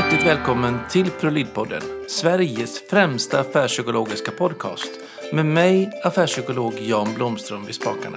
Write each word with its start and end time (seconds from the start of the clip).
Hjärtligt 0.00 0.26
välkommen 0.26 0.78
till 0.90 1.10
Prolidpodden, 1.10 1.82
Sveriges 2.08 2.82
främsta 2.90 3.40
affärspsykologiska 3.40 4.30
podcast 4.30 4.90
med 5.32 5.46
mig, 5.46 5.90
affärspsykolog 6.04 6.74
Jan 6.80 7.14
Blomström 7.14 7.66
vid 7.66 7.74
spakarna. 7.74 8.16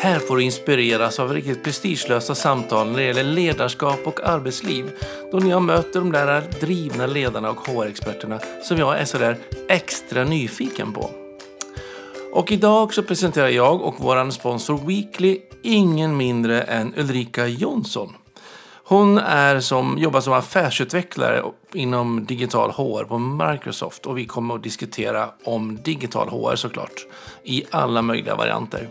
Här 0.00 0.18
får 0.18 0.36
du 0.36 0.42
inspireras 0.42 1.20
av 1.20 1.32
riktigt 1.32 1.64
prestigelösa 1.64 2.34
samtal 2.34 2.90
när 2.90 2.96
det 2.96 3.04
gäller 3.04 3.24
ledarskap 3.24 4.06
och 4.06 4.20
arbetsliv 4.20 4.90
då 5.32 5.38
ni 5.38 5.50
jag 5.50 5.62
möter 5.62 6.00
de 6.00 6.12
där 6.12 6.44
drivna 6.60 7.06
ledarna 7.06 7.50
och 7.50 7.68
HR-experterna 7.68 8.40
som 8.62 8.78
jag 8.78 8.98
är 8.98 9.04
sådär 9.04 9.38
extra 9.68 10.24
nyfiken 10.24 10.92
på. 10.92 11.10
Och 12.32 12.52
idag 12.52 12.94
så 12.94 13.02
presenterar 13.02 13.48
jag 13.48 13.82
och 13.82 13.94
vår 13.98 14.30
sponsor 14.30 14.86
Weekly 14.86 15.40
ingen 15.62 16.16
mindre 16.16 16.62
än 16.62 16.94
Ulrika 16.96 17.46
Jonsson. 17.46 18.12
Hon 18.86 19.18
är 19.18 19.60
som, 19.60 19.98
jobbar 19.98 20.20
som 20.20 20.32
affärsutvecklare 20.32 21.42
inom 21.72 22.24
digital 22.24 22.70
HR 22.70 23.04
på 23.04 23.18
Microsoft 23.18 24.06
och 24.06 24.18
vi 24.18 24.26
kommer 24.26 24.54
att 24.54 24.62
diskutera 24.62 25.28
om 25.44 25.78
digital 25.82 26.28
HR 26.28 26.56
såklart 26.56 27.06
i 27.44 27.64
alla 27.70 28.02
möjliga 28.02 28.34
varianter. 28.34 28.88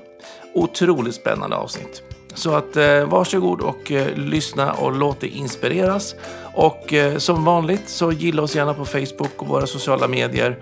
Otroligt 0.54 1.16
spännande 1.16 1.56
avsnitt. 1.56 2.02
Så 2.34 2.56
att 2.56 2.78
eh, 2.78 3.06
varsågod 3.06 3.62
och 3.62 3.92
eh, 3.92 4.18
lyssna 4.18 4.74
och 4.74 4.92
låt 4.92 5.20
dig 5.20 5.30
inspireras. 5.30 6.16
Och 6.54 6.94
eh, 6.94 7.18
som 7.18 7.46
vanligt 7.46 7.90
så 7.90 8.12
gilla 8.12 8.42
oss 8.42 8.56
gärna 8.56 8.74
på 8.74 8.86
Facebook 8.86 9.32
och 9.38 9.48
våra 9.48 9.68
sociala 9.68 10.08
medier. 10.08 10.58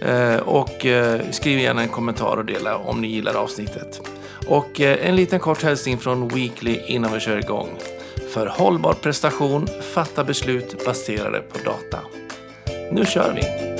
Eh, 0.00 0.36
och 0.36 0.86
eh, 0.86 1.20
skriv 1.30 1.58
gärna 1.58 1.82
en 1.82 1.88
kommentar 1.88 2.36
och 2.36 2.44
dela 2.44 2.76
om 2.76 3.00
ni 3.00 3.08
gillar 3.08 3.34
avsnittet. 3.34 4.00
Och 4.46 4.80
eh, 4.80 5.08
en 5.08 5.16
liten 5.16 5.40
kort 5.40 5.62
hälsning 5.62 5.98
från 5.98 6.28
Weekly 6.28 6.80
innan 6.86 7.12
vi 7.12 7.20
kör 7.20 7.38
igång. 7.38 7.68
För 8.32 8.46
hållbar 8.46 8.94
prestation, 8.94 9.66
fatta 9.94 10.24
beslut 10.24 10.84
baserade 10.84 11.40
på 11.40 11.58
data. 11.58 12.00
Nu 12.92 13.04
kör 13.04 13.32
vi! 13.32 13.74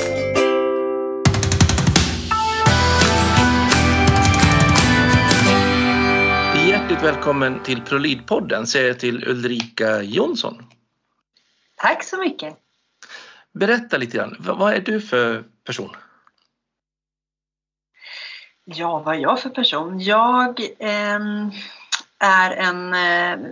Hjärtligt 6.68 7.02
välkommen 7.02 7.62
till 7.62 7.82
ProLid-podden 7.82 8.64
säger 8.64 8.88
jag 8.88 8.98
till 8.98 9.28
Ulrika 9.28 10.02
Jonsson. 10.02 10.62
Tack 11.76 12.04
så 12.04 12.18
mycket. 12.20 12.56
Berätta 13.52 13.96
lite 13.96 14.16
grann, 14.16 14.36
vad 14.38 14.74
är 14.74 14.80
du 14.80 15.00
för 15.00 15.44
person? 15.66 15.96
Ja, 18.64 19.02
vad 19.06 19.14
är 19.14 19.18
jag 19.18 19.40
för 19.40 19.50
person? 19.50 20.00
Jag 20.00 20.60
eh, 20.78 21.18
är 22.18 22.50
en 22.50 22.94
eh, 22.94 23.48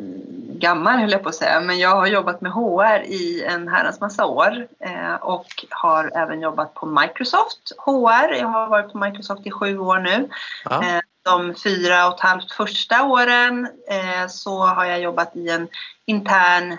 gammal, 0.58 0.98
höll 0.98 1.10
jag 1.10 1.22
på 1.22 1.28
att 1.28 1.34
säga, 1.34 1.60
men 1.60 1.78
jag 1.78 1.96
har 1.96 2.06
jobbat 2.06 2.40
med 2.40 2.52
HR 2.52 3.02
i 3.02 3.44
en 3.44 3.68
herrans 3.68 4.00
massa 4.00 4.26
år 4.26 4.66
eh, 4.80 5.14
och 5.14 5.46
har 5.70 6.10
även 6.16 6.40
jobbat 6.40 6.74
på 6.74 6.86
Microsoft 6.86 7.72
HR. 7.78 8.32
Jag 8.32 8.48
har 8.48 8.66
varit 8.66 8.92
på 8.92 8.98
Microsoft 8.98 9.46
i 9.46 9.50
sju 9.50 9.78
år 9.78 9.98
nu. 9.98 10.28
Ja. 10.64 10.82
Eh, 10.84 11.00
de 11.24 11.54
fyra 11.54 12.08
och 12.08 12.14
ett 12.14 12.20
halvt 12.20 12.52
första 12.52 13.04
åren 13.04 13.68
eh, 13.90 14.28
så 14.28 14.58
har 14.58 14.84
jag 14.84 15.00
jobbat 15.00 15.36
i 15.36 15.48
en 15.48 15.68
intern 16.06 16.78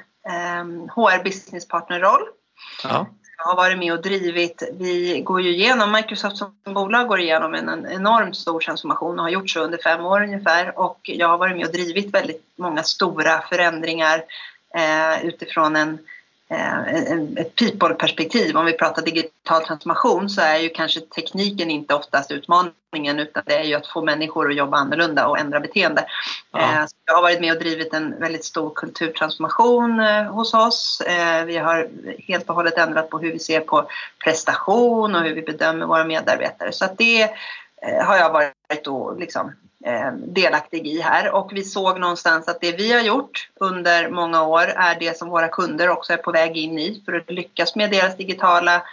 HR 0.95 1.15
eh, 1.15 1.23
business 1.23 1.67
partner-roll. 1.67 2.21
Ja 2.83 3.07
har 3.43 3.55
varit 3.55 3.77
med 3.77 3.93
och 3.93 4.01
drivit. 4.01 4.63
Vi 4.73 5.21
går 5.25 5.41
ju 5.41 5.49
igenom, 5.49 5.91
Microsoft 5.91 6.37
som 6.37 6.53
bolag 6.63 7.07
går 7.07 7.19
igenom 7.19 7.53
en, 7.53 7.87
enormt 7.91 8.37
stor 8.37 8.59
transformation 8.59 9.19
och 9.19 9.25
har 9.25 9.29
gjort 9.29 9.49
så 9.49 9.59
under 9.59 9.77
fem 9.77 10.05
år 10.05 10.23
ungefär. 10.23 10.79
Och 10.79 10.99
jag 11.03 11.27
har 11.27 11.37
varit 11.37 11.55
med 11.55 11.65
och 11.65 11.71
drivit 11.71 12.13
väldigt 12.13 12.43
många 12.55 12.83
stora 12.83 13.41
förändringar 13.41 14.23
eh, 14.75 15.25
utifrån 15.25 15.75
en 15.75 15.97
ett 17.37 17.55
people-perspektiv. 17.55 18.57
Om 18.57 18.65
vi 18.65 18.73
pratar 18.73 19.01
digital 19.01 19.63
transformation 19.63 20.29
så 20.29 20.41
är 20.41 20.57
ju 20.57 20.69
kanske 20.69 20.99
tekniken 20.99 21.71
inte 21.71 21.95
oftast 21.95 22.31
utmaningen 22.31 23.19
utan 23.19 23.43
det 23.45 23.55
är 23.55 23.63
ju 23.63 23.73
att 23.73 23.87
få 23.87 24.01
människor 24.01 24.49
att 24.49 24.55
jobba 24.55 24.77
annorlunda 24.77 25.27
och 25.27 25.39
ändra 25.39 25.59
beteende. 25.59 26.05
Ja. 26.51 26.59
Eh, 26.59 26.85
jag 27.05 27.13
har 27.13 27.21
varit 27.21 27.41
med 27.41 27.51
och 27.51 27.59
drivit 27.59 27.93
en 27.93 28.19
väldigt 28.19 28.45
stor 28.45 28.71
kulturtransformation 28.75 29.99
eh, 29.99 30.23
hos 30.23 30.53
oss. 30.53 31.01
Vi 31.45 31.57
har 31.57 31.89
helt 32.27 32.49
och 32.49 32.55
hållet 32.55 32.77
ändrat 32.77 33.09
på 33.09 33.19
hur 33.19 33.31
vi 33.31 33.39
ser 33.39 33.59
på 33.59 33.89
prestation 34.23 35.15
och 35.15 35.21
hur 35.21 35.35
vi 35.35 35.41
bedömer 35.41 35.85
våra 35.85 36.03
medarbetare. 36.03 36.71
Så 36.71 36.85
det 36.97 37.29
har 38.03 38.17
jag 38.17 38.33
varit 38.33 38.83
då 38.83 39.15
liksom 39.19 39.51
Eh, 39.51 39.62
Eh, 39.85 40.11
delaktig 40.11 40.87
i 40.87 41.01
här 41.01 41.31
och 41.31 41.51
vi 41.53 41.63
såg 41.63 41.99
någonstans 41.99 42.47
att 42.47 42.61
det 42.61 42.71
vi 42.71 42.93
har 42.93 43.01
gjort 43.01 43.49
under 43.55 44.09
många 44.09 44.43
år 44.43 44.63
är 44.63 44.99
det 44.99 45.17
som 45.17 45.29
våra 45.29 45.47
kunder 45.47 45.89
också 45.89 46.13
är 46.13 46.17
på 46.17 46.31
väg 46.31 46.57
in 46.57 46.79
i. 46.79 47.01
För 47.05 47.13
att 47.13 47.31
lyckas 47.31 47.75
med 47.75 47.91
deras 47.91 48.17
digitala 48.17 48.83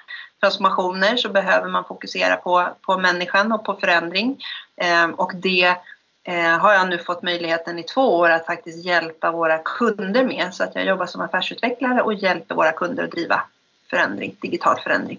transformationer 0.40 1.16
så 1.16 1.28
behöver 1.28 1.68
man 1.68 1.84
fokusera 1.84 2.36
på, 2.36 2.68
på 2.86 2.98
människan 2.98 3.52
och 3.52 3.64
på 3.64 3.74
förändring. 3.74 4.42
Eh, 4.76 5.10
och 5.10 5.32
det 5.34 5.76
eh, 6.24 6.58
har 6.58 6.72
jag 6.72 6.88
nu 6.88 6.98
fått 6.98 7.22
möjligheten 7.22 7.78
i 7.78 7.82
två 7.82 8.18
år 8.18 8.30
att 8.30 8.46
faktiskt 8.46 8.84
hjälpa 8.84 9.30
våra 9.30 9.58
kunder 9.58 10.24
med. 10.24 10.54
Så 10.54 10.64
att 10.64 10.74
jag 10.74 10.84
jobbar 10.84 11.06
som 11.06 11.20
affärsutvecklare 11.20 12.02
och 12.02 12.14
hjälper 12.14 12.54
våra 12.54 12.72
kunder 12.72 13.04
att 13.04 13.10
driva 13.10 13.42
förändring, 13.90 14.36
digital 14.40 14.80
förändring. 14.80 15.18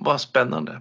Vad 0.00 0.20
spännande. 0.20 0.80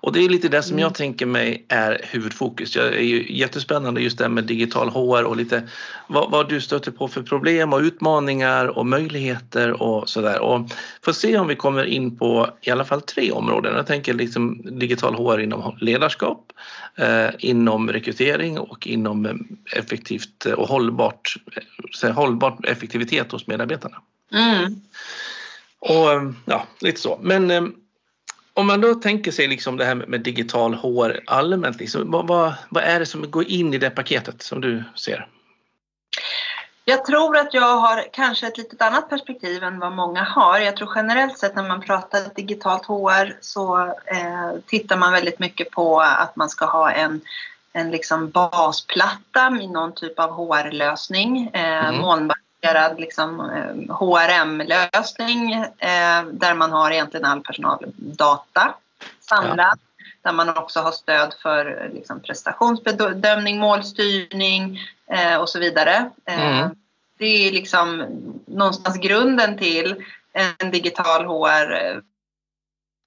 Och 0.00 0.12
det 0.12 0.24
är 0.24 0.28
lite 0.28 0.48
det 0.48 0.62
som 0.62 0.78
jag 0.78 0.86
mm. 0.86 0.94
tänker 0.94 1.26
mig 1.26 1.66
är 1.68 2.00
huvudfokus. 2.10 2.76
Jag 2.76 2.86
är 2.86 3.00
ju 3.00 3.36
jättespännande 3.36 4.00
just 4.00 4.18
det 4.18 4.28
med 4.28 4.44
digital 4.44 4.88
HR 4.88 5.24
och 5.24 5.36
lite 5.36 5.68
vad, 6.06 6.30
vad, 6.30 6.48
du 6.48 6.60
stöter 6.60 6.90
på 6.90 7.08
för 7.08 7.22
problem 7.22 7.72
och 7.72 7.80
utmaningar 7.80 8.66
och 8.66 8.86
möjligheter 8.86 9.82
och 9.82 10.08
sådär. 10.08 10.40
Och 10.40 10.70
får 11.02 11.12
se 11.12 11.38
om 11.38 11.46
vi 11.46 11.56
kommer 11.56 11.84
in 11.84 12.18
på 12.18 12.48
i 12.62 12.70
alla 12.70 12.84
fall 12.84 13.00
tre 13.00 13.32
områden. 13.32 13.76
Jag 13.76 13.86
tänker 13.86 14.14
liksom 14.14 14.62
digital 14.78 15.14
HR 15.14 15.40
inom 15.40 15.76
ledarskap, 15.80 16.52
eh, 16.96 17.28
inom 17.38 17.90
rekrytering 17.90 18.58
och 18.58 18.86
inom 18.86 19.46
effektivt 19.72 20.44
och 20.44 20.68
hållbart, 20.68 21.34
eh, 22.04 22.10
hållbart 22.10 22.64
effektivitet 22.64 23.32
hos 23.32 23.46
medarbetarna. 23.46 23.96
Mm. 24.32 24.80
Och 25.78 26.34
ja, 26.44 26.66
lite 26.80 27.00
så. 27.00 27.18
Men 27.22 27.50
eh, 27.50 27.62
om 28.56 28.66
man 28.66 28.80
då 28.80 28.94
tänker 28.94 29.32
sig 29.32 29.46
liksom 29.46 29.76
det 29.76 29.84
här 29.84 29.94
med 29.94 30.20
digital 30.20 30.74
HR 30.74 31.20
allmänt, 31.26 31.80
liksom, 31.80 32.10
vad, 32.10 32.26
vad, 32.26 32.54
vad, 32.68 32.84
är 32.84 33.00
det 33.00 33.06
som 33.06 33.30
går 33.30 33.44
in 33.44 33.74
i 33.74 33.78
det 33.78 33.90
paketet 33.90 34.42
som 34.42 34.60
du 34.60 34.84
ser? 34.94 35.28
Jag 36.84 37.04
tror 37.04 37.36
att 37.36 37.54
jag 37.54 37.76
har 37.76 38.04
kanske 38.12 38.46
ett 38.46 38.58
lite 38.58 38.84
annat 38.84 39.10
perspektiv 39.10 39.62
än 39.62 39.78
vad 39.78 39.92
många 39.92 40.22
har. 40.22 40.58
Jag 40.58 40.76
tror 40.76 40.92
generellt 40.94 41.38
sett 41.38 41.56
när 41.56 41.68
man 41.68 41.80
pratar 41.80 42.34
digitalt 42.34 42.86
HR 42.86 43.38
så 43.40 43.78
eh, 43.86 44.60
tittar 44.66 44.96
man 44.96 45.12
väldigt 45.12 45.38
mycket 45.38 45.70
på 45.70 46.00
att 46.00 46.36
man 46.36 46.48
ska 46.48 46.66
ha 46.66 46.90
en 46.90 47.20
en 47.76 47.90
liksom 47.90 48.30
basplatta 48.30 49.58
i 49.60 49.66
någon 49.66 49.94
typ 49.94 50.18
av 50.18 50.30
HR-lösning. 50.30 51.50
Eh, 51.52 51.88
mm 51.88 52.30
integrerad 52.62 53.00
liksom, 53.00 53.40
HRM-lösning 53.88 55.52
eh, 55.78 56.24
där 56.32 56.54
man 56.54 56.72
har 56.72 56.90
egentligen 56.90 57.26
all 57.26 57.40
personaldata 57.40 58.74
samlad. 59.20 59.58
Ja. 59.58 60.02
Där 60.22 60.32
man 60.32 60.56
också 60.56 60.80
har 60.80 60.92
stöd 60.92 61.34
för 61.42 61.90
liksom, 61.94 62.20
prestationsbedömning, 62.20 63.58
målstyrning 63.58 64.80
eh, 65.10 65.36
och 65.36 65.48
så 65.48 65.58
vidare. 65.58 66.10
Eh, 66.24 66.58
mm. 66.58 66.70
Det 67.18 67.48
är 67.48 67.52
liksom 67.52 68.04
någonstans 68.46 68.98
grunden 68.98 69.58
till 69.58 70.04
en 70.32 70.70
digital 70.70 71.24
HR 71.24 72.02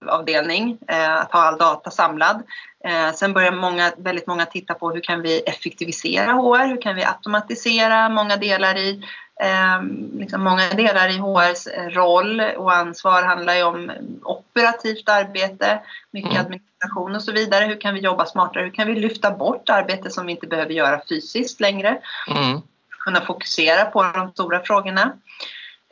avdelning, 0.05 0.77
eh, 0.87 1.15
att 1.15 1.31
ha 1.31 1.39
all 1.39 1.57
data 1.57 1.91
samlad. 1.91 2.43
Eh, 2.83 3.13
sen 3.13 3.33
börjar 3.33 3.51
många, 3.51 3.91
väldigt 3.97 4.27
många 4.27 4.45
titta 4.45 4.73
på 4.73 4.91
hur 4.91 5.01
kan 5.01 5.21
vi 5.21 5.39
effektivisera 5.39 6.31
HR, 6.31 6.67
hur 6.67 6.81
kan 6.81 6.95
vi 6.95 7.03
automatisera 7.03 8.09
många 8.09 8.35
delar 8.35 8.77
i 8.77 9.03
Eh, 9.41 9.83
liksom 10.13 10.43
många 10.43 10.69
delar 10.69 11.09
i 11.09 11.17
HRs 11.17 11.67
roll 11.95 12.41
och 12.41 12.73
ansvar 12.73 13.23
handlar 13.23 13.55
ju 13.55 13.63
om 13.63 13.91
operativt 14.23 15.09
arbete, 15.09 15.79
mycket 16.11 16.31
mm. 16.31 16.45
administration 16.45 17.15
och 17.15 17.21
så 17.21 17.31
vidare. 17.31 17.65
Hur 17.65 17.81
kan 17.81 17.93
vi 17.93 17.99
jobba 17.99 18.25
smartare? 18.25 18.63
Hur 18.63 18.71
kan 18.71 18.87
vi 18.87 18.95
lyfta 18.95 19.31
bort 19.31 19.69
arbete 19.69 20.09
som 20.09 20.25
vi 20.25 20.31
inte 20.31 20.47
behöver 20.47 20.73
göra 20.73 21.01
fysiskt 21.09 21.59
längre? 21.59 21.99
Mm. 22.29 22.61
Kunna 22.99 23.21
fokusera 23.21 23.85
på 23.85 24.03
de 24.03 24.31
stora 24.31 24.59
frågorna. 24.63 25.13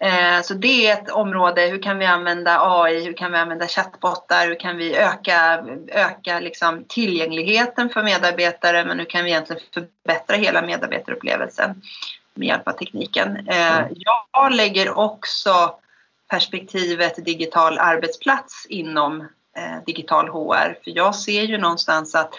Eh, 0.01 0.41
så 0.41 0.53
det 0.53 0.87
är 0.87 0.93
ett 0.93 1.09
område, 1.09 1.61
hur 1.61 1.81
kan 1.81 1.99
vi 1.99 2.05
använda 2.05 2.57
AI, 2.61 3.05
hur 3.05 3.13
kan 3.13 3.31
vi 3.31 3.37
använda 3.37 3.67
chattbottar, 3.67 4.47
hur 4.47 4.59
kan 4.59 4.77
vi 4.77 4.95
öka, 4.95 5.65
öka 5.87 6.39
liksom 6.39 6.85
tillgängligheten 6.87 7.89
för 7.89 8.03
medarbetare 8.03 8.85
men 8.85 8.99
hur 8.99 9.05
kan 9.05 9.23
vi 9.23 9.29
egentligen 9.29 9.61
förbättra 9.73 10.35
hela 10.35 10.61
medarbetarupplevelsen 10.61 11.81
med 12.33 12.47
hjälp 12.47 12.67
av 12.67 12.71
tekniken. 12.71 13.47
Eh, 13.47 13.77
mm. 13.77 13.95
Jag 14.33 14.51
lägger 14.51 14.97
också 14.97 15.75
perspektivet 16.27 17.25
digital 17.25 17.79
arbetsplats 17.79 18.65
inom 18.69 19.21
eh, 19.57 19.83
digital 19.85 20.27
HR 20.27 20.83
för 20.83 20.91
jag 20.97 21.15
ser 21.15 21.41
ju 21.41 21.57
någonstans 21.57 22.15
att 22.15 22.33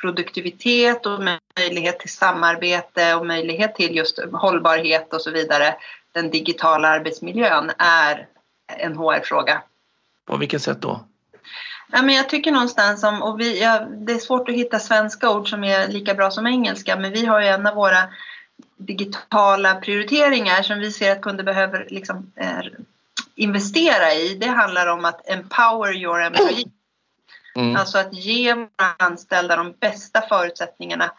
produktivitet 0.00 1.06
och 1.06 1.20
möjlighet 1.58 2.00
till 2.00 2.12
samarbete 2.12 3.14
och 3.14 3.26
möjlighet 3.26 3.74
till 3.74 3.96
just 3.96 4.18
hållbarhet 4.32 5.14
och 5.14 5.20
så 5.20 5.30
vidare 5.30 5.74
den 6.12 6.30
digitala 6.30 6.88
arbetsmiljön 6.88 7.72
är 7.78 8.26
en 8.76 8.96
HR-fråga. 8.96 9.62
På 10.26 10.36
vilket 10.36 10.62
sätt 10.62 10.80
då? 10.80 11.04
Ja, 11.92 12.02
men 12.02 12.14
jag 12.14 12.28
tycker 12.28 12.52
någonstans 12.52 13.04
om, 13.04 13.22
och 13.22 13.40
vi, 13.40 13.62
ja, 13.62 13.78
det 13.78 14.12
är 14.12 14.18
svårt 14.18 14.48
att 14.48 14.54
hitta 14.54 14.78
svenska 14.78 15.30
ord 15.30 15.50
som 15.50 15.64
är 15.64 15.88
lika 15.88 16.14
bra 16.14 16.30
som 16.30 16.46
engelska, 16.46 16.96
men 16.96 17.12
vi 17.12 17.26
har 17.26 17.40
ju 17.40 17.46
en 17.46 17.66
av 17.66 17.74
våra 17.74 18.08
digitala 18.76 19.74
prioriteringar 19.74 20.62
som 20.62 20.78
vi 20.78 20.92
ser 20.92 21.12
att 21.12 21.20
kunder 21.22 21.44
behöver 21.44 21.86
liksom, 21.90 22.32
eh, 22.36 22.60
investera 23.34 24.12
i. 24.12 24.34
Det 24.34 24.46
handlar 24.46 24.86
om 24.86 25.04
att 25.04 25.28
empower 25.28 25.96
your 25.96 26.22
employees. 26.22 26.64
Mm. 27.54 27.76
Alltså 27.76 27.98
att 27.98 28.14
ge 28.14 28.54
våra 28.54 28.68
anställda 28.98 29.56
de 29.56 29.74
bästa 29.80 30.20
förutsättningarna 30.20 31.12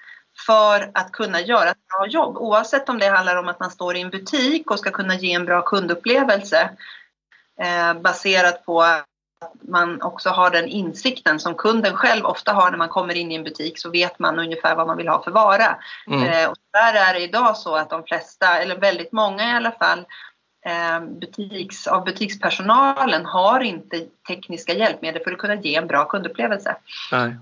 för 0.45 0.91
att 0.93 1.11
kunna 1.11 1.41
göra 1.41 1.69
ett 1.69 1.87
bra 1.97 2.07
jobb. 2.07 2.37
Oavsett 2.37 2.89
om 2.89 2.99
det 2.99 3.07
handlar 3.07 3.35
om 3.35 3.47
att 3.47 3.59
man 3.59 3.71
står 3.71 3.95
i 3.95 4.01
en 4.01 4.09
butik 4.09 4.71
och 4.71 4.79
ska 4.79 4.91
kunna 4.91 5.15
ge 5.15 5.33
en 5.33 5.45
bra 5.45 5.61
kundupplevelse 5.61 6.69
eh, 7.61 7.93
baserat 7.93 8.65
på 8.65 8.81
att 8.81 9.05
man 9.61 10.01
också 10.01 10.29
har 10.29 10.49
den 10.49 10.67
insikten 10.67 11.39
som 11.39 11.55
kunden 11.55 11.95
själv 11.95 12.25
ofta 12.25 12.53
har 12.53 12.71
när 12.71 12.77
man 12.77 12.89
kommer 12.89 13.15
in 13.15 13.31
i 13.31 13.35
en 13.35 13.43
butik 13.43 13.79
så 13.79 13.89
vet 13.89 14.19
man 14.19 14.39
ungefär 14.39 14.75
vad 14.75 14.87
man 14.87 14.97
vill 14.97 15.07
ha 15.07 15.23
för 15.23 15.31
vara. 15.31 15.77
Mm. 16.07 16.23
Eh, 16.23 16.49
och 16.49 16.57
där 16.73 16.93
är 16.93 17.13
det 17.13 17.19
idag 17.19 17.57
så 17.57 17.75
att 17.75 17.89
de 17.89 18.03
flesta, 18.03 18.57
eller 18.57 18.79
väldigt 18.79 19.11
många 19.11 19.49
i 19.49 19.51
alla 19.51 19.71
fall, 19.71 20.05
butiks, 21.19 21.87
av 21.87 22.05
butikspersonalen 22.05 23.25
har 23.25 23.59
inte 23.59 24.05
tekniska 24.27 24.73
hjälpmedel 24.73 25.23
för 25.23 25.31
att 25.31 25.37
kunna 25.37 25.55
ge 25.55 25.75
en 25.75 25.87
bra 25.87 26.05
kundupplevelse. 26.05 26.75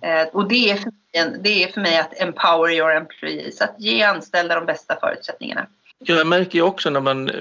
Eh, 0.01 0.27
och 0.33 0.47
det 0.47 0.71
är, 0.71 0.75
för 0.75 0.85
mig, 0.85 1.39
det 1.44 1.63
är 1.63 1.68
för 1.68 1.81
mig 1.81 1.97
att 1.97 2.21
empower 2.21 2.71
your 2.71 2.91
employees, 2.91 3.62
att 3.62 3.75
ge 3.77 4.03
anställda 4.03 4.56
de 4.56 4.65
bästa 4.65 4.97
förutsättningarna. 5.00 5.68
Jag 6.00 6.27
märker 6.27 6.56
ju 6.56 6.62
också 6.62 6.89
när 6.89 7.00
man 7.00 7.31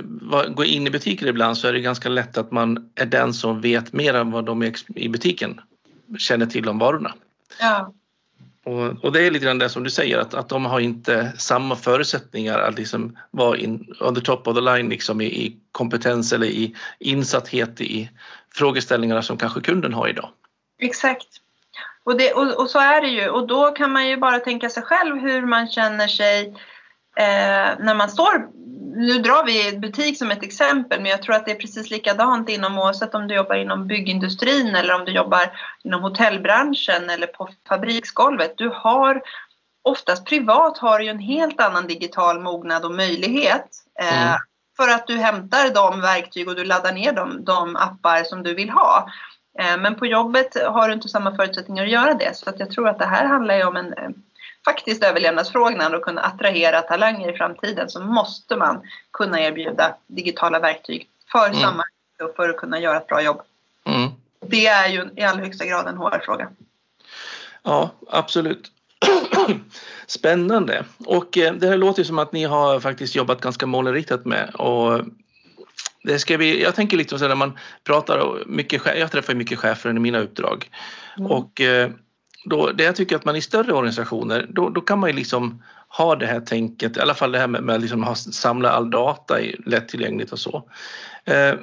går 0.48 0.64
in 0.64 0.86
i 0.86 0.90
butiker 0.90 1.26
ibland 1.26 1.58
så 1.58 1.68
är 1.68 1.72
det 1.72 1.80
ganska 1.80 2.08
lätt 2.08 2.38
att 2.38 2.50
man 2.50 2.90
är 2.94 3.06
den 3.06 3.34
som 3.34 3.60
vet 3.60 3.92
mer 3.92 4.14
än 4.14 4.30
vad 4.30 4.44
de 4.44 4.72
i 4.94 5.08
butiken 5.08 5.60
känner 6.18 6.46
till 6.46 6.68
om 6.68 6.78
varorna. 6.78 7.14
Ja. 7.60 7.92
Och, 8.64 9.04
och, 9.04 9.12
det 9.12 9.26
är 9.26 9.30
lite 9.30 9.44
grann 9.44 9.58
det 9.58 9.68
som 9.68 9.84
du 9.84 9.90
säger 9.90 10.18
att, 10.18 10.34
att 10.34 10.48
de 10.48 10.64
har 10.64 10.80
inte 10.80 11.32
samma 11.38 11.76
förutsättningar 11.76 12.58
att 12.58 12.78
liksom 12.78 13.18
vara 13.30 13.58
in, 13.58 13.94
on 14.00 14.14
the 14.14 14.20
top 14.20 14.48
of 14.48 14.54
the 14.54 14.60
line 14.60 14.88
liksom 14.88 15.20
i, 15.20 15.24
i 15.24 15.56
kompetens 15.72 16.32
eller 16.32 16.46
i 16.46 16.74
insatthet 16.98 17.80
i 17.80 18.10
frågeställningarna 18.54 19.22
som 19.22 19.36
kanske 19.36 19.60
kunden 19.60 19.94
har 19.94 20.08
idag. 20.08 20.30
Exakt. 20.78 21.28
Och, 22.04 22.16
det, 22.16 22.32
och, 22.32 22.60
och, 22.60 22.70
så 22.70 22.78
är 22.78 23.00
det 23.00 23.08
ju 23.08 23.28
och 23.28 23.46
då 23.46 23.70
kan 23.70 23.92
man 23.92 24.08
ju 24.08 24.16
bara 24.16 24.38
tänka 24.38 24.68
sig 24.68 24.82
själv 24.82 25.16
hur 25.16 25.46
man 25.46 25.68
känner 25.68 26.08
sig 26.08 26.54
eh, 27.16 27.78
när 27.78 27.94
man 27.94 28.10
står 28.10 28.48
nu 28.96 29.18
drar 29.18 29.44
vi 29.44 29.78
butik 29.78 30.18
som 30.18 30.30
ett 30.30 30.42
exempel, 30.42 31.00
men 31.00 31.10
jag 31.10 31.22
tror 31.22 31.34
att 31.34 31.46
det 31.46 31.50
är 31.50 31.56
precis 31.56 31.90
likadant 31.90 32.48
inom 32.48 32.78
oavsett 32.78 33.14
om 33.14 33.28
du 33.28 33.34
jobbar 33.34 33.54
inom 33.54 33.86
byggindustrin 33.86 34.74
eller 34.74 34.94
om 34.94 35.04
du 35.04 35.12
jobbar 35.12 35.52
inom 35.84 36.02
hotellbranschen 36.02 37.10
eller 37.10 37.26
på 37.26 37.48
fabriksgolvet. 37.68 38.54
Du 38.56 38.68
har 38.74 39.22
oftast 39.82 40.24
privat 40.24 40.78
har 40.78 40.98
du 40.98 41.04
ju 41.04 41.10
en 41.10 41.18
helt 41.18 41.60
annan 41.60 41.86
digital 41.86 42.40
mognad 42.40 42.84
och 42.84 42.94
möjlighet. 42.94 43.66
Eh, 44.00 44.26
mm. 44.26 44.40
För 44.76 44.88
att 44.88 45.06
du 45.06 45.16
hämtar 45.16 45.74
de 45.74 46.00
verktyg 46.00 46.48
och 46.48 46.56
du 46.56 46.64
laddar 46.64 46.92
ner 46.92 47.12
de, 47.12 47.44
de 47.44 47.76
appar 47.76 48.24
som 48.24 48.42
du 48.42 48.54
vill 48.54 48.70
ha. 48.70 49.08
Eh, 49.58 49.76
men 49.78 49.94
på 49.94 50.06
jobbet 50.06 50.56
har 50.66 50.88
du 50.88 50.94
inte 50.94 51.08
samma 51.08 51.36
förutsättningar 51.36 51.84
att 51.84 51.90
göra 51.90 52.14
det. 52.14 52.36
Så 52.36 52.50
att 52.50 52.60
jag 52.60 52.70
tror 52.70 52.88
att 52.88 52.98
det 52.98 53.06
här 53.06 53.26
handlar 53.26 53.54
ju 53.54 53.64
om 53.64 53.76
en 53.76 53.94
faktiskt 54.64 55.04
överlevnadsfrågan 55.04 55.94
och 55.94 56.02
kunna 56.02 56.20
attrahera 56.20 56.82
talanger 56.82 57.34
i 57.34 57.36
framtiden 57.36 57.88
så 57.88 58.00
måste 58.00 58.56
man 58.56 58.82
kunna 59.12 59.40
erbjuda 59.40 59.96
digitala 60.06 60.58
verktyg 60.58 61.08
för 61.32 61.46
mm. 61.46 61.60
samarbete 61.60 62.24
och 62.24 62.36
för 62.36 62.48
att 62.48 62.56
kunna 62.56 62.80
göra 62.80 62.96
ett 62.96 63.06
bra 63.06 63.22
jobb. 63.22 63.40
Mm. 63.84 64.10
Det 64.46 64.66
är 64.66 64.88
ju 64.88 65.08
i 65.16 65.22
allra 65.22 65.44
högsta 65.44 65.66
grad 65.66 65.86
en 65.86 65.96
HR-fråga. 65.96 66.48
Ja, 67.62 67.90
absolut. 68.08 68.72
Spännande. 70.06 70.84
Och 71.06 71.38
eh, 71.38 71.54
det 71.54 71.66
här 71.66 71.76
låter 71.76 72.04
som 72.04 72.18
att 72.18 72.32
ni 72.32 72.44
har 72.44 72.80
faktiskt 72.80 73.14
jobbat 73.14 73.40
ganska 73.40 73.66
målinriktat 73.66 74.24
med 74.24 74.50
och 74.54 75.00
det 76.02 76.18
ska 76.18 76.36
vi, 76.36 76.62
jag 76.62 76.74
tänker 76.74 76.96
lite 76.96 77.18
så 77.18 77.28
när 77.28 77.34
man 77.34 77.58
pratar 77.84 78.44
mycket, 78.46 78.82
jag 78.98 79.10
träffar 79.10 79.34
mycket 79.34 79.58
chefer 79.58 79.90
i 79.90 79.92
mina 79.92 80.18
uppdrag 80.18 80.70
mm. 81.18 81.30
och 81.30 81.60
eh, 81.60 81.90
då, 82.44 82.72
det 82.72 82.84
jag 82.84 82.96
tycker 82.96 83.16
att 83.16 83.25
man 83.25 83.37
i 83.37 83.42
större 83.42 83.72
organisationer, 83.72 84.46
då, 84.50 84.69
då 84.69 84.81
kan 84.81 84.98
man 84.98 85.10
ju 85.10 85.16
liksom 85.16 85.62
ha 85.88 86.16
det 86.16 86.26
här 86.26 86.40
tänket, 86.40 86.96
i 86.96 87.00
alla 87.00 87.14
fall 87.14 87.32
det 87.32 87.38
här 87.38 87.46
med, 87.46 87.75
att 87.75 87.81
liksom 87.81 88.14
samla 88.16 88.70
all 88.70 88.90
data 88.90 89.40
i, 89.40 89.56
lättillgängligt 89.66 90.32
och 90.32 90.38
så. 90.38 90.70
Eh, 91.25 91.54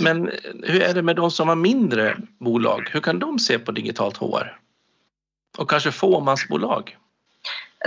men 0.00 0.30
hur 0.62 0.82
är 0.82 0.94
det 0.94 1.02
med 1.02 1.16
de 1.16 1.30
som 1.30 1.48
har 1.48 1.56
mindre 1.56 2.16
bolag? 2.40 2.88
Hur 2.92 3.00
kan 3.00 3.18
de 3.18 3.38
se 3.38 3.58
på 3.58 3.72
digitalt 3.72 4.16
HR? 4.16 4.58
Och 5.58 5.70
kanske 5.70 5.92
fåmansbolag? 5.92 6.96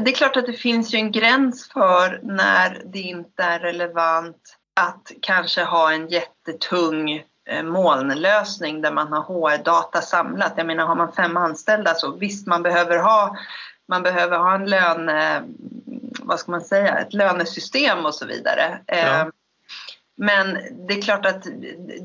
Det 0.03 0.11
är 0.11 0.15
klart 0.15 0.37
att 0.37 0.45
det 0.45 0.53
finns 0.53 0.93
ju 0.93 0.97
en 0.97 1.11
gräns 1.11 1.69
för 1.73 2.19
när 2.23 2.81
det 2.85 2.99
inte 2.99 3.43
är 3.43 3.59
relevant 3.59 4.57
att 4.75 5.11
kanske 5.21 5.63
ha 5.63 5.91
en 5.91 6.07
jättetung 6.07 7.23
molnlösning 7.63 8.81
där 8.81 8.91
man 8.91 9.13
har 9.13 9.21
HR-data 9.21 10.01
samlat. 10.01 10.53
Jag 10.55 10.67
menar 10.67 10.85
har 10.85 10.95
man 10.95 11.11
fem 11.11 11.37
anställda 11.37 11.93
så 11.93 12.11
visst 12.11 12.47
man 12.47 12.63
behöver 12.63 12.97
ha, 12.97 13.35
man 13.87 14.03
behöver 14.03 14.37
ha 14.37 14.55
en 14.55 14.65
lön, 14.65 15.11
vad 16.19 16.39
ska 16.39 16.51
man 16.51 16.61
säga, 16.61 16.97
ett 16.97 17.13
lönesystem 17.13 18.05
och 18.05 18.15
så 18.15 18.25
vidare. 18.25 18.79
Ja. 18.85 18.95
Eh, 18.95 19.25
men 20.23 20.57
det 20.87 20.93
är 20.93 21.01
klart 21.01 21.25
att 21.25 21.47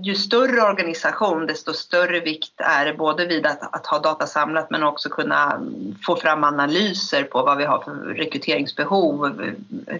ju 0.03 0.15
större 0.15 0.63
organisation 0.63 1.47
desto 1.47 1.73
större 1.73 2.21
vikt 2.21 2.61
är 2.61 2.87
det 2.87 2.95
både 2.95 3.27
vid 3.27 3.47
att, 3.47 3.75
att, 3.75 3.87
ha 3.87 3.99
data 3.99 4.27
samlat 4.27 4.71
men 4.71 4.83
också 4.83 5.09
kunna 5.09 5.61
få 6.07 6.17
fram 6.17 6.45
analyser 6.45 7.25
på 7.25 7.43
vad 7.43 7.59
vi 7.59 7.65
har 7.65 7.83
för 7.83 7.95
rekryteringsbehov. 7.95 9.41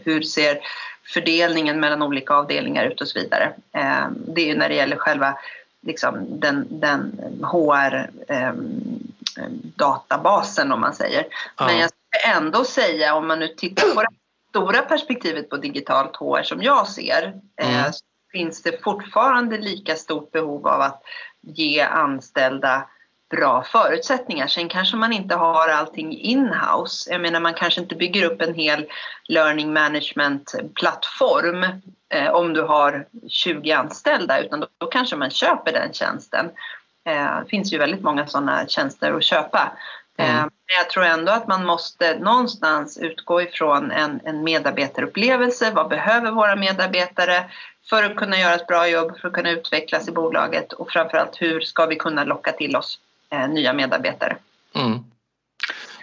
Hur 0.05 0.23
ser 0.23 0.59
fördelningen 1.09 1.81
mellan 1.81 2.03
olika 2.03 2.35
avdelningar 2.35 2.85
ut 2.85 3.01
och 3.01 3.09
så 3.09 3.19
vidare. 3.19 3.55
Eh, 3.73 4.07
det 4.11 4.41
är 4.41 4.47
ju 4.47 4.55
när 4.55 4.69
det 4.69 4.75
gäller 4.75 4.97
själva 4.97 5.39
liksom, 5.83 6.41
den, 6.41 6.67
den 6.71 7.21
HR 7.43 8.11
eh, 8.29 8.53
databasen 9.77 10.73
om 10.73 10.81
man 10.81 10.95
säger. 10.95 11.27
Ja. 11.57 11.67
Men 11.67 11.79
jag 11.79 11.91
ska 11.91 12.29
ändå 12.37 12.65
säga 12.65 13.15
om 13.15 13.27
man 13.27 13.39
nu 13.39 13.49
tittar 13.49 13.95
på 13.95 14.01
det 14.01 14.09
stora 14.49 14.83
perspektivet 14.83 15.51
på 15.51 15.57
digitalt 15.57 16.17
HR 16.17 16.43
som 16.43 16.63
jag 16.63 16.89
ser 16.89 17.35
eh, 17.61 17.79
mm. 17.79 17.93
så 17.93 18.05
finns 18.33 18.63
det 18.63 18.83
fortfarande 18.83 19.59
lika 19.59 19.97
stort 19.97 20.33
behov 20.33 20.67
av 20.67 20.81
att 20.81 21.03
ge 21.41 21.81
anställda 21.81 22.89
bra 23.31 23.63
förutsättningar. 23.63 24.47
Sen 24.47 24.69
kanske 24.69 24.97
man 24.97 25.13
inte 25.13 25.35
har 25.35 25.69
allting 25.69 26.19
in-house. 26.19 27.11
Jag 27.11 27.21
menar 27.21 27.41
man 27.41 27.55
kanske 27.55 27.81
inte 27.81 27.95
bygger 27.95 28.25
upp 28.25 28.43
en 28.43 28.55
hel 28.55 28.87
learning 29.29 29.73
management 29.73 30.55
plattform 30.75 31.65
eh, 32.15 32.31
om 32.31 32.53
du 32.53 32.63
har 32.63 33.07
20 33.29 33.73
anställda 33.73 34.41
utan 34.41 34.61
då, 34.61 34.67
då 34.79 34.87
kanske 34.87 35.17
man 35.17 35.31
köper 35.31 35.73
den 35.73 35.93
tjänsten. 35.93 36.51
Eh, 37.07 37.41
det 37.41 37.49
finns 37.49 37.73
ju 37.73 37.79
väldigt 37.79 38.03
många 38.03 38.27
sådana 38.27 38.67
tjänster 38.67 39.13
att 39.13 39.25
köpa. 39.25 39.73
Eh, 40.19 40.31
mm. 40.31 40.43
Men 40.43 40.77
jag 40.77 40.91
tror 40.91 41.05
ändå 41.05 41.33
att 41.33 41.49
man 41.49 41.67
måste 41.67 42.19
någonstans 42.19 42.99
utgå 42.99 43.43
ifrån 43.43 43.91
en, 43.91 44.21
en 44.25 44.45
medarbetarupplevelse. 44.45 45.71
Vad 45.71 45.89
behöver 45.89 46.31
våra 46.31 46.57
medarbetare 46.57 47.45
för 47.91 48.03
att 48.03 48.17
kunna 48.17 48.39
göra 48.39 48.55
ett 48.55 48.67
bra 48.67 48.89
jobb, 48.89 49.19
för 49.19 49.29
att 49.29 49.35
kunna 49.35 49.51
utvecklas 49.51 50.09
i 50.09 50.13
bolaget 50.13 50.73
och 50.73 50.91
framförallt 50.91 51.43
hur 51.43 51.61
ska 51.61 51.87
vi 51.87 51.97
kunna 51.97 52.25
locka 52.25 52.53
till 52.53 52.77
oss 52.77 52.99
nya 53.47 53.73
medarbetare. 53.73 54.37
Mm. 54.75 54.99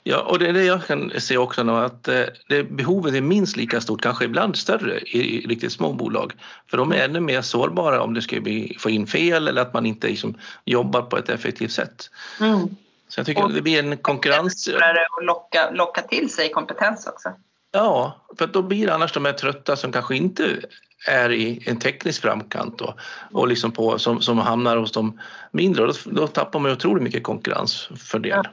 Ja, 0.06 0.22
och 0.22 0.40
det 0.40 0.48
är 0.48 0.54
det 0.54 0.64
jag 0.64 0.86
kan 0.86 1.12
se 1.18 1.38
också 1.38 1.64
nu 1.64 1.72
att 1.72 2.08
eh, 2.08 2.24
det, 2.48 2.64
behovet 2.64 3.14
är 3.14 3.22
minst 3.22 3.58
lika 3.58 3.82
stort, 3.82 4.02
kanske 4.02 4.26
ibland 4.26 4.58
större 4.58 5.00
i, 5.00 5.44
i 5.44 5.48
riktigt 5.48 5.72
små 5.72 5.94
bolag. 5.94 6.34
För 6.68 6.78
de 6.78 6.92
är 6.92 7.06
ännu 7.06 7.20
mer 7.20 7.42
sårbara 7.42 8.02
om 8.02 8.14
det 8.14 8.22
ska 8.22 8.42
bli, 8.42 8.78
få 8.80 8.90
in 8.90 9.08
fel 9.08 9.48
eller 9.48 9.62
att 9.62 9.74
man 9.74 9.86
inte 9.86 10.08
liksom, 10.08 10.38
jobbar 10.66 11.02
på 11.02 11.18
ett 11.18 11.30
effektivt 11.30 11.72
sätt. 11.72 12.10
Mm. 12.40 12.60
Så 13.08 13.20
jag 13.20 13.26
tycker 13.26 13.44
och, 13.44 13.54
det 13.54 13.62
blir 13.62 13.80
en 13.80 13.98
konkurrens. 13.98 14.70
Och 15.18 15.24
locka, 15.24 15.70
locka 15.72 16.02
till 16.02 16.30
sig 16.30 16.52
kompetens 16.52 17.08
också. 17.08 17.30
Ja, 17.74 18.26
för 18.38 18.48
då 18.48 18.62
blir 18.62 18.88
det 18.88 18.94
annars 18.94 19.14
de 19.14 19.26
här 19.26 19.34
trötta 19.34 19.76
som 19.76 19.92
kanske 19.92 20.16
inte 20.16 20.60
är 21.08 21.32
i 21.32 21.64
en 21.66 21.80
teknisk 21.80 22.22
framkant 22.22 22.82
och, 22.82 22.94
och 23.32 23.48
liksom 23.48 23.72
på, 23.72 24.00
som, 24.00 24.22
som 24.22 24.38
hamnar 24.38 24.78
hos 24.78 24.92
de 24.92 25.20
mindre. 25.52 25.86
Då, 25.86 25.94
då 26.06 26.28
tappar 26.28 26.60
man 26.60 26.72
otroligt 26.72 27.04
mycket 27.04 27.24
konkurrensfördel. 27.24 28.42
Ja, 28.44 28.52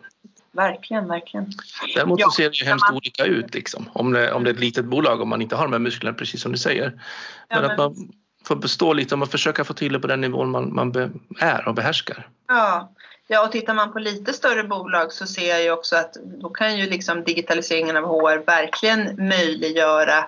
verkligen, 0.53 1.09
verkligen. 1.09 1.53
Däremot 1.95 2.21
ja, 2.21 2.31
ser 2.37 2.51
det 2.51 2.57
ju 2.57 2.65
hemskt 2.65 2.89
man... 2.89 2.97
olika 2.97 3.25
ut 3.25 3.55
liksom. 3.55 3.91
om, 3.93 4.13
det, 4.13 4.33
om 4.33 4.45
det 4.45 4.51
är 4.51 4.55
ett 4.55 4.61
litet 4.61 4.85
bolag 4.85 5.21
om 5.21 5.29
man 5.29 5.43
inte 5.43 5.57
har 5.57 5.65
de 5.65 5.73
här 5.73 5.79
musklerna 5.79 6.17
precis 6.17 6.43
som 6.43 6.53
du 6.53 6.59
säger. 6.59 6.91
Men, 6.91 7.01
ja, 7.49 7.61
men... 7.61 7.71
att 7.71 7.79
man 7.79 8.13
får 8.45 8.57
bestå 8.57 8.93
lite 8.93 9.15
och 9.15 9.31
försöka 9.31 9.65
få 9.65 9.75
till 9.75 9.93
det 9.93 10.01
på 10.01 10.07
den 10.07 10.21
nivån 10.21 10.51
man, 10.51 10.75
man 10.75 10.93
be, 10.93 11.11
är 11.41 11.69
och 11.69 11.75
behärskar. 11.75 12.29
Ja, 12.49 12.93
Ja, 13.33 13.45
och 13.47 13.53
tittar 13.53 13.75
man 13.75 13.93
på 13.93 13.99
lite 13.99 14.33
större 14.33 14.65
bolag 14.65 15.13
så 15.13 15.27
ser 15.27 15.49
jag 15.49 15.63
ju 15.63 15.71
också 15.71 15.97
att 15.97 16.15
då 16.15 16.49
kan 16.49 16.79
ju 16.79 16.87
liksom 16.87 17.25
digitaliseringen 17.25 17.97
av 17.97 18.05
HR 18.05 18.45
verkligen 18.47 19.29
möjliggöra 19.29 20.19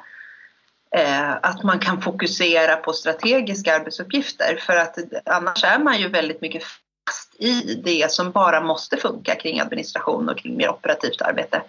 eh, 0.97 1.30
att 1.30 1.62
man 1.62 1.78
kan 1.78 2.02
fokusera 2.02 2.76
på 2.76 2.92
strategiska 2.92 3.76
arbetsuppgifter 3.76 4.56
för 4.56 4.76
att 4.76 4.99
annars 5.25 5.64
är 5.64 5.78
man 5.78 5.99
ju 5.99 6.09
väldigt 6.09 6.40
mycket 6.40 6.62
fast 6.62 7.35
i 7.38 7.80
det 7.85 8.12
som 8.12 8.30
bara 8.30 8.61
måste 8.61 8.97
funka 8.97 9.35
kring 9.35 9.61
administration 9.61 10.28
och 10.28 10.38
kring 10.38 10.56
mer 10.56 10.71
operativt 10.71 11.23
arbete. 11.23 11.62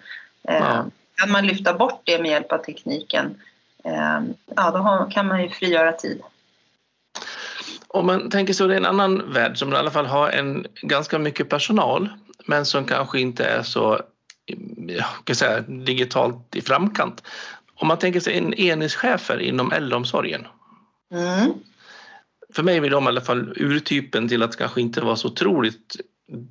Eh, 0.48 0.54
ja. 0.54 0.86
Kan 1.14 1.30
man 1.30 1.46
lyfta 1.46 1.74
bort 1.74 2.00
det 2.04 2.22
med 2.22 2.30
hjälp 2.30 2.52
av 2.52 2.58
tekniken, 2.58 3.40
eh, 3.84 4.20
ja 4.56 4.70
då 4.70 5.10
kan 5.10 5.26
man 5.26 5.42
ju 5.42 5.48
frigöra 5.48 5.92
tid. 5.92 6.22
Om 7.88 8.06
man 8.06 8.30
tänker 8.30 8.52
så, 8.52 8.66
det 8.66 8.74
är 8.74 8.78
en 8.78 8.86
annan 8.86 9.32
värld 9.32 9.58
som 9.58 9.72
i 9.72 9.76
alla 9.76 9.90
fall 9.90 10.06
har 10.06 10.30
en 10.30 10.66
ganska 10.82 11.18
mycket 11.18 11.48
personal 11.48 12.08
men 12.46 12.66
som 12.66 12.84
kanske 12.84 13.20
inte 13.20 13.44
är 13.44 13.62
så 13.62 14.00
jag 15.26 15.36
säga, 15.36 15.60
digitalt 15.60 16.56
i 16.56 16.60
framkant. 16.60 17.22
Om 17.74 17.88
man 17.88 17.98
tänker 17.98 18.20
sig 18.20 18.38
en 18.38 18.54
enhetschefer 18.54 19.38
inom 19.38 19.72
äldreomsorgen. 19.72 20.46
Mm. 21.12 21.52
För 22.54 22.62
mig 22.62 22.76
är 22.76 22.90
de 22.90 23.04
i 23.04 23.08
alla 23.08 23.20
fall 23.20 23.52
urtypen 23.56 24.28
till 24.28 24.42
att 24.42 24.56
kanske 24.56 24.80
inte 24.80 25.00
vara 25.00 25.16
så 25.16 25.28
otroligt 25.28 25.96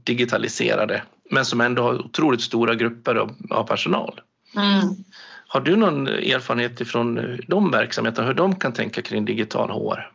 digitaliserade 0.03 1.03
men 1.29 1.45
som 1.45 1.61
ändå 1.61 1.83
har 1.83 2.05
otroligt 2.05 2.41
stora 2.41 2.75
grupper 2.75 3.15
av, 3.49 3.67
personal. 3.67 4.21
Mm. 4.55 4.95
Har 5.47 5.61
du 5.61 5.75
någon 5.75 6.07
erfarenhet 6.07 6.87
från 6.87 7.39
de 7.47 7.71
verksamheterna, 7.71 8.27
hur 8.27 8.33
de 8.33 8.55
kan 8.55 8.73
tänka 8.73 9.01
kring 9.01 9.25
digital 9.25 9.69
HR? 9.69 10.11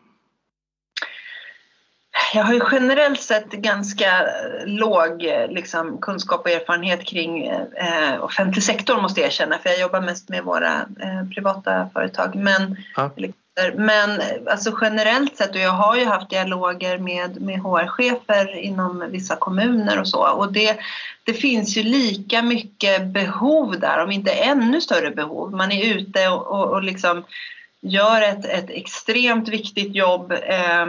Jag 2.35 2.44
har 2.44 2.54
ju 2.54 2.61
generellt 2.73 3.20
sett 3.20 3.50
ganska 3.50 4.26
låg 4.64 5.23
liksom, 5.49 5.99
kunskap 5.99 6.40
och 6.40 6.50
erfarenhet 6.50 7.04
kring 7.04 7.47
eh, 7.47 8.25
offentlig 8.25 8.62
sektor 8.64 9.00
måste 9.00 9.20
jag 9.20 9.26
erkänna 9.26 9.58
för 9.58 9.68
jag 9.68 9.80
jobbar 9.80 10.00
mest 10.00 10.28
med 10.28 10.44
våra 10.44 10.73
eh, 10.76 11.28
privata 11.35 11.88
företag. 11.92 12.35
Men, 12.35 12.76
ja. 12.97 13.11
men 13.75 14.20
alltså 14.47 14.78
generellt 14.80 15.37
sett, 15.37 15.50
och 15.50 15.61
jag 15.61 15.70
har 15.70 15.97
ju 15.97 16.04
haft 16.04 16.30
dialoger 16.30 16.99
med, 16.99 17.40
med 17.40 17.61
HR-chefer 17.61 18.56
inom 18.56 19.04
vissa 19.11 19.37
kommuner 19.37 20.00
och 20.00 20.08
så 20.08 20.28
och 20.28 20.52
det, 20.52 20.78
det 21.25 21.35
finns 21.35 21.76
ju 21.76 21.82
lika 21.82 22.42
mycket 22.42 23.06
behov 23.06 23.80
där, 23.80 24.04
om 24.04 24.11
inte 24.11 24.30
ännu 24.30 24.80
större 24.80 25.11
behov. 25.11 25.52
Man 25.52 25.73
är 25.73 25.94
ute 25.94 26.28
och, 26.28 26.47
och, 26.47 26.70
och 26.70 26.82
liksom 26.82 27.25
gör 27.80 28.23
ett, 28.23 28.44
ett 28.44 28.70
extremt 28.70 29.49
viktigt 29.49 29.94
jobb 29.94 30.32
eh, 30.32 30.87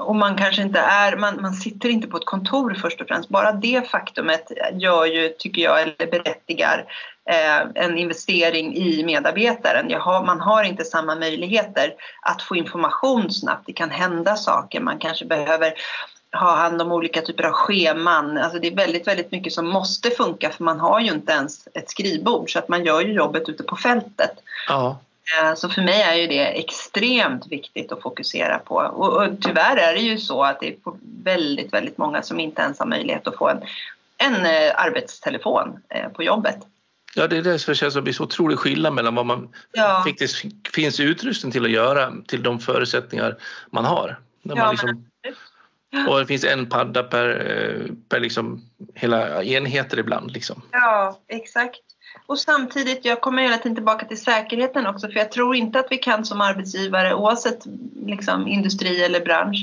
och 0.00 0.16
man 0.16 0.36
kanske 0.36 0.62
inte 0.62 0.80
är, 0.80 1.16
man, 1.16 1.42
man 1.42 1.54
sitter 1.54 1.88
inte 1.88 2.08
på 2.08 2.16
ett 2.16 2.24
kontor 2.24 2.76
först 2.82 3.00
och 3.00 3.08
främst. 3.08 3.28
Bara 3.28 3.52
det 3.52 3.90
faktumet 3.90 4.52
gör 4.72 5.06
ju, 5.06 5.28
tycker 5.28 5.62
jag, 5.62 5.82
eller 5.82 6.10
berättigar 6.10 6.84
eh, 7.30 7.84
en 7.84 7.98
investering 7.98 8.76
i 8.76 9.04
medarbetaren. 9.04 10.00
Har, 10.00 10.24
man 10.24 10.40
har 10.40 10.64
inte 10.64 10.84
samma 10.84 11.14
möjligheter 11.14 11.94
att 12.22 12.42
få 12.42 12.56
information 12.56 13.30
snabbt. 13.30 13.66
Det 13.66 13.72
kan 13.72 13.90
hända 13.90 14.36
saker, 14.36 14.80
man 14.80 14.98
kanske 14.98 15.24
behöver 15.24 15.74
ha 16.32 16.56
hand 16.56 16.82
om 16.82 16.92
olika 16.92 17.20
typer 17.20 17.44
av 17.44 17.52
scheman. 17.52 18.38
Alltså 18.38 18.58
det 18.58 18.68
är 18.68 18.76
väldigt, 18.76 19.06
väldigt 19.06 19.32
mycket 19.32 19.52
som 19.52 19.68
måste 19.68 20.10
funka 20.10 20.50
för 20.50 20.64
man 20.64 20.80
har 20.80 21.00
ju 21.00 21.12
inte 21.12 21.32
ens 21.32 21.68
ett 21.74 21.90
skrivbord 21.90 22.52
så 22.52 22.58
att 22.58 22.68
man 22.68 22.84
gör 22.84 23.00
ju 23.00 23.12
jobbet 23.12 23.48
ute 23.48 23.62
på 23.62 23.76
fältet. 23.76 24.32
Ja. 24.68 24.98
Eh, 25.36 25.54
så 25.54 25.68
för 25.68 25.82
mig 25.82 26.02
är 26.02 26.14
ju 26.14 26.26
det 26.26 26.46
extremt 26.46 27.46
viktigt 27.46 27.92
att 27.92 28.02
fokusera 28.02 28.58
på. 28.58 28.74
Och, 28.74 29.22
och 29.22 29.42
tyvärr 29.42 29.76
är 29.76 29.94
det 29.94 30.00
ju 30.00 30.18
så 30.18 30.44
att 30.44 30.60
det 30.60 30.68
är 30.68 30.76
väldigt, 31.24 31.72
väldigt 31.72 31.98
många 31.98 32.22
som 32.22 32.40
inte 32.40 32.62
ens 32.62 32.78
har 32.78 32.86
möjlighet 32.86 33.26
att 33.26 33.36
få 33.36 33.48
en, 33.48 33.62
en 34.18 34.46
eh, 34.46 34.72
arbetstelefon 34.74 35.82
eh, 35.88 36.08
på 36.08 36.22
jobbet. 36.22 36.58
Ja, 37.14 37.26
det 37.26 37.36
är 37.36 37.42
det 37.42 37.58
som 37.58 37.74
känns 37.74 37.94
som 37.94 38.04
blir 38.04 38.14
så 38.14 38.24
otrolig 38.24 38.58
skillnad 38.58 38.94
mellan 38.94 39.14
vad 39.14 39.26
man 39.26 39.48
ja. 39.72 40.02
faktiskt 40.06 40.44
finns 40.74 41.00
utrustning 41.00 41.52
till 41.52 41.64
att 41.64 41.70
göra 41.70 42.12
till 42.26 42.42
de 42.42 42.60
förutsättningar 42.60 43.36
man 43.70 43.84
har. 43.84 44.18
När 44.42 44.56
man 44.56 44.70
liksom, 44.70 45.04
och 46.08 46.18
det 46.18 46.26
finns 46.26 46.44
en 46.44 46.68
padda 46.68 47.02
per, 47.02 47.90
per 48.08 48.20
liksom 48.20 48.62
hela 48.94 49.44
enheter 49.44 49.98
ibland. 49.98 50.30
Liksom. 50.30 50.62
Ja, 50.70 51.20
exakt. 51.28 51.80
Och 52.28 52.38
samtidigt, 52.38 53.04
jag 53.04 53.20
kommer 53.20 53.42
hela 53.42 53.58
tiden 53.58 53.74
tillbaka 53.74 54.06
till 54.06 54.20
säkerheten 54.20 54.86
också 54.86 55.08
för 55.08 55.16
jag 55.16 55.32
tror 55.32 55.56
inte 55.56 55.80
att 55.80 55.86
vi 55.90 55.98
kan 55.98 56.24
som 56.24 56.40
arbetsgivare 56.40 57.14
oavsett 57.14 57.66
liksom, 58.06 58.48
industri 58.48 59.04
eller 59.04 59.20
bransch 59.20 59.58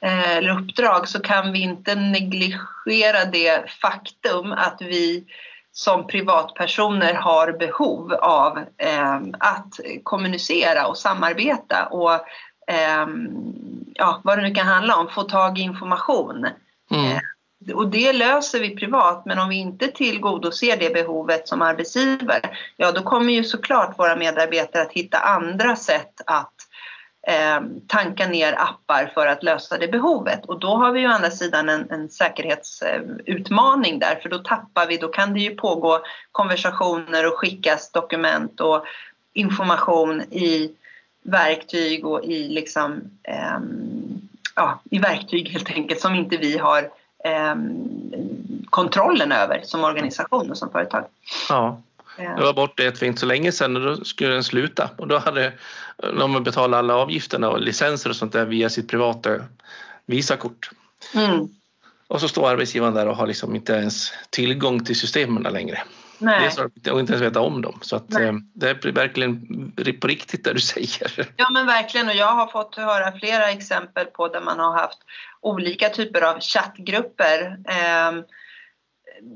eh, 0.00 0.36
eller 0.36 0.58
uppdrag 0.58 1.08
så 1.08 1.20
kan 1.20 1.52
vi 1.52 1.60
inte 1.60 1.94
negligera 1.94 3.24
det 3.32 3.70
faktum 3.70 4.52
att 4.52 4.76
vi 4.80 5.24
som 5.72 6.06
privatpersoner 6.06 7.14
har 7.14 7.52
behov 7.52 8.12
av 8.12 8.58
eh, 8.58 9.20
att 9.38 9.80
kommunicera 10.02 10.86
och 10.86 10.98
samarbeta 10.98 11.86
och 11.86 12.12
eh, 12.66 13.06
ja, 13.94 14.20
vad 14.24 14.38
det 14.38 14.42
nu 14.48 14.54
kan 14.54 14.66
handla 14.66 14.96
om, 14.96 15.08
få 15.08 15.22
tag 15.22 15.58
i 15.58 15.62
information. 15.62 16.46
Mm. 16.90 17.18
Och 17.74 17.88
det 17.88 18.12
löser 18.12 18.60
vi 18.60 18.76
privat 18.76 19.22
men 19.26 19.38
om 19.38 19.48
vi 19.48 19.56
inte 19.56 19.86
tillgodoser 19.86 20.76
det 20.76 20.92
behovet 20.92 21.48
som 21.48 21.62
arbetsgivare 21.62 22.50
ja 22.76 22.92
då 22.92 23.02
kommer 23.02 23.32
ju 23.32 23.44
såklart 23.44 23.98
våra 23.98 24.16
medarbetare 24.16 24.82
att 24.82 24.92
hitta 24.92 25.18
andra 25.18 25.76
sätt 25.76 26.20
att 26.26 26.54
eh, 27.26 27.60
tanka 27.86 28.28
ner 28.28 28.52
appar 28.52 29.10
för 29.14 29.26
att 29.26 29.42
lösa 29.42 29.78
det 29.78 29.88
behovet. 29.88 30.46
Och 30.46 30.60
då 30.60 30.68
har 30.68 30.92
vi 30.92 31.00
ju 31.00 31.08
å 31.08 31.10
andra 31.10 31.30
sidan 31.30 31.68
en, 31.68 31.90
en 31.90 32.08
säkerhetsutmaning 32.08 33.98
där 33.98 34.18
för 34.22 34.28
då 34.28 34.38
tappar 34.38 34.86
vi, 34.86 34.96
då 34.96 35.08
kan 35.08 35.34
det 35.34 35.40
ju 35.40 35.54
pågå 35.54 36.00
konversationer 36.32 37.26
och 37.26 37.38
skickas 37.38 37.92
dokument 37.92 38.60
och 38.60 38.84
information 39.32 40.20
i 40.20 40.72
verktyg 41.22 42.06
och 42.06 42.24
i 42.24 42.48
liksom 42.48 43.10
eh, 43.22 43.58
ja, 44.54 44.80
i 44.90 44.98
verktyg 44.98 45.48
helt 45.48 45.70
enkelt 45.70 46.00
som 46.00 46.14
inte 46.14 46.36
vi 46.36 46.58
har 46.58 46.90
kontrollen 48.70 49.32
över 49.32 49.60
som 49.64 49.84
organisation 49.84 50.50
och 50.50 50.58
som 50.58 50.70
företag. 50.70 51.04
Ja. 51.48 51.80
Jag 52.18 52.42
var 52.42 52.52
borta 52.52 52.82
ett 52.82 52.98
för 52.98 53.06
inte 53.06 53.20
så 53.20 53.26
länge 53.26 53.52
sedan 53.52 53.76
och 53.76 53.82
då 53.82 54.04
skulle 54.04 54.34
den 54.34 54.44
sluta 54.44 54.90
och 54.96 55.08
då 55.08 55.18
hade 55.18 55.52
de 56.18 56.44
betalat 56.44 56.78
alla 56.78 56.94
avgifterna 56.94 57.50
och 57.50 57.60
licenser 57.60 58.10
och 58.10 58.16
sånt 58.16 58.32
där 58.32 58.44
via 58.44 58.70
sitt 58.70 58.88
privata 58.88 59.30
Visakort. 60.06 60.70
Mm. 61.14 61.48
Och 62.08 62.20
så 62.20 62.28
står 62.28 62.50
arbetsgivaren 62.50 62.94
där 62.94 63.08
och 63.08 63.16
har 63.16 63.26
liksom 63.26 63.56
inte 63.56 63.72
ens 63.72 64.12
tillgång 64.30 64.84
till 64.84 64.98
systemen 64.98 65.42
längre. 65.42 65.82
Nej. 66.18 66.50
och 66.90 67.00
inte 67.00 67.12
ens 67.12 67.22
veta 67.22 67.40
om 67.40 67.62
dem. 67.62 67.78
Så 67.82 67.96
att, 67.96 68.14
eh, 68.14 68.32
det 68.54 68.68
är 68.68 68.92
verkligen 68.92 69.72
på 70.00 70.06
riktigt 70.06 70.44
det 70.44 70.52
du 70.52 70.60
säger. 70.74 71.28
Ja 71.36 71.50
men 71.50 71.66
verkligen 71.66 72.08
och 72.08 72.14
jag 72.14 72.32
har 72.32 72.46
fått 72.46 72.74
höra 72.74 73.18
flera 73.18 73.50
exempel 73.50 74.06
på 74.06 74.28
där 74.28 74.40
man 74.40 74.58
har 74.58 74.72
haft 74.78 74.98
olika 75.40 75.88
typer 75.88 76.22
av 76.22 76.40
chattgrupper. 76.40 77.58
Eh, 77.68 78.12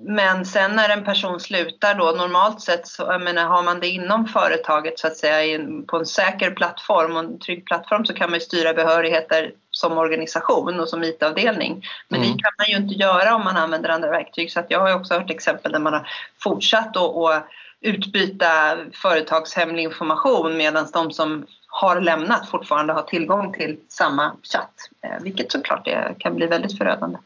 men 0.07 0.45
sen 0.45 0.77
när 0.77 0.89
en 0.89 1.05
person 1.05 1.41
slutar 1.41 1.95
då, 1.95 2.05
normalt 2.05 2.61
sett 2.61 2.87
så 2.87 3.19
menar, 3.19 3.45
har 3.45 3.63
man 3.63 3.81
det 3.81 3.89
inom 3.89 4.27
företaget 4.27 4.99
så 4.99 5.07
att 5.07 5.17
säga 5.17 5.61
på 5.89 5.97
en 5.97 6.07
säker 6.07 6.51
plattform 6.51 7.17
och 7.17 7.23
en 7.23 7.39
trygg 7.39 7.67
plattform 7.67 8.07
så 8.07 8.15
kan 8.15 8.31
man 8.31 8.41
styra 8.41 8.75
behörigheter 8.75 9.53
som 9.71 9.99
organisation 9.99 10.81
och 10.81 10.89
som 10.89 11.05
IT-avdelning. 11.05 11.83
Men 12.09 12.21
mm. 12.21 12.33
det 12.33 12.43
kan 12.43 12.53
man 12.59 12.67
ju 12.69 12.77
inte 12.77 12.95
göra 12.95 13.35
om 13.35 13.45
man 13.45 13.57
använder 13.57 13.89
andra 13.89 14.11
verktyg 14.11 14.53
så 14.53 14.63
jag 14.69 14.81
har 14.81 14.95
också 14.95 15.15
hört 15.15 15.31
exempel 15.31 15.73
där 15.73 15.79
man 15.79 15.93
har 15.93 16.09
fortsatt 16.43 16.97
att 16.97 17.47
utbyta 17.81 18.77
företagshemlig 18.93 19.83
information 19.83 20.57
medan 20.57 20.87
de 20.93 21.11
som 21.11 21.47
har 21.71 22.01
lämnat 22.01 22.49
fortfarande 22.49 22.93
har 22.93 23.03
tillgång 23.03 23.53
till 23.53 23.77
samma 23.89 24.33
chatt. 24.43 24.75
Eh, 25.03 25.23
vilket 25.23 25.53
såklart 25.53 25.85
det 25.85 26.15
kan 26.19 26.35
bli 26.35 26.47
väldigt 26.47 26.79
förödande. 26.79 27.19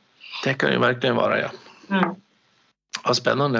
Det 0.44 0.54
kan 0.54 0.72
ju 0.72 0.78
verkligen 0.78 1.16
vara 1.16 1.40
ja. 1.40 1.48
Mm. 1.90 2.14
Vad 3.04 3.16
spännande. 3.16 3.58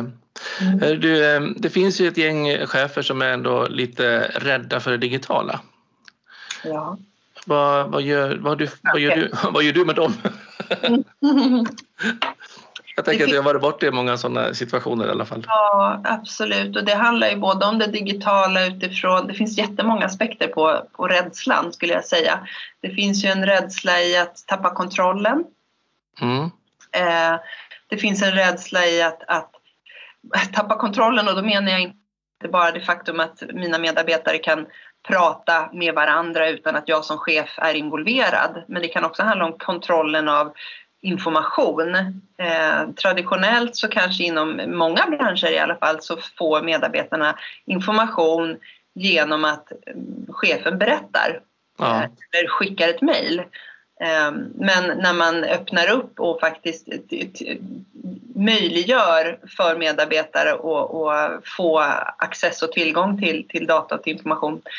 Mm. 0.61 0.83
Eh, 0.83 0.91
du, 0.91 1.35
eh, 1.35 1.41
det 1.57 1.71
finns 1.71 2.01
ju 2.01 2.09
ett 2.09 2.17
gäng 2.17 2.67
chefer 2.67 3.03
som 3.03 3.23
är 3.23 3.29
ändå 3.29 3.67
lite 3.67 4.21
rädda 4.35 4.81
för 4.81 4.91
det 4.91 4.97
digitala. 4.97 5.61
Ja. 6.65 6.99
Vad, 7.47 7.91
vad, 7.91 8.03
gör, 8.03 8.37
vad, 8.37 8.59
du, 8.59 8.69
vad, 8.83 9.01
gör, 9.01 9.17
du, 9.17 9.31
vad 9.51 9.63
gör 9.63 9.73
du 9.73 9.85
med 9.85 9.97
dem? 9.97 10.15
Jag 12.97 13.05
tänker 13.05 13.25
att 13.25 13.31
jag 13.31 13.43
har 13.43 13.45
varit 13.45 13.63
borta 13.63 13.87
i 13.87 13.91
många 13.91 14.17
sådana 14.17 14.55
situationer 14.55 15.07
i 15.07 15.11
alla 15.11 15.25
fall. 15.25 15.45
Ja, 15.47 16.01
absolut. 16.05 16.77
Och 16.77 16.85
det 16.85 16.95
handlar 16.95 17.29
ju 17.29 17.37
både 17.37 17.67
om 17.67 17.79
det 17.79 17.87
digitala 17.87 18.67
utifrån, 18.67 19.27
det 19.27 19.35
finns 19.35 19.59
jättemånga 19.59 20.07
aspekter 20.07 20.49
på, 20.49 20.83
på 20.93 21.09
rädslan 21.09 21.73
skulle 21.73 21.93
jag 21.93 22.05
säga. 22.05 22.49
Det 22.81 22.91
finns 22.91 23.25
ju 23.25 23.29
en 23.29 23.47
rädsla 23.47 24.01
i 24.01 24.17
att 24.17 24.47
tappa 24.47 24.75
kontrollen. 24.75 25.45
Mm. 26.21 26.45
Eh, 26.93 27.41
det 27.89 27.97
finns 27.97 28.23
en 28.23 28.33
rädsla 28.33 28.87
i 28.87 29.03
att, 29.03 29.23
att 29.29 29.51
tappa 30.53 30.77
kontrollen 30.77 31.29
och 31.29 31.35
då 31.35 31.43
menar 31.43 31.73
jag 31.73 31.81
inte 31.81 32.49
bara 32.53 32.71
det 32.71 32.81
faktum 32.81 33.21
att 33.21 33.43
mina 33.53 33.79
medarbetare 33.79 34.39
kan 34.39 34.67
prata 35.09 35.71
med 35.73 35.95
varandra 35.95 36.49
utan 36.49 36.77
att 36.77 36.89
jag 36.89 37.05
som 37.05 37.19
chef 37.19 37.59
är 37.59 37.75
involverad. 37.75 38.65
Men 38.69 38.83
det 38.83 38.89
kan 38.89 39.05
också 39.05 39.23
handla 39.23 39.45
om 39.45 39.59
kontrollen 39.59 40.29
av 40.29 40.53
information. 41.05 41.95
Eh, 42.39 42.91
traditionellt 43.03 43.77
så 43.77 43.89
kanske 43.89 44.25
inom 44.25 44.61
många 44.67 45.07
branscher 45.11 45.51
i 45.51 45.59
alla 45.59 45.77
fall 45.77 45.97
så 46.01 46.17
får 46.39 46.63
medarbetarna 46.63 47.39
information 47.67 48.57
genom 48.95 49.45
att 49.45 49.73
chefen 50.29 50.79
berättar 50.79 51.41
Ja. 51.79 51.97
eh, 51.97 52.03
eller 52.39 52.49
skickar 52.49 52.89
ett 52.89 53.03
mejl. 53.03 53.39
Eh, 54.01 54.31
Men 54.55 54.99
när 54.99 55.13
man 55.13 55.45
öppnar 55.45 55.91
upp 55.91 56.21
och 56.21 56.41
faktiskt 56.41 56.87
t- 57.11 57.59
möjliggör 58.37 59.39
för 59.57 59.77
medarbetare 59.79 60.51
att 60.53 61.49
få 61.57 61.79
access 62.19 62.63
och 62.63 62.73
tillgång 62.73 63.21
till, 63.21 63.49
till 63.49 63.67
data 63.67 63.95
och 63.95 64.03
till 64.03 64.13
information 64.13 64.55
eh, 64.55 64.71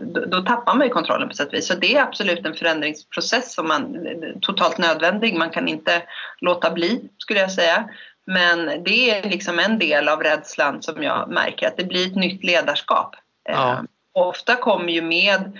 då, 0.00 0.24
då 0.24 0.42
tappar 0.42 0.74
man 0.74 0.86
ju 0.86 0.92
kontrollen 0.92 1.28
på 1.28 1.34
sätt 1.34 1.48
och 1.48 1.54
vis. 1.54 1.66
Så 1.66 1.74
det 1.74 1.94
är 1.94 2.02
absolut 2.02 2.46
en 2.46 2.54
förändringsprocess 2.54 3.54
som 3.54 3.68
man, 3.68 3.96
totalt 4.40 4.78
nödvändig. 4.78 5.34
Man 5.34 5.50
kan 5.50 5.68
inte 5.68 6.02
låta 6.40 6.70
bli, 6.70 7.08
skulle 7.18 7.40
jag 7.40 7.52
säga. 7.52 7.88
Men 8.26 8.84
det 8.84 9.10
är 9.10 9.30
liksom 9.30 9.58
en 9.58 9.78
del 9.78 10.08
av 10.08 10.22
rädslan 10.22 10.82
som 10.82 11.02
jag 11.02 11.28
märker, 11.28 11.66
att 11.66 11.76
det 11.76 11.84
blir 11.84 12.06
ett 12.06 12.16
nytt 12.16 12.44
ledarskap. 12.44 13.16
Ja. 13.44 13.72
Eh, 13.72 13.80
och 14.12 14.28
ofta 14.28 14.56
kommer 14.56 14.92
ju 14.92 15.02
med 15.02 15.58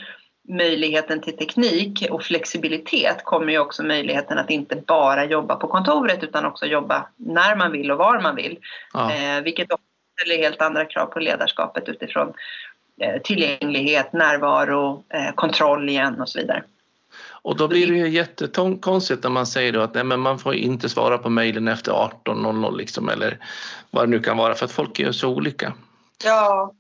möjligheten 0.49 1.21
till 1.21 1.37
teknik 1.37 2.07
och 2.11 2.23
flexibilitet 2.23 3.25
kommer 3.25 3.53
ju 3.53 3.59
också 3.59 3.83
möjligheten 3.83 4.39
att 4.39 4.51
inte 4.51 4.77
bara 4.77 5.25
jobba 5.25 5.57
på 5.57 5.69
kontoret 5.69 6.23
utan 6.23 6.45
också 6.45 6.67
jobba 6.67 7.09
när 7.17 7.57
man 7.57 7.73
vill 7.73 7.91
och 7.91 7.99
var 7.99 8.21
man 8.21 8.37
vill. 8.37 8.59
Ja. 8.93 9.13
Eh, 9.13 9.43
vilket 9.43 9.69
ställer 10.21 10.43
helt 10.43 10.63
andra 10.63 10.85
krav 10.85 11.07
på 11.07 11.21
ledarskapet 11.21 11.89
utifrån 11.89 12.29
eh, 12.29 12.35
tillgänglighet, 13.25 14.13
närvaro, 14.13 15.05
eh, 15.15 15.35
kontroll 15.35 15.89
igen 15.89 16.21
och 16.21 16.29
så 16.29 16.39
vidare. 16.39 16.63
Och 17.43 17.57
då 17.57 17.69
blir 17.69 17.87
det 17.87 17.95
ju 17.95 18.09
jättekonstigt 18.09 19.23
när 19.23 19.31
man 19.31 19.47
säger 19.47 19.73
då 19.73 19.81
att 19.81 19.95
nej, 19.95 20.05
men 20.05 20.21
man 20.21 20.39
får 20.39 20.55
inte 20.55 20.89
svara 20.89 21.19
på 21.19 21.31
mejlen 21.31 21.69
efter 21.69 21.93
18.00 21.93 22.77
liksom, 22.77 23.09
eller 23.09 23.39
vad 23.91 24.05
det 24.05 24.11
nu 24.11 24.21
kan 24.21 24.37
vara 24.37 24.55
för 24.55 24.65
att 24.65 24.73
folk 24.73 25.01
är 25.01 25.05
ju 25.05 25.13
så 25.13 25.29
olika. 25.29 25.73
Ja, 26.25 26.73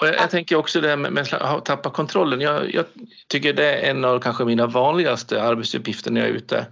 Och 0.00 0.06
jag, 0.06 0.14
jag 0.14 0.30
tänker 0.30 0.56
också 0.56 0.80
det 0.80 0.88
här 0.88 0.96
med, 0.96 1.12
med 1.12 1.34
att 1.34 1.64
tappa 1.64 1.90
kontrollen. 1.90 2.40
Jag, 2.40 2.74
jag 2.74 2.84
tycker 3.28 3.52
det 3.52 3.74
är 3.74 3.90
en 3.90 4.04
av 4.04 4.20
kanske 4.20 4.44
mina 4.44 4.66
vanligaste 4.66 5.42
arbetsuppgifter 5.42 6.10
när 6.10 6.20
jag 6.20 6.30
är 6.30 6.34
ute 6.34 6.66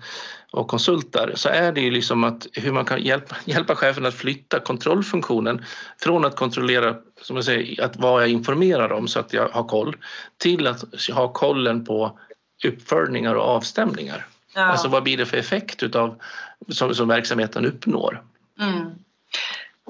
och 0.52 0.68
konsultar 0.68 1.32
så 1.34 1.48
är 1.48 1.72
det 1.72 1.80
ju 1.80 1.90
liksom 1.90 2.24
att 2.24 2.46
hur 2.52 2.72
man 2.72 2.84
kan 2.84 3.02
hjälpa, 3.02 3.36
hjälpa 3.44 3.74
chefen 3.74 4.06
att 4.06 4.14
flytta 4.14 4.60
kontrollfunktionen 4.60 5.64
från 5.98 6.24
att 6.24 6.36
kontrollera 6.36 6.96
som 7.20 7.36
jag 7.36 7.44
säger, 7.44 7.84
att 7.84 7.96
vad 7.96 8.22
jag 8.22 8.28
informerar 8.28 8.92
om 8.92 9.08
så 9.08 9.20
att 9.20 9.32
jag 9.32 9.48
har 9.48 9.64
koll 9.64 9.96
till 10.38 10.66
att 10.66 10.84
ha 11.12 11.32
kollen 11.32 11.84
på 11.84 12.18
uppföljningar 12.64 13.34
och 13.34 13.44
avstämningar. 13.44 14.26
ja. 14.54 14.62
Alltså 14.62 14.88
vad 14.88 15.02
blir 15.02 15.16
det 15.16 15.26
för 15.26 15.36
effekt 15.36 15.82
utav, 15.82 16.20
som, 16.68 16.94
som 16.94 17.08
verksamheten 17.08 17.66
uppnår? 17.66 18.22
Mm. 18.60 18.90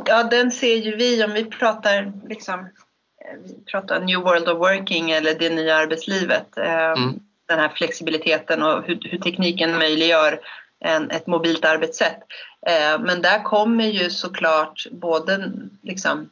Ja, 0.07 0.23
den 0.23 0.51
ser 0.53 0.77
ju 0.77 0.97
vi 0.97 1.25
om 1.25 1.33
vi 1.33 1.45
pratar 1.45 2.13
liksom, 2.29 2.61
eh, 2.61 3.39
vi 3.45 3.65
pratar 3.65 4.01
New 4.01 4.21
World 4.21 4.49
of 4.49 4.59
Working 4.59 5.11
eller 5.11 5.35
det 5.35 5.51
nya 5.55 5.77
arbetslivet. 5.77 6.59
eh, 6.59 6.93
Mm. 6.93 7.21
Den 7.49 7.59
här 7.59 7.69
flexibiliteten 7.69 8.63
och 8.63 8.83
hur, 8.85 8.99
hur 9.11 9.19
tekniken 9.19 9.79
möjliggör 9.79 10.41
en, 10.85 11.11
ett 11.11 11.27
mobilt 11.27 11.65
arbetssätt. 11.65 12.19
Eh, 12.67 13.01
Men 13.01 13.23
där 13.23 13.43
kommer 13.43 13.85
ju 13.85 14.11
såklart 14.11 14.87
både 14.91 15.53
liksom, 15.83 16.31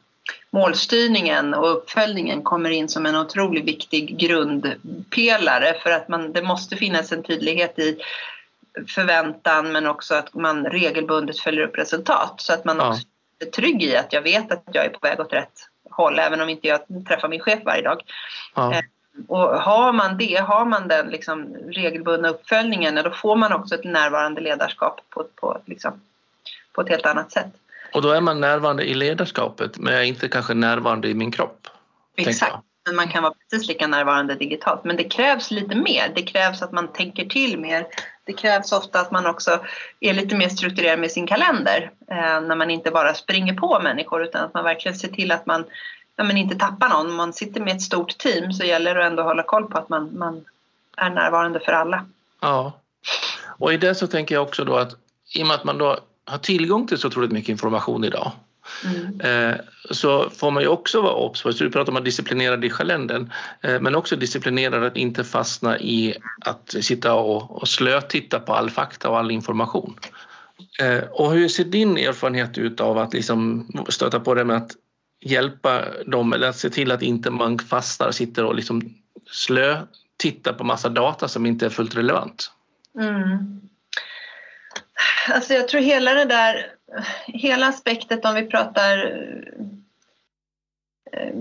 målstyrningen 0.49 1.53
och 1.53 1.71
uppföljningen 1.77 2.43
kommer 2.43 2.69
in 2.69 2.89
som 2.89 3.05
en 3.05 3.15
otroligt 3.15 3.65
viktig 3.65 4.17
grundpelare 4.17 5.73
för 5.83 5.91
att 5.91 6.07
man, 6.07 6.33
det 6.33 6.41
måste 6.41 6.75
finnas 6.75 7.11
en 7.11 7.23
tydlighet 7.23 7.79
i 7.79 7.97
förväntan 8.87 9.71
men 9.71 9.87
också 9.87 10.15
att 10.15 10.33
man 10.33 10.65
regelbundet 10.65 11.39
följer 11.39 11.63
upp 11.63 11.77
resultat 11.77 12.33
så 12.37 12.53
att 12.53 12.65
man 12.65 12.77
Ja. 12.77 12.89
också 12.89 13.01
är 13.39 13.45
trygg 13.45 13.83
i 13.83 13.95
att 13.97 14.13
jag 14.13 14.21
vet 14.21 14.51
att 14.51 14.63
jag 14.71 14.85
är 14.85 14.89
på 14.89 14.99
väg 15.01 15.19
åt 15.19 15.33
rätt 15.33 15.67
håll 15.91 16.19
även 16.19 16.41
om 16.41 16.49
inte 16.49 16.67
jag 16.67 16.79
träffar 17.07 17.27
min 17.27 17.39
chef 17.39 17.59
varje 17.65 17.81
dag. 17.81 18.01
Ja, 18.55 18.73
Eh, 18.73 18.81
Och 19.27 19.39
har 19.39 19.93
man 19.93 20.17
det, 20.17 20.35
har 20.35 20.65
man 20.65 20.87
den 20.87 21.07
liksom 21.07 21.55
regelbundna 21.55 22.29
uppföljningen, 22.29 22.95
då 22.95 23.11
får 23.11 23.35
man 23.35 23.53
också 23.53 23.75
ett 23.75 23.83
närvarande 23.83 24.41
ledarskap 24.41 25.01
på, 25.09 25.25
på, 25.35 25.61
liksom, 25.65 26.01
på 26.73 26.81
ett 26.81 26.89
helt 26.89 27.05
annat 27.05 27.31
sätt. 27.31 27.53
och 27.93 28.01
då 28.01 28.11
är 28.11 28.21
man 28.21 28.41
närvarande 28.41 28.83
i 28.83 28.93
ledarskapet 28.93 29.77
men 29.77 29.93
jag 29.93 30.01
är 30.01 30.07
inte 30.07 30.27
kanske 30.27 30.53
närvarande 30.53 31.07
i 31.07 31.13
min 31.13 31.31
kropp. 31.31 31.67
Exakt. 32.15 32.55
Men 32.85 32.95
man 32.95 33.07
kan 33.07 33.23
vara 33.23 33.33
precis 33.33 33.67
lika 33.67 33.87
närvarande 33.87 34.35
digitalt. 34.35 34.83
Men 34.83 34.97
det 34.97 35.03
krävs 35.03 35.51
lite 35.51 35.75
mer. 35.75 36.11
Det 36.15 36.21
krävs 36.21 36.61
att 36.61 36.71
man 36.71 36.93
tänker 36.93 37.25
till 37.25 37.59
mer. 37.59 37.87
Det 38.23 38.33
krävs 38.33 38.71
ofta 38.71 38.99
att 38.99 39.11
man 39.11 39.25
också 39.25 39.59
är 39.99 40.13
lite 40.13 40.35
mer 40.35 40.49
strukturerad 40.49 40.99
med 40.99 41.11
sin 41.11 41.27
kalender. 41.27 41.91
Eh, 42.11 42.41
när 42.41 42.55
man 42.55 42.69
inte 42.69 42.91
bara 42.91 43.13
springer 43.13 43.53
på 43.53 43.79
människor 43.79 44.23
utan 44.23 44.45
att 44.45 44.53
man 44.53 44.63
verkligen 44.63 44.97
ser 44.97 45.07
till 45.07 45.31
att 45.31 45.45
man 45.45 45.65
ja, 46.21 46.25
men 46.27 46.37
inte 46.37 46.55
tappar 46.55 46.89
någon. 46.89 47.05
Om 47.05 47.15
man 47.15 47.33
sitter 47.33 47.61
med 47.61 47.75
ett 47.75 47.81
stort 47.81 48.17
team 48.17 48.53
så 48.53 48.63
gäller 48.63 48.95
det 48.95 49.03
ändå 49.03 49.21
att 49.21 49.27
hålla 49.27 49.43
koll 49.43 49.65
på 49.65 49.77
att 49.77 49.89
man, 49.89 50.17
man 50.17 50.45
är 50.97 51.09
närvarande 51.09 51.59
för 51.59 51.71
alla. 51.71 52.05
Ja. 52.41 52.73
Och 53.57 53.73
i 53.73 53.77
det 53.77 53.95
så 53.95 54.07
tänker 54.07 54.35
jag 54.35 54.43
också 54.43 54.65
då 54.65 54.75
att 54.75 54.95
i 55.35 55.43
och 55.43 55.47
med 55.47 55.55
att 55.55 55.63
man 55.63 55.77
då 55.77 55.97
har 56.25 56.37
tillgång 56.37 56.87
till 56.87 56.97
så 56.97 57.07
otroligt 57.07 57.31
mycket 57.31 57.49
information 57.49 58.03
idag 58.03 58.31
Mm. 58.85 59.21
eh, 59.21 59.55
så 59.91 60.29
får 60.29 60.51
man 60.51 60.63
ju 60.63 60.69
också 60.69 61.01
vara 61.01 61.13
obs 61.13 61.43
på, 61.43 61.53
så 61.53 61.63
du 61.63 61.71
pratar 61.71 61.91
om 61.91 61.97
att 61.97 62.05
disciplinera 62.05 62.69
kalendern, 62.69 63.31
eh, 63.61 63.81
men 63.81 63.95
också 63.95 64.15
disciplinera 64.15 64.87
att 64.87 64.97
inte 64.97 65.23
fastna 65.23 65.79
i 65.79 66.15
att 66.45 66.75
sitta 66.81 67.13
och, 67.13 67.61
och 67.61 67.67
slötitta 67.67 68.39
på 68.39 68.53
all 68.53 68.69
fakta 68.69 69.09
och 69.09 69.17
all 69.19 69.31
information. 69.31 69.95
Eh, 70.79 71.03
och 71.11 71.31
hur 71.31 71.47
ser 71.47 71.63
din 71.63 71.97
erfarenhet 71.97 72.57
ut 72.57 72.81
av 72.81 72.97
att 72.97 73.13
liksom 73.13 73.67
stöta 73.89 74.19
på 74.19 74.33
det 74.33 74.45
med 74.45 74.57
att 74.57 74.71
hjälpa 75.21 75.85
dem 76.05 76.33
eller 76.33 76.49
att 76.49 76.57
se 76.57 76.69
till 76.69 76.91
att 76.91 77.01
inte 77.01 77.29
man 77.29 77.59
fastnar 77.59 78.07
och 78.07 78.15
sitter 78.15 78.45
och 78.45 78.55
liksom 78.55 78.81
slötittar 79.31 80.53
på 80.53 80.63
massa 80.63 80.89
data 80.89 81.27
som 81.27 81.45
inte 81.45 81.65
är 81.65 81.69
fullt 81.69 81.95
relevant? 81.95 82.51
Mm. 82.99 83.61
Alltså 85.29 85.53
jag 85.53 85.67
tror 85.67 85.81
hela 85.81 86.13
det 86.13 86.25
där, 86.25 86.65
hela 87.25 87.67
aspektet 87.67 88.25
om 88.25 88.35
vi 88.35 88.45
pratar 88.47 88.97
eh, 91.11 91.33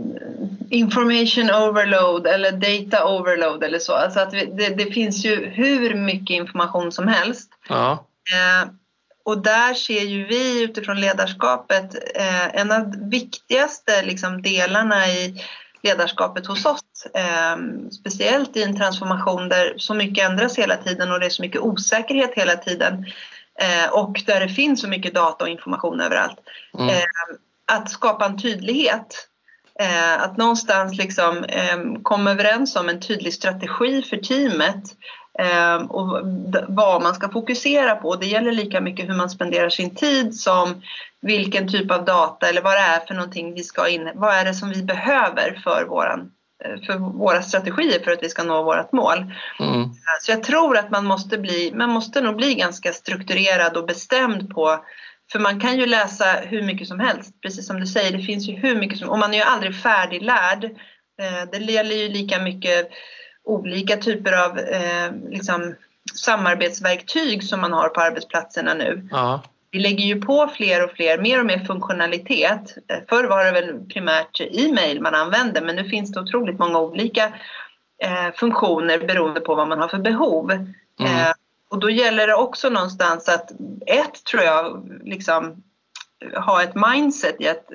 information 0.71 1.51
overload 1.51 2.27
eller 2.27 2.53
data 2.53 3.07
overload 3.07 3.65
eller 3.65 3.79
så. 3.79 3.93
Alltså 3.93 4.21
att 4.21 4.35
vi, 4.35 4.45
det, 4.45 4.69
det 4.69 4.93
finns 4.93 5.25
ju 5.25 5.47
hur 5.47 5.95
mycket 5.95 6.35
information 6.35 6.93
som 6.93 7.09
helst. 7.09 7.51
Ja, 7.69 8.07
Eh, 8.33 8.69
och 9.31 9.43
där 9.43 9.75
ser 9.75 10.01
ju 10.01 10.27
vi 10.27 10.63
utifrån 10.63 11.01
ledarskapet 11.01 11.95
eh, 12.15 12.61
en 12.61 12.73
av 12.73 12.91
de 12.91 13.11
viktigaste 13.11 14.03
liksom, 14.03 14.43
delarna 14.43 15.09
i 15.09 15.45
ledarskapet 15.83 16.47
hos 16.47 16.67
oss. 16.67 17.07
Eh, 17.15 17.57
speciellt 18.01 18.57
i 18.57 18.63
en 18.63 18.77
transformation 18.77 19.49
där 19.49 19.75
så 19.77 19.95
mycket 19.95 20.31
ändras 20.31 20.59
hela 20.59 20.77
tiden 20.77 21.13
och 21.13 21.21
det 21.21 21.27
är 21.27 21.31
så 21.31 21.43
mycket 21.43 21.61
osäkerhet 21.61 22.35
hela 22.35 22.57
tiden. 22.57 23.07
Eh, 23.61 23.93
och 23.93 24.23
där 24.27 24.41
det 24.41 24.49
finns 24.49 24.81
så 24.81 24.89
mycket 24.89 25.15
data 25.15 25.45
och 25.45 25.51
information 25.51 26.01
överallt. 26.01 26.39
mm. 26.79 26.89
Eh, 26.89 27.05
att 27.73 27.91
skapa 27.91 28.27
en 28.27 28.39
tydlighet. 28.43 29.29
Eh, 29.81 30.23
att 30.23 30.37
någonstans 30.37 30.99
liksom, 30.99 31.45
eh, 31.45 31.79
komma 32.03 32.31
överens 32.31 32.77
om 32.77 32.89
en 32.89 33.01
tydlig 33.01 33.35
strategi 33.35 34.03
för 34.03 34.17
teamet 34.17 34.85
och 35.89 36.27
d- 36.27 36.65
vad 36.69 37.03
man 37.03 37.15
ska 37.15 37.29
fokusera 37.29 37.97
på. 37.97 38.17
Det 38.17 38.27
gäller 38.27 38.53
lika 38.53 38.81
mycket 38.81 39.09
hur 39.09 39.15
man 39.15 39.31
spenderar 39.31 39.69
sin 39.69 39.95
tid 39.95 40.35
som 40.35 40.83
vilken 41.23 41.69
typ 41.69 41.91
av 41.91 42.05
data 42.05 42.49
eller 42.49 42.63
vad 42.63 42.73
det 42.73 42.79
är 42.79 43.01
för 43.07 43.15
någonting 43.15 43.55
vi 43.55 43.63
ska 43.65 43.89
in. 43.89 44.11
Vad 44.15 44.35
är 44.35 44.45
det 44.45 44.55
som 44.55 44.71
vi 44.71 44.83
behöver 44.83 45.61
för, 45.65 45.85
våran, 45.89 46.31
eh, 46.65 46.87
för 46.87 46.95
våra 46.99 47.43
strategier 47.43 48.01
för 48.05 48.13
att 48.13 48.23
vi 48.23 48.29
ska 48.29 48.43
nå 48.43 48.63
vårt 48.63 48.93
mål. 48.93 49.19
Mm. 49.61 49.91
Så 50.21 50.33
jag 50.33 50.43
tror 50.43 50.77
att 50.77 50.91
man 50.91 51.05
måste, 51.05 51.39
bli, 51.39 51.73
man 51.75 51.91
måste 51.91 52.21
nog 52.21 52.37
bli 52.37 52.55
ganska 52.55 52.93
strukturerad 52.93 53.77
och 53.77 53.87
bestämd 53.87 54.51
på 54.51 54.85
för 55.33 55.39
man 55.39 55.61
kan 55.61 55.79
ju 55.79 55.87
läsa 55.87 56.25
hur 56.25 56.63
mycket 56.63 56.89
som 56.89 57.01
helst, 57.01 57.43
precis 57.43 57.67
som 57.67 57.81
du 57.81 57.87
säger, 57.87 58.19
det 58.19 58.25
finns 58.25 58.49
ju 58.49 58.57
hur 58.57 58.77
mycket 58.77 58.99
som 58.99 59.09
och 59.09 59.19
man 59.19 59.35
är 59.35 59.39
ju 59.39 59.45
aldrig 59.45 59.77
färdiglärd. 59.83 60.65
Eh, 61.23 61.51
Det 61.53 61.73
gäller 61.73 61.97
ju 61.97 62.09
lika 62.09 62.43
mycket 62.43 62.91
olika 63.51 63.97
typer 63.97 64.33
av 64.45 64.59
eh, 64.59 65.13
liksom, 65.31 65.75
samarbetsverktyg 66.15 67.45
som 67.45 67.61
man 67.61 67.73
har 67.73 67.89
på 67.89 68.01
arbetsplatserna 68.01 68.75
nu. 68.75 69.09
ja, 69.11 69.43
Vi 69.71 69.79
lägger 69.79 70.05
ju 70.05 70.21
på 70.21 70.51
fler 70.57 70.85
och 70.85 70.91
fler, 70.91 71.19
mer 71.19 71.41
och 71.41 71.47
mer 71.47 71.65
funktionalitet. 71.65 72.77
Eh, 72.89 72.99
Förr 73.09 73.25
var 73.25 73.45
det 73.45 73.51
väl 73.51 73.85
primärt 73.89 74.41
e-mail 74.41 75.01
man 75.01 75.15
använde 75.15 75.61
men 75.61 75.77
nu 75.77 75.85
finns 75.85 76.13
det 76.13 76.21
otroligt 76.21 76.59
många 76.59 76.79
olika 76.79 77.25
eh, 78.03 78.35
funktioner 78.35 78.99
beroende 78.99 79.41
på 79.41 79.55
vad 79.55 79.69
man 79.69 79.79
har 79.79 79.89
för 79.89 79.99
behov. 79.99 80.51
Mm. 80.53 80.67
Eh, 81.01 81.33
och 81.71 81.79
då 81.79 81.91
gäller 81.91 82.27
det 82.27 82.35
också 82.35 82.71
någonstans 82.71 83.29
att 83.29 83.51
ett 83.87 84.25
tror 84.25 84.43
jag 84.43 84.89
liksom 85.05 85.63
ha 86.37 86.63
ett 86.63 86.75
mindset 86.75 87.37
i 87.41 87.49
att 87.49 87.71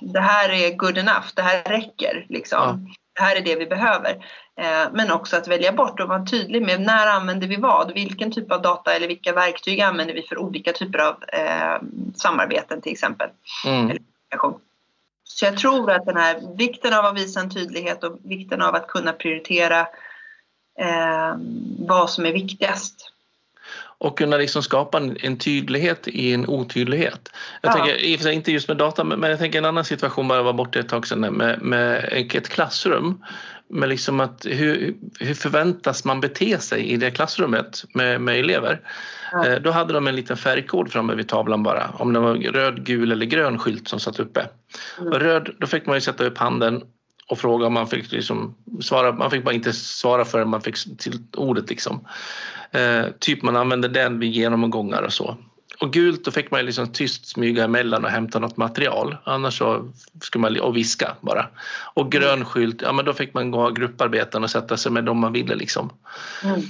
det 0.00 0.20
här 0.20 0.50
är 0.50 0.76
good 0.76 0.98
enough, 0.98 1.26
det 1.34 1.42
här 1.42 1.62
räcker 1.62 2.26
liksom. 2.28 2.58
Ja. 2.58 2.94
Det 3.14 3.22
här 3.22 3.36
är 3.36 3.40
det 3.40 3.56
vi 3.56 3.66
behöver. 3.66 4.24
Eh, 4.60 4.92
men 4.92 5.10
också 5.10 5.36
att 5.36 5.48
välja 5.48 5.72
bort 5.72 6.00
och 6.00 6.08
vara 6.08 6.24
tydlig 6.24 6.62
med 6.62 6.80
när 6.80 7.06
använder 7.06 7.48
vi 7.48 7.56
vad? 7.56 7.94
Vilken 7.94 8.32
typ 8.32 8.52
av 8.52 8.62
data 8.62 8.94
eller 8.94 9.08
vilka 9.08 9.32
verktyg 9.32 9.80
använder 9.80 10.14
vi 10.14 10.22
för 10.22 10.38
olika 10.38 10.72
typer 10.72 10.98
av 10.98 11.24
eh, 11.28 11.82
samarbeten 12.14 12.80
till 12.80 12.92
exempel. 12.92 13.28
mm. 13.66 13.98
Så 15.24 15.44
jag 15.44 15.56
tror 15.58 15.90
att 15.90 16.06
den 16.06 16.16
här 16.16 16.56
vikten 16.56 16.94
av 16.94 17.04
att 17.04 17.16
visa 17.16 17.40
en 17.40 17.50
tydlighet 17.50 18.04
och 18.04 18.18
vikten 18.22 18.62
av 18.62 18.74
att 18.74 18.86
kunna 18.86 19.12
prioritera 19.12 19.80
eh, 20.78 21.36
vad 21.78 22.10
som 22.10 22.26
är 22.26 22.32
viktigast. 22.32 23.12
Och 24.02 24.18
kunna 24.18 24.36
liksom 24.36 24.62
skapa 24.62 24.98
en, 24.98 25.16
en 25.20 25.38
tydlighet 25.38 26.08
i 26.08 26.32
en 26.32 26.48
otydlighet. 26.48 27.30
Jag 27.60 27.70
ja. 27.70 27.72
tänker, 27.72 28.04
i 28.04 28.14
och 28.14 28.18
för 28.18 28.24
sig 28.24 28.34
inte 28.34 28.52
just 28.52 28.68
med 28.68 28.76
data, 28.76 29.04
men 29.04 29.30
jag 29.30 29.38
tänker 29.38 29.58
en 29.58 29.64
annan 29.64 29.84
situation 29.84 30.28
bara 30.28 30.38
jag 30.38 30.44
var 30.44 30.52
borta 30.52 30.78
ett 30.78 30.88
tag 30.88 31.06
sedan 31.06 31.20
med, 31.20 31.62
med 31.62 32.08
ett 32.12 32.48
klassrum. 32.48 33.24
Med 33.68 33.88
liksom 33.88 34.20
att 34.20 34.46
hur, 34.46 34.94
hur 35.18 35.34
förväntas 35.34 36.04
man 36.04 36.20
bete 36.20 36.58
sig 36.58 36.90
i 36.90 36.96
det 36.96 37.10
klassrummet 37.10 37.84
med, 37.94 38.20
med 38.20 38.38
elever? 38.38 38.80
Ja. 39.32 39.46
Eh, 39.46 39.60
då 39.60 39.70
hade 39.70 39.92
de 39.92 40.06
en 40.06 40.16
liten 40.16 40.36
färgkod 40.36 40.92
framme 40.92 41.14
vid 41.14 41.28
tavlan 41.28 41.62
bara, 41.62 41.90
om 41.98 42.12
det 42.12 42.20
var 42.20 42.34
röd, 42.34 42.86
gul 42.86 43.12
eller 43.12 43.26
grön 43.26 43.58
skylt 43.58 43.88
som 43.88 44.00
satt 44.00 44.20
uppe. 44.20 44.48
Mm. 44.98 45.12
Och 45.12 45.20
röd, 45.20 45.50
då 45.58 45.66
fick 45.66 45.86
man 45.86 45.96
ju 45.96 46.00
sätta 46.00 46.24
upp 46.24 46.38
handen 46.38 46.82
och 47.28 47.38
fråga 47.38 47.66
om 47.66 47.72
man 47.72 47.86
fick 47.86 48.12
liksom 48.12 48.54
svara. 48.80 49.12
Man 49.12 49.30
fick 49.30 49.44
bara 49.44 49.54
inte 49.54 49.72
svara 49.72 50.24
förrän 50.24 50.48
man 50.48 50.60
fick 50.60 50.98
till 50.98 51.18
ordet 51.36 51.70
liksom. 51.70 52.06
Eh, 52.72 53.04
typ 53.18 53.42
man 53.42 53.56
använde 53.56 53.88
den 53.88 54.18
vid 54.18 54.30
genomgångar 54.30 55.02
och 55.02 55.12
så. 55.12 55.36
Och 55.80 55.92
gult 55.92 56.24
då 56.24 56.30
fick 56.30 56.50
man 56.50 56.66
liksom 56.66 56.92
tyst 56.92 57.26
smyga 57.26 57.64
emellan 57.64 58.04
och 58.04 58.10
hämta 58.10 58.38
något 58.38 58.56
material. 58.56 59.16
Annars 59.24 59.58
så 59.58 59.92
skulle 60.22 60.42
man 60.42 60.60
och 60.60 60.76
viska 60.76 61.16
bara. 61.20 61.46
Och 61.94 62.12
grön 62.12 62.44
skylt, 62.44 62.82
ja 62.82 62.92
men 62.92 63.04
då 63.04 63.12
fick 63.12 63.34
man 63.34 63.50
gå 63.50 63.70
grupparbeten 63.70 64.44
och 64.44 64.50
sätta 64.50 64.76
sig 64.76 64.92
med 64.92 65.04
dem 65.04 65.18
man 65.18 65.32
ville 65.32 65.54
liksom. 65.54 65.90
Mm. 66.44 66.60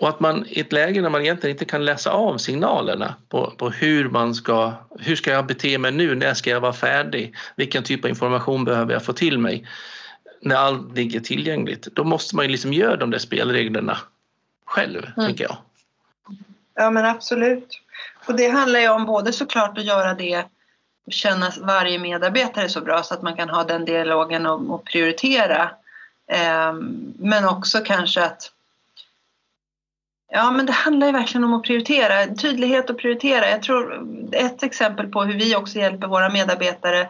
Och 0.00 0.08
att 0.08 0.20
man 0.20 0.46
i 0.48 0.60
ett 0.60 0.72
läge 0.72 1.00
när 1.00 1.10
man 1.10 1.20
egentligen 1.20 1.54
inte 1.54 1.64
kan 1.64 1.84
läsa 1.84 2.10
av 2.10 2.38
signalerna 2.38 3.14
på, 3.28 3.52
på 3.56 3.70
hur 3.70 4.08
man 4.08 4.34
ska, 4.34 4.72
hur 4.98 5.16
ska 5.16 5.30
jag 5.30 5.46
bete 5.46 5.78
mig 5.78 5.92
nu, 5.92 6.14
när 6.14 6.34
ska 6.34 6.50
jag 6.50 6.60
vara 6.60 6.72
färdig, 6.72 7.34
vilken 7.56 7.82
typ 7.82 8.04
av 8.04 8.08
information 8.08 8.64
behöver 8.64 8.92
jag 8.92 9.04
få 9.04 9.12
till 9.12 9.38
mig 9.38 9.66
när 10.42 10.56
allt 10.56 10.96
ligger 10.96 11.20
tillgängligt. 11.20 11.88
Då 11.92 12.04
måste 12.04 12.36
man 12.36 12.44
ju 12.44 12.50
liksom 12.50 12.72
göra 12.72 12.96
de 12.96 13.10
där 13.10 13.18
spelreglerna 13.18 13.98
själv, 14.70 15.04
mm. 15.04 15.26
tänker 15.26 15.44
jag. 15.44 15.56
Ja 16.74 16.90
men 16.90 17.04
absolut. 17.04 17.80
Och 18.26 18.36
det 18.36 18.48
handlar 18.48 18.80
ju 18.80 18.88
om 18.88 19.06
både 19.06 19.32
såklart 19.32 19.78
att 19.78 19.84
göra 19.84 20.14
det 20.14 20.44
känna 21.10 21.52
varje 21.60 21.98
medarbetare 21.98 22.68
så 22.68 22.80
bra 22.80 23.02
så 23.02 23.14
att 23.14 23.22
man 23.22 23.36
kan 23.36 23.48
ha 23.48 23.64
den 23.64 23.84
dialogen 23.84 24.46
och, 24.46 24.70
och 24.74 24.84
prioritera. 24.84 25.70
Eh, 26.26 26.72
men 27.18 27.44
också 27.44 27.80
kanske 27.80 28.24
att 28.24 28.52
Ja, 30.32 30.50
men 30.50 30.66
det 30.66 30.72
handlar 30.72 31.06
ju 31.06 31.12
verkligen 31.12 31.44
om 31.44 31.54
att 31.54 31.62
prioritera. 31.62 32.34
Tydlighet 32.34 32.90
och 32.90 32.98
prioritera. 32.98 33.50
Jag 33.50 33.62
tror 33.62 34.06
ett 34.32 34.62
exempel 34.62 35.06
på 35.06 35.22
hur 35.22 35.34
vi 35.34 35.56
också 35.56 35.78
hjälper 35.78 36.06
våra 36.06 36.28
medarbetare 36.28 37.00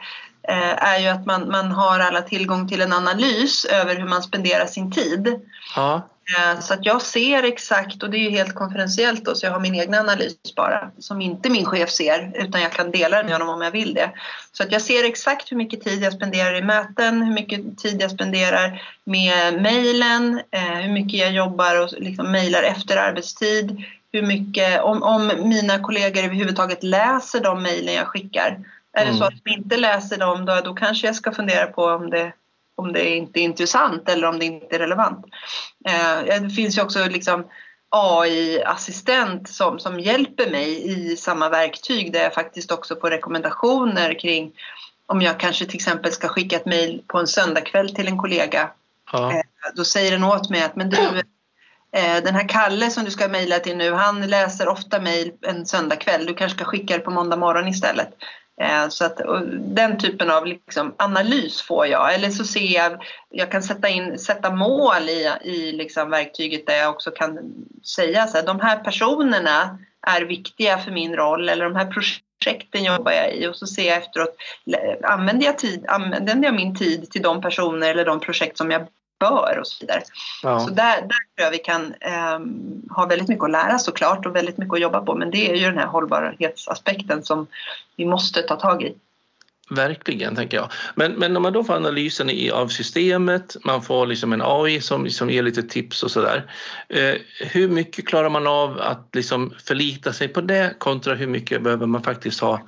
eh, 0.43 0.85
är 0.85 0.99
ju 0.99 1.09
att 1.09 1.27
man, 1.27 1.51
man 1.51 1.71
har 1.71 1.99
alla 1.99 2.23
tillgång 2.23 2.69
till 2.69 2.81
en 2.81 2.93
analys 2.93 3.65
över 3.65 3.97
hur 3.97 4.07
man 4.07 4.23
spenderar 4.23 4.67
sin 4.67 4.93
tid. 4.93 5.41
Ja. 5.77 6.03
Eh, 6.39 6.61
så 6.61 6.75
att 6.75 6.87
jag 6.87 7.03
ser 7.03 7.43
exakt, 7.43 8.03
och 8.03 8.11
det 8.11 8.17
är 8.17 8.31
ju 8.31 8.31
helt 8.31 8.55
konferentiellt 8.55 9.25
då, 9.25 9.35
så 9.35 9.47
jag 9.47 9.53
har 9.53 9.61
min 9.61 9.75
egen 9.75 9.95
analys 9.95 10.35
bara, 10.57 10.91
som 10.99 11.21
inte 11.21 11.51
min 11.51 11.65
chef 11.65 11.91
ser, 11.91 12.33
utan 12.35 12.61
jag 12.61 12.73
kan 12.73 12.91
dela 12.91 13.17
den 13.17 13.27
med 13.27 13.35
honom 13.35 13.49
om 13.49 13.63
jag 13.63 13.71
vill 13.71 13.95
det. 13.95 14.11
Så 14.53 14.63
att 14.63 14.73
jag 14.73 14.83
ser 14.83 15.05
exakt 15.05 15.53
hur 15.53 15.57
mycket 15.57 15.85
tid 15.85 16.03
jag 16.03 16.13
spenderar 16.13 16.55
i 16.55 16.63
möten, 16.63 17.23
hur 17.23 17.35
mycket 17.35 17.79
tid 17.79 18.03
jag 18.03 18.11
spenderar 18.11 18.83
med 19.05 19.63
mejlen, 19.63 20.41
eh, 20.51 20.61
hur 20.61 20.93
mycket 20.93 21.21
jag 21.21 21.33
jobbar 21.33 21.83
och 21.83 21.89
liksom 21.99 22.33
mejlar 22.33 22.63
efter 22.63 22.97
arbetstid, 22.97 23.85
hur 24.13 24.23
mycket, 24.23 24.83
om, 24.83 25.03
om 25.03 25.33
mina 25.45 25.79
kollegor 25.79 26.25
överhuvudtaget 26.25 26.83
läser 26.83 27.41
de 27.41 27.63
mejlen 27.63 27.95
jag 27.95 28.07
skickar. 28.07 28.59
Är 28.93 29.07
det 29.07 29.13
så 29.13 29.25
mm. 29.25 29.29
att 29.29 29.45
de 29.45 29.51
inte 29.51 29.77
läser 29.77 30.19
dem, 30.19 30.45
då, 30.45 30.61
då 30.65 30.75
kanske 30.75 31.07
jag 31.07 31.17
ska 31.17 31.33
fundera 31.33 31.67
på 31.67 31.85
om 31.85 32.11
det 32.11 32.33
om 32.81 32.93
det 32.93 33.17
inte 33.17 33.41
är 33.41 33.43
intressant 33.43 34.09
eller 34.09 34.29
om 34.29 34.39
det 34.39 34.45
inte 34.45 34.77
är 34.77 34.79
relevant. 34.79 35.27
Eh, 35.89 36.41
det 36.43 36.51
finns 36.51 36.79
ju 36.79 36.83
också 36.83 37.05
liksom 37.05 37.45
AI-assistent 37.89 39.49
som, 39.49 39.79
som 39.79 40.01
hjälper 40.01 40.51
mig 40.51 40.91
i 40.91 41.17
samma 41.17 41.49
verktyg 41.49 42.13
där 42.13 42.23
jag 42.23 42.35
faktiskt 42.35 42.73
också 42.73 42.97
får 43.01 43.11
rekommendationer 43.11 44.21
kring 44.21 44.53
om 45.07 45.23
jag 45.23 45.41
kanske 45.41 45.67
till 45.67 45.77
exempel 45.77 46.13
ska 46.13 46.29
skicka 46.29 46.57
ett 46.57 46.67
mejl 46.67 47.03
på 47.07 47.19
en 47.19 47.27
söndagkväll 47.27 47.95
till 47.95 48.07
en 48.07 48.19
kollega. 48.19 48.71
Ja. 49.13 49.33
Eh, 49.33 49.43
då 49.75 49.85
säger 49.85 50.13
den 50.13 50.25
åt 50.25 50.51
mig 50.51 50.63
att 50.63 50.77
men 50.77 50.91
du, 50.91 51.23
eh, 51.97 52.23
den 52.25 52.35
här 52.35 52.49
Kalle 52.49 52.91
som 52.91 53.05
du 53.05 53.11
ska 53.11 53.29
mejla 53.29 53.59
till 53.59 53.77
nu, 53.77 53.93
han 53.93 54.27
läser 54.27 54.69
ofta 54.69 55.01
mejl 55.01 55.33
en 55.43 55.67
söndagkväll. 55.67 56.27
Du 56.27 56.35
kanske 56.35 56.57
ska 56.57 56.65
skicka 56.65 56.97
det 56.97 57.05
på 57.05 57.11
måndag 57.11 57.37
morgon 57.37 57.69
istället. 57.69 58.09
Eh, 58.61 58.89
så 58.89 59.05
att, 59.05 59.21
den 59.59 59.99
typen 59.99 60.31
av 60.31 60.47
liksom 60.47 60.95
analys 60.97 61.63
får 61.63 61.87
jag. 61.87 62.15
Eller 62.15 62.31
så 62.31 62.45
ser 62.45 62.75
jag, 62.75 63.03
jag 63.31 63.51
kan 63.51 63.63
sätta, 63.63 63.89
in, 63.89 64.19
sätta 64.19 64.51
mål 64.51 65.09
i, 65.09 65.31
i 65.45 65.73
liksom 65.73 66.11
verktyget 66.11 66.67
där 66.67 66.77
jag 66.77 66.91
också 66.91 67.11
kan 67.11 67.39
säga 67.97 68.27
så 68.27 68.37
här, 68.37 68.47
de 68.47 68.61
här 68.61 68.77
personerna 68.77 69.79
är 70.07 70.23
viktiga 70.23 70.79
för 70.79 70.91
min 70.91 71.17
roll 71.17 71.49
eller 71.49 71.65
de 71.65 71.77
här 71.77 71.87
projekten 71.87 72.85
jobbar 72.85 73.13
jag 73.13 73.35
i 73.35 73.47
och 73.47 73.57
så 73.57 73.67
ser 73.67 73.89
jag 73.89 73.97
efteråt, 73.97 74.37
använder 75.03 75.47
jag, 75.47 75.59
tid, 75.59 75.85
använder 75.89 76.45
jag 76.45 76.55
min 76.55 76.77
tid 76.77 77.11
till 77.11 77.23
de 77.23 77.41
personer 77.41 77.91
eller 77.91 78.05
de 78.05 78.21
projekt 78.21 78.59
som 78.59 78.71
jag 78.71 78.87
bör 79.21 79.59
och 79.61 79.67
så 79.67 79.77
vidare. 79.81 80.03
Ja. 80.43 80.61
Så 80.61 80.71
där, 80.71 80.97
där 80.97 81.01
tror 81.01 81.45
jag 81.45 81.51
vi 81.51 81.59
kan 81.59 81.95
eh, 82.01 82.39
ha 82.97 83.07
väldigt 83.07 83.29
mycket 83.29 83.45
att 83.45 83.51
lära 83.51 83.79
såklart 83.79 84.27
och 84.27 84.37
väldigt 84.37 84.59
mycket 84.59 84.75
att 84.75 84.81
jobba 84.81 85.01
på. 85.01 85.15
Men 85.15 85.31
det 85.31 85.51
är 85.51 85.55
ju 85.55 85.65
den 85.65 85.79
här 85.79 85.87
hållbarhetsaspekten 85.87 87.25
som 87.25 87.47
vi 87.97 88.07
måste 88.07 88.43
ta 88.43 88.57
tag 88.57 88.83
i. 88.83 88.95
Verkligen, 89.71 90.37
tänker 90.37 90.57
jag. 90.57 90.71
Men, 90.95 91.13
men 91.13 91.37
om 91.37 91.43
man 91.43 91.53
då 91.53 91.65
får 91.65 91.75
analysen 91.75 92.31
i, 92.31 92.51
av 92.51 92.69
systemet, 92.69 93.57
man 93.65 93.83
får 93.83 94.07
liksom 94.07 94.33
en 94.33 94.43
AI 94.45 94.81
som, 94.81 95.11
som 95.11 95.31
ger 95.31 95.43
lite 95.43 95.63
tips 95.63 96.03
och 96.03 96.11
sådär. 96.11 96.53
Eh, 96.89 97.15
hur 97.41 97.69
mycket 97.69 98.07
klarar 98.09 98.31
man 98.31 98.47
av 98.47 98.81
att 98.81 99.09
liksom 99.13 99.55
förlita 99.65 100.13
sig 100.13 100.29
på 100.29 100.41
det 100.41 100.75
kontra 100.79 101.15
hur 101.15 101.27
mycket 101.27 101.63
behöver 101.63 101.87
man 101.87 102.03
faktiskt 102.03 102.41
ha 102.41 102.61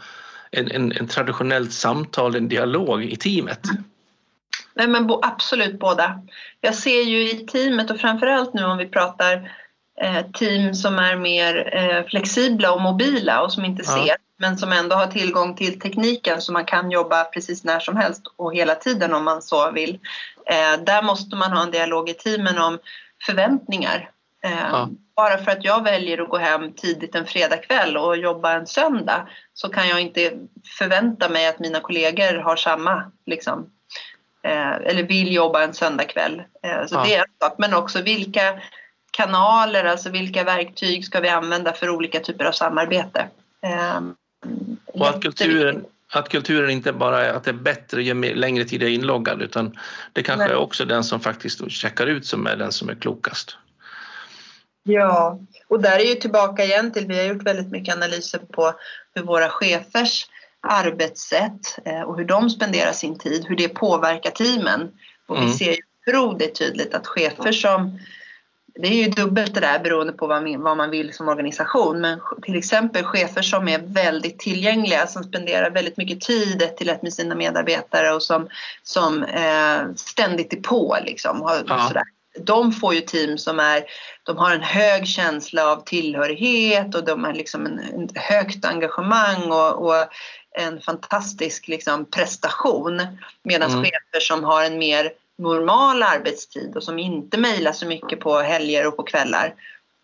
en, 0.50 0.70
en, 0.70 0.92
en 0.92 1.08
traditionellt 1.08 1.72
samtal, 1.72 2.36
en 2.36 2.48
dialog 2.48 3.04
i 3.04 3.16
teamet? 3.16 3.64
Mm. 3.70 3.84
Nej, 4.74 4.88
men 4.88 5.10
absolut 5.22 5.78
båda. 5.78 6.20
Jag 6.60 6.74
ser 6.74 7.02
ju 7.02 7.30
i 7.30 7.46
teamet 7.46 7.90
och 7.90 8.00
framförallt 8.00 8.54
nu 8.54 8.64
om 8.64 8.78
vi 8.78 8.86
pratar 8.86 9.52
eh, 10.00 10.26
team 10.32 10.74
som 10.74 10.98
är 10.98 11.16
mer 11.16 11.76
eh, 11.76 12.04
flexibla 12.04 12.72
och 12.72 12.80
mobila 12.80 13.42
och 13.42 13.52
som 13.52 13.64
inte 13.64 13.82
ja. 13.86 13.92
ser 13.92 14.16
men 14.36 14.58
som 14.58 14.72
ändå 14.72 14.96
har 14.96 15.06
tillgång 15.06 15.54
till 15.54 15.80
tekniken 15.80 16.40
så 16.40 16.52
man 16.52 16.64
kan 16.64 16.90
jobba 16.90 17.24
precis 17.24 17.64
när 17.64 17.80
som 17.80 17.96
helst 17.96 18.22
och 18.36 18.54
hela 18.54 18.74
tiden 18.74 19.14
om 19.14 19.24
man 19.24 19.42
så 19.42 19.70
vill. 19.70 19.98
Eh, 20.46 20.84
där 20.84 21.02
måste 21.02 21.36
man 21.36 21.52
ha 21.52 21.62
en 21.62 21.70
dialog 21.70 22.08
i 22.08 22.14
teamen 22.14 22.58
om 22.58 22.78
förväntningar. 23.26 24.10
Ja. 24.40 24.88
Bara 25.16 25.38
för 25.38 25.50
att 25.50 25.64
jag 25.64 25.84
väljer 25.84 26.22
att 26.22 26.28
gå 26.28 26.38
hem 26.38 26.72
tidigt 26.72 27.14
en 27.14 27.26
fredagkväll 27.26 27.96
och 27.96 28.16
jobba 28.16 28.52
en 28.52 28.66
söndag 28.66 29.28
så 29.54 29.68
kan 29.68 29.88
jag 29.88 30.00
inte 30.00 30.32
förvänta 30.78 31.28
mig 31.28 31.46
att 31.46 31.58
mina 31.58 31.80
kollegor 31.80 32.38
har 32.38 32.56
samma 32.56 33.12
liksom, 33.26 33.70
eller 34.44 35.02
vill 35.02 35.32
jobba 35.32 35.62
en 35.62 35.74
söndagkväll. 35.74 36.42
Eh, 36.62 36.86
så 36.86 36.94
ja. 36.94 37.04
det 37.04 37.14
är 37.14 37.18
en 37.18 37.48
sak. 37.48 37.54
Men 37.58 37.74
också 37.74 38.02
vilka 38.02 38.60
kanaler, 39.10 39.84
alltså 39.84 40.10
vilka 40.10 40.44
verktyg 40.44 41.04
ska 41.04 41.20
vi 41.20 41.28
använda 41.28 41.72
för 41.72 41.90
olika 41.90 42.20
typer 42.20 42.44
av 42.44 42.52
samarbete. 42.52 43.28
Ehm, 43.62 44.14
Och 44.86 45.08
att 45.08 45.22
kulturen, 45.22 45.84
att 46.12 46.28
kulturen 46.28 46.70
inte 46.70 46.92
bara 46.92 47.26
är 47.26 47.32
att 47.32 47.44
det 47.44 47.50
är 47.50 47.54
bättre 47.54 48.02
ju 48.02 48.34
längre 48.34 48.64
tid 48.64 48.82
jag 48.82 48.90
är 48.90 48.94
inloggad 48.94 49.42
utan 49.42 49.78
det 50.12 50.22
kanske 50.22 50.44
Nej. 50.44 50.52
är 50.52 50.58
också 50.58 50.84
den 50.84 51.04
som 51.04 51.20
faktiskt 51.20 51.70
checkar 51.70 52.06
ut 52.06 52.26
som 52.26 52.46
är 52.46 52.56
den 52.56 52.72
som 52.72 52.88
är 52.88 52.94
klokast. 52.94 53.56
Ja, 54.84 55.38
och 55.68 55.82
där 55.82 55.98
är 55.98 56.04
ju 56.04 56.14
tillbaka 56.14 56.64
igen 56.64 56.92
till, 56.92 57.06
vi 57.06 57.18
har 57.18 57.24
gjort 57.24 57.42
väldigt 57.42 57.70
mycket 57.70 57.94
analyser 57.94 58.38
på 58.38 58.74
hur 59.14 59.22
våra 59.22 59.48
chefers 59.48 60.26
arbetssätt 60.62 61.78
eh, 61.84 62.00
och 62.00 62.16
hur 62.18 62.24
de 62.24 62.50
spenderar 62.50 62.92
sin 62.92 63.18
tid, 63.18 63.44
hur 63.48 63.56
det 63.56 63.68
påverkar 63.68 64.30
teamen. 64.30 64.90
Och 65.28 65.36
mm. 65.36 65.48
vi 65.48 65.54
ser 65.54 65.72
ju 65.72 65.78
otroligt 66.06 66.58
tydligt 66.58 66.94
att 66.94 67.06
chefer 67.06 67.52
som 67.52 67.98
det 68.74 68.88
är 68.88 69.04
ju 69.04 69.10
dubbelt 69.10 69.54
det 69.54 69.60
där 69.60 69.78
beroende 69.78 70.12
på 70.12 70.26
vad 70.26 70.76
man, 70.76 70.90
vill 70.90 71.12
som 71.12 71.28
organisation. 71.28 72.00
Men 72.00 72.20
till 72.42 72.56
exempel 72.56 73.04
chefer 73.04 73.42
som 73.42 73.68
är 73.68 73.78
väldigt 73.78 74.38
tillgängliga, 74.38 75.06
som 75.06 75.24
spenderar 75.24 75.70
väldigt 75.70 75.96
mycket 75.96 76.20
tid 76.20 76.76
till 76.76 76.88
ett 76.88 77.02
med 77.02 77.12
sina 77.12 77.34
medarbetare 77.34 78.10
och 78.10 78.22
som, 78.22 78.48
som 78.82 79.22
eh, 79.22 79.94
ständigt 79.96 80.52
är 80.52 80.60
på. 80.60 80.98
Liksom, 81.04 81.42
och 81.42 81.50
ja. 81.66 81.78
sådär. 81.88 82.02
De 82.40 82.72
får 82.72 82.94
ju 82.94 83.00
team 83.00 83.38
som 83.38 83.60
är, 83.60 83.84
de 84.22 84.36
har 84.36 84.50
en 84.50 84.62
hög 84.62 85.06
känsla 85.06 85.66
av 85.66 85.84
tillhörighet 85.84 86.94
och 86.94 87.04
de 87.04 87.24
har 87.24 87.32
liksom 87.32 87.66
en, 87.66 87.78
en 87.78 88.08
högt 88.14 88.64
engagemang 88.64 89.50
och, 89.50 89.86
och 89.86 90.08
en 90.58 90.80
fantastisk 90.80 91.68
liksom, 91.68 92.04
prestation. 92.04 93.02
Medan 93.42 93.70
mm. 93.70 93.84
chefer 93.84 94.20
som 94.20 94.44
har 94.44 94.64
en 94.64 94.78
mer 94.78 95.12
normal 95.38 96.02
arbetstid 96.02 96.76
och 96.76 96.82
som 96.82 96.98
inte 96.98 97.38
mejlar 97.38 97.72
så 97.72 97.86
mycket 97.86 98.20
på 98.20 98.38
helger 98.38 98.86
och 98.86 98.96
på 98.96 99.02
kvällar. 99.02 99.54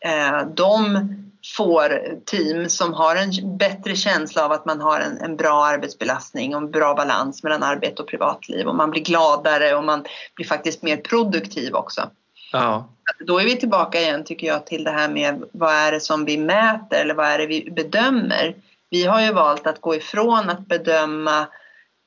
Eh, 0.05 0.47
de 0.55 1.09
får 1.57 2.19
team 2.25 2.69
som 2.69 2.95
har 2.95 3.17
en 3.17 3.59
bättre 3.59 3.97
känsla 3.97 4.45
av 4.45 4.53
att 4.53 4.65
man 4.65 4.81
har 4.81 5.01
en, 5.01 5.19
en, 5.19 5.37
bra 5.37 5.65
arbetsbelastning 5.65 6.55
och 6.55 6.63
en 6.63 6.71
bra 6.71 6.95
balans 6.95 7.43
mellan 7.43 7.63
arbete 7.63 8.03
och 8.03 8.09
privatliv 8.09 8.67
och 8.67 8.75
man 8.75 8.91
blir 8.91 9.03
gladare 9.03 9.75
och 9.75 9.85
man 9.85 10.05
blir 10.35 10.47
faktiskt 10.47 10.83
mer 10.83 10.97
produktiv 10.97 11.75
också. 11.75 12.11
Ja. 12.53 12.89
Då 13.27 13.39
är 13.39 13.45
vi 13.45 13.57
tillbaka 13.57 14.01
igen 14.01 14.25
tycker 14.25 14.47
jag 14.47 14.67
till 14.67 14.85
det 14.85 14.91
här 14.91 15.09
med 15.09 15.45
vad 15.53 15.75
är 15.75 15.93
det 15.93 16.01
som 16.01 16.25
vi 16.25 16.39
mäter 16.39 17.01
eller 17.01 17.15
vad 17.15 17.27
är 17.27 17.39
det 17.39 17.47
vi 17.47 17.71
bedömer. 17.71 18.55
Vi 18.90 19.05
har 19.05 19.20
ju 19.20 19.33
valt 19.33 19.66
att 19.66 19.81
gå 19.81 19.94
ifrån 19.94 20.51
att 20.51 20.66
bedöma 20.66 21.46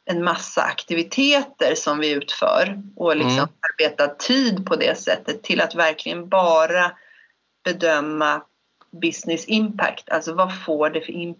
en 0.05 0.23
massa 0.23 0.61
aktiviteter 0.61 1.75
som 1.75 1.99
vi 1.99 2.11
utför 2.11 2.81
och 2.95 3.15
liksom 3.15 3.37
mm. 3.37 3.49
arbeta 3.71 4.07
tid 4.07 4.65
på 4.65 4.75
det 4.75 4.97
sättet 4.97 5.43
till 5.43 5.61
att 5.61 5.75
verkligen 5.75 6.29
bara 6.29 6.91
bedöma 7.63 8.41
business 9.01 9.45
impact, 9.45 10.09
alltså 10.09 10.33
vad 10.33 10.63
får 10.63 10.89
det 10.89 11.01
för, 11.01 11.13
in, 11.13 11.35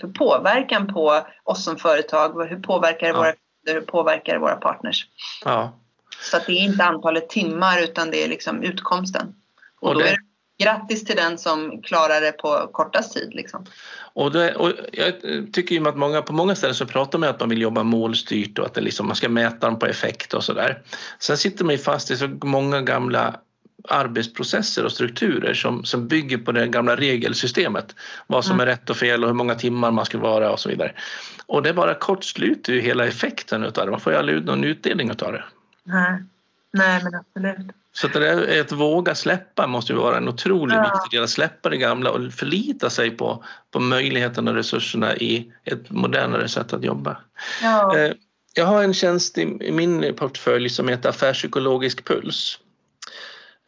för 0.00 0.08
påverkan 0.08 0.94
på 0.94 1.26
oss 1.44 1.64
som 1.64 1.76
företag, 1.76 2.48
hur 2.48 2.62
påverkar 2.62 3.06
det 3.06 3.12
ja. 3.12 3.18
våra 3.18 3.32
hur 3.66 3.80
påverkar 3.80 4.32
det 4.32 4.38
våra 4.38 4.56
partners? 4.56 5.06
Ja. 5.44 5.72
Så 6.20 6.36
att 6.36 6.46
det 6.46 6.52
är 6.52 6.64
inte 6.64 6.84
antalet 6.84 7.28
timmar 7.28 7.82
utan 7.82 8.10
det 8.10 8.24
är 8.24 8.28
liksom 8.28 8.62
utkomsten. 8.62 9.34
Och, 9.80 9.88
och 9.88 9.94
då 9.94 10.00
det... 10.00 10.08
är 10.08 10.12
det 10.12 10.29
grattis 10.60 11.04
till 11.04 11.16
den 11.16 11.38
som 11.38 11.82
klarar 11.82 12.20
det 12.20 12.32
på 12.32 12.70
kortast 12.72 13.14
tid. 13.14 13.34
Liksom. 13.34 13.66
Och, 14.12 14.32
det, 14.32 14.54
och 14.54 14.72
jag 14.92 15.12
tycker 15.52 15.74
ju 15.74 15.88
att 15.88 15.96
många, 15.96 16.22
på 16.22 16.32
många 16.32 16.54
ställen 16.54 16.74
så 16.74 16.86
pratar 16.86 17.18
man 17.18 17.28
att 17.28 17.40
man 17.40 17.48
vill 17.48 17.60
jobba 17.60 17.82
målstyrt 17.82 18.58
och 18.58 18.66
att 18.66 18.74
det 18.74 18.80
liksom, 18.80 19.06
man 19.06 19.16
ska 19.16 19.28
mäta 19.28 19.66
dem 19.66 19.78
på 19.78 19.86
effekt 19.86 20.34
och 20.34 20.44
sådär. 20.44 20.82
Sen 21.18 21.36
sitter 21.36 21.64
man 21.64 21.74
ju 21.74 21.78
fast 21.78 22.10
i 22.10 22.16
så 22.16 22.28
många 22.42 22.80
gamla 22.80 23.36
arbetsprocesser 23.88 24.84
och 24.84 24.92
strukturer 24.92 25.54
som, 25.54 25.84
som 25.84 26.08
bygger 26.08 26.38
på 26.38 26.52
det 26.52 26.66
gamla 26.66 26.96
regelsystemet. 26.96 27.94
Vad 28.26 28.44
som 28.44 28.54
mm. 28.54 28.68
är 28.68 28.72
rätt 28.72 28.90
och 28.90 28.96
fel 28.96 29.22
och 29.22 29.28
hur 29.28 29.34
många 29.34 29.54
timmar 29.54 29.90
man 29.90 30.04
ska 30.04 30.18
vara 30.18 30.52
och 30.52 30.60
så 30.60 30.68
vidare. 30.68 30.92
Och 31.46 31.62
det 31.62 31.74
bara 31.74 31.94
kortsluter 31.94 32.72
ju 32.72 32.80
hela 32.80 33.06
effekten 33.06 33.64
utav 33.64 33.84
det. 33.84 33.90
Man 33.90 34.00
får 34.00 34.12
ju 34.12 34.18
aldrig 34.18 34.44
någon 34.44 34.64
utdelning 34.64 35.10
utav 35.10 35.32
det. 35.32 35.44
Nej, 35.84 36.22
Nej 36.72 37.04
men 37.04 37.14
absolut. 37.14 37.76
Så 37.92 38.06
att 38.06 38.12
det 38.12 38.28
är 38.28 38.60
att 38.60 38.72
våga 38.72 39.14
släppa 39.14 39.66
måste 39.66 39.92
ju 39.92 39.98
vara 39.98 40.16
en 40.16 40.28
otroligt 40.28 40.76
ja. 40.76 40.82
viktig 40.82 41.18
del. 41.18 41.24
Att 41.24 41.30
släppa 41.30 41.68
det 41.68 41.76
gamla 41.76 42.10
och 42.10 42.32
förlita 42.32 42.90
sig 42.90 43.10
på, 43.10 43.44
på 43.70 43.80
möjligheterna 43.80 44.50
och 44.50 44.56
resurserna 44.56 45.16
i 45.16 45.52
ett 45.64 45.90
modernare 45.90 46.48
sätt 46.48 46.72
att 46.72 46.84
jobba. 46.84 47.16
Ja. 47.62 47.98
Eh, 47.98 48.12
jag 48.54 48.66
har 48.66 48.82
en 48.82 48.94
tjänst 48.94 49.38
i 49.38 49.72
min 49.72 50.14
portfölj 50.16 50.68
som 50.68 50.88
heter 50.88 51.08
Affärspsykologisk 51.08 52.04
puls. 52.04 52.58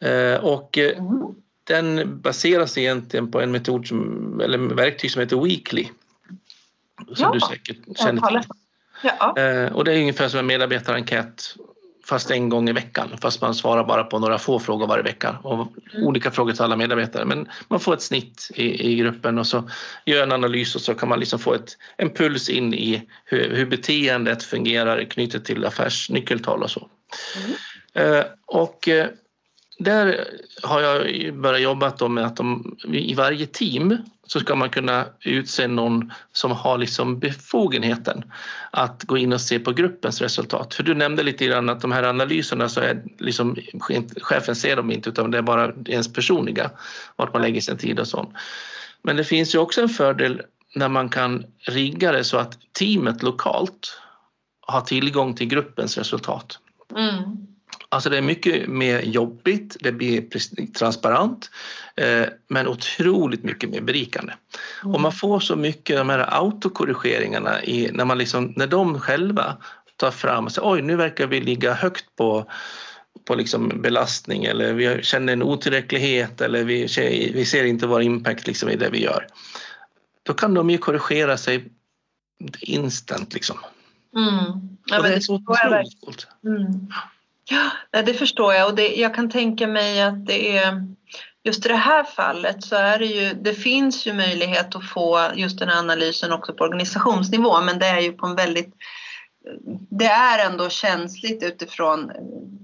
Eh, 0.01 0.43
och 0.43 0.77
eh, 0.77 0.97
mm. 0.97 1.21
den 1.63 2.19
baseras 2.21 2.77
egentligen 2.77 3.31
på 3.31 3.41
en 3.41 3.51
metod 3.51 3.87
som, 3.87 4.41
eller 4.41 4.57
verktyg 4.57 5.11
som 5.11 5.19
heter 5.19 5.41
Weekly. 5.41 5.87
Som 7.07 7.15
ja. 7.17 7.31
du 7.33 7.39
säkert 7.39 7.97
känner 7.97 8.27
till. 8.27 8.41
Ja. 9.01 9.69
Och 9.73 9.85
det 9.85 9.93
är 9.93 9.99
ungefär 9.99 10.29
som 10.29 10.39
en 10.39 10.45
medarbetarenkät 10.45 11.55
fast 12.05 12.31
en 12.31 12.49
gång 12.49 12.69
i 12.69 12.73
veckan 12.73 13.09
fast 13.21 13.41
man 13.41 13.55
svarar 13.55 13.83
bara 13.83 14.03
på 14.03 14.19
några 14.19 14.37
få 14.37 14.59
frågor 14.59 14.87
varje 14.87 15.03
vecka 15.03 15.37
och 15.43 15.53
mm. 15.53 16.07
olika 16.07 16.31
frågor 16.31 16.53
till 16.53 16.61
alla 16.61 16.75
medarbetare. 16.75 17.25
Men 17.25 17.49
man 17.67 17.79
får 17.79 17.93
ett 17.93 18.01
snitt 18.01 18.49
i, 18.53 18.91
i 18.91 18.95
gruppen 18.95 19.37
och 19.37 19.47
så 19.47 19.69
gör 20.05 20.23
en 20.23 20.31
analys 20.31 20.75
och 20.75 20.81
så 20.81 20.93
kan 20.95 21.09
man 21.09 21.19
liksom 21.19 21.39
få 21.39 21.53
ett, 21.53 21.77
en 21.97 22.09
puls 22.09 22.49
in 22.49 22.73
i 22.73 23.09
hur, 23.25 23.55
hur 23.55 23.65
beteendet 23.65 24.43
fungerar 24.43 25.03
knutet 25.03 25.45
till 25.45 25.65
affärsnyckeltal 25.65 26.63
och 26.63 26.71
så. 26.71 26.89
Mm. 27.35 27.55
Eh, 27.93 28.25
och 28.45 28.87
eh, 28.87 29.07
där 29.79 30.27
har 30.63 30.81
jag 30.81 31.33
börjat 31.35 31.61
jobba 31.61 32.07
med 32.07 32.25
att 32.25 32.35
de, 32.35 32.77
i 32.87 33.13
varje 33.13 33.45
team 33.45 33.97
så 34.27 34.39
ska 34.39 34.55
man 34.55 34.69
kunna 34.69 35.05
utse 35.19 35.67
någon 35.67 36.13
som 36.31 36.51
har 36.51 36.77
liksom 36.77 37.19
befogenheten 37.19 38.23
att 38.71 39.03
gå 39.03 39.17
in 39.17 39.33
och 39.33 39.41
se 39.41 39.59
på 39.59 39.71
gruppens 39.71 40.21
resultat. 40.21 40.73
För 40.73 40.83
du 40.83 40.93
nämnde 40.93 41.23
lite 41.23 41.45
grann 41.45 41.69
att 41.69 41.81
de 41.81 41.91
här 41.91 42.03
analyserna 42.03 42.69
så 42.69 42.81
är 42.81 43.03
liksom, 43.17 43.57
chefen 44.21 44.55
ser 44.55 44.75
dem 44.75 44.91
inte 44.91 45.09
utan 45.09 45.31
det 45.31 45.37
är 45.37 45.41
bara 45.41 45.73
ens 45.85 46.13
personliga, 46.13 46.71
vart 47.15 47.33
man 47.33 47.41
lägger 47.41 47.61
sin 47.61 47.77
tid 47.77 47.99
och 47.99 48.07
så. 48.07 48.33
Men 49.01 49.15
det 49.15 49.23
finns 49.23 49.55
ju 49.55 49.59
också 49.59 49.81
en 49.81 49.89
fördel 49.89 50.41
när 50.75 50.89
man 50.89 51.09
kan 51.09 51.45
rigga 51.59 52.11
det 52.11 52.23
så 52.23 52.37
att 52.37 52.57
teamet 52.71 53.23
lokalt 53.23 53.99
har 54.61 54.81
tillgång 54.81 55.35
till 55.35 55.47
gruppens 55.47 55.97
resultat. 55.97 56.59
Mm. 56.95 57.52
Alltså 57.93 58.09
det 58.09 58.17
är 58.17 58.21
mycket 58.21 58.69
mer 58.69 59.01
jobbigt, 59.01 59.77
det 59.79 59.91
blir 59.91 60.23
transparent 60.73 61.49
eh, 61.95 62.25
men 62.47 62.67
otroligt 62.67 63.43
mycket 63.43 63.69
mer 63.69 63.81
berikande. 63.81 64.33
Mm. 64.83 64.95
Och 64.95 65.01
man 65.01 65.11
får 65.11 65.39
så 65.39 65.55
mycket 65.55 65.97
de 65.97 66.09
här 66.09 66.41
autokorrigeringarna 66.41 67.63
i, 67.63 67.89
när, 67.93 68.05
man 68.05 68.17
liksom, 68.17 68.53
när 68.55 68.67
de 68.67 68.99
själva 68.99 69.57
tar 69.97 70.11
fram 70.11 70.45
och 70.45 70.51
säger 70.51 70.69
oj 70.69 70.81
nu 70.81 70.95
verkar 70.95 71.27
vi 71.27 71.41
ligga 71.41 71.73
högt 71.73 72.15
på 72.15 72.51
på 73.25 73.35
liksom 73.35 73.81
belastning 73.81 74.45
eller 74.45 74.73
vi 74.73 75.03
känner 75.03 75.33
en 75.33 75.43
otillräcklighet 75.43 76.41
eller 76.41 76.63
vi, 76.63 76.87
vi 77.33 77.45
ser 77.45 77.63
inte 77.63 77.87
vår 77.87 78.01
impact 78.01 78.47
liksom 78.47 78.69
i 78.69 78.75
det 78.75 78.89
vi 78.89 79.03
gör. 79.03 79.27
Då 80.23 80.33
kan 80.33 80.53
de 80.53 80.69
ju 80.69 80.77
korrigera 80.77 81.37
sig 81.37 81.71
instant 82.59 83.33
liksom. 83.33 83.57
Mm. 84.15 84.77
Ja, 84.85 84.97
och 84.97 85.03
det 85.03 85.13
är 85.13 85.19
så 85.19 85.35
otroligt 85.35 86.01
coolt. 86.01 86.27
Mm. 86.43 86.87
Ja, 87.49 88.01
det 88.01 88.13
förstår 88.13 88.53
jag 88.53 88.69
och 88.69 88.75
det, 88.75 88.95
jag 88.95 89.15
kan 89.15 89.29
tänka 89.29 89.67
mig 89.67 90.01
att 90.01 90.25
det 90.25 90.57
är 90.57 90.87
just 91.43 91.65
i 91.65 91.69
det 91.69 91.75
här 91.75 92.03
fallet 92.03 92.63
så 92.63 92.75
är 92.75 92.99
det 92.99 93.05
ju, 93.05 93.33
det 93.33 93.53
finns 93.53 94.07
ju 94.07 94.13
möjlighet 94.13 94.75
att 94.75 94.89
få 94.89 95.31
just 95.35 95.59
den 95.59 95.69
här 95.69 95.79
analysen 95.79 96.31
också 96.31 96.53
på 96.53 96.63
organisationsnivå 96.63 97.61
men 97.61 97.79
det 97.79 97.85
är 97.85 97.99
ju 97.99 98.11
på 98.11 98.25
en 98.25 98.35
väldigt 98.35 98.73
det 99.89 100.05
är 100.05 100.45
ändå 100.45 100.69
känsligt 100.69 101.43
utifrån 101.43 102.11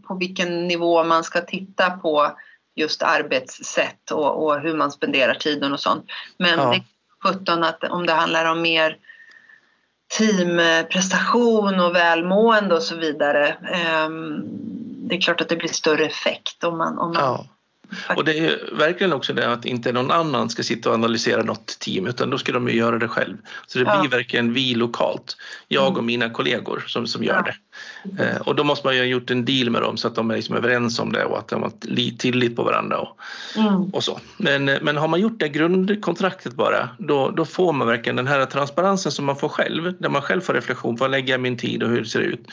på 0.07 0.15
vilken 0.15 0.67
nivå 0.67 1.03
man 1.03 1.23
ska 1.23 1.41
titta 1.41 1.89
på 1.89 2.31
just 2.75 3.03
arbetssätt 3.03 4.11
och, 4.11 4.43
och 4.43 4.59
hur 4.59 4.77
man 4.77 4.91
spenderar 4.91 5.33
tiden 5.33 5.73
och 5.73 5.79
sånt. 5.79 6.05
Men 6.37 6.59
ja. 6.59 6.69
det 6.69 6.75
är 6.75 7.33
17 7.33 7.63
att 7.63 7.83
om 7.83 8.05
det 8.05 8.13
handlar 8.13 8.45
om 8.45 8.61
mer 8.61 8.97
teamprestation 10.17 11.79
och 11.79 11.95
välmående 11.95 12.75
och 12.75 12.83
så 12.83 12.95
vidare. 12.95 13.47
Ehm, 13.73 14.41
det 15.09 15.15
är 15.15 15.21
klart 15.21 15.41
att 15.41 15.49
det 15.49 15.55
blir 15.55 15.69
större 15.69 16.05
effekt 16.05 16.63
om 16.63 16.77
man, 16.77 16.99
om 16.99 17.13
man 17.13 17.23
ja. 17.23 17.45
Och 18.15 18.25
det 18.25 18.39
är 18.39 18.75
verkligen 18.77 19.13
också 19.13 19.33
det 19.33 19.51
att 19.51 19.65
inte 19.65 19.91
någon 19.91 20.11
annan 20.11 20.49
ska 20.49 20.63
sitta 20.63 20.89
och 20.89 20.95
analysera 20.95 21.43
något 21.43 21.79
team 21.79 22.07
utan 22.07 22.29
då 22.29 22.37
ska 22.37 22.51
de 22.51 22.67
ju 22.67 22.75
göra 22.75 22.97
det 22.97 23.07
själv. 23.07 23.37
Så 23.67 23.79
det 23.79 23.85
ja. 23.85 23.99
blir 23.99 24.09
verkligen 24.09 24.53
vi 24.53 24.75
lokalt, 24.75 25.37
jag 25.67 25.87
och 25.87 25.93
mm. 25.93 26.05
mina 26.05 26.29
kollegor 26.29 26.83
som, 26.87 27.07
som 27.07 27.23
gör 27.23 27.35
ja. 27.35 27.41
det. 27.41 27.55
Eh, 28.23 28.41
och 28.41 28.55
då 28.55 28.63
måste 28.63 28.87
man 28.87 28.95
ju 28.95 29.01
ha 29.01 29.05
gjort 29.05 29.31
en 29.31 29.45
deal 29.45 29.69
med 29.69 29.81
dem 29.81 29.97
så 29.97 30.07
att 30.07 30.15
de 30.15 30.31
är 30.31 30.35
liksom 30.35 30.55
överens 30.55 30.99
om 30.99 31.11
det 31.11 31.25
och 31.25 31.39
att 31.39 31.47
de 31.47 31.63
har 31.63 31.71
tillit 32.17 32.55
på 32.55 32.63
varandra 32.63 32.99
och, 32.99 33.17
mm. 33.55 33.83
och 33.83 34.03
så. 34.03 34.19
Men, 34.37 34.65
men 34.65 34.97
har 34.97 35.07
man 35.07 35.19
gjort 35.19 35.39
det 35.39 35.49
grundkontraktet 35.49 36.53
bara 36.53 36.89
då, 36.97 37.29
då 37.29 37.45
får 37.45 37.73
man 37.73 37.87
verkligen 37.87 38.15
den 38.15 38.27
här 38.27 38.45
transparensen 38.45 39.11
som 39.11 39.25
man 39.25 39.35
får 39.35 39.49
själv, 39.49 39.93
där 39.99 40.09
man 40.09 40.21
själv 40.21 40.41
får 40.41 40.53
reflektion, 40.53 40.95
var 40.95 41.09
lägger 41.09 41.33
jag 41.33 41.41
min 41.41 41.57
tid 41.57 41.83
och 41.83 41.89
hur 41.89 42.01
det 42.01 42.07
ser 42.07 42.21
ut? 42.21 42.47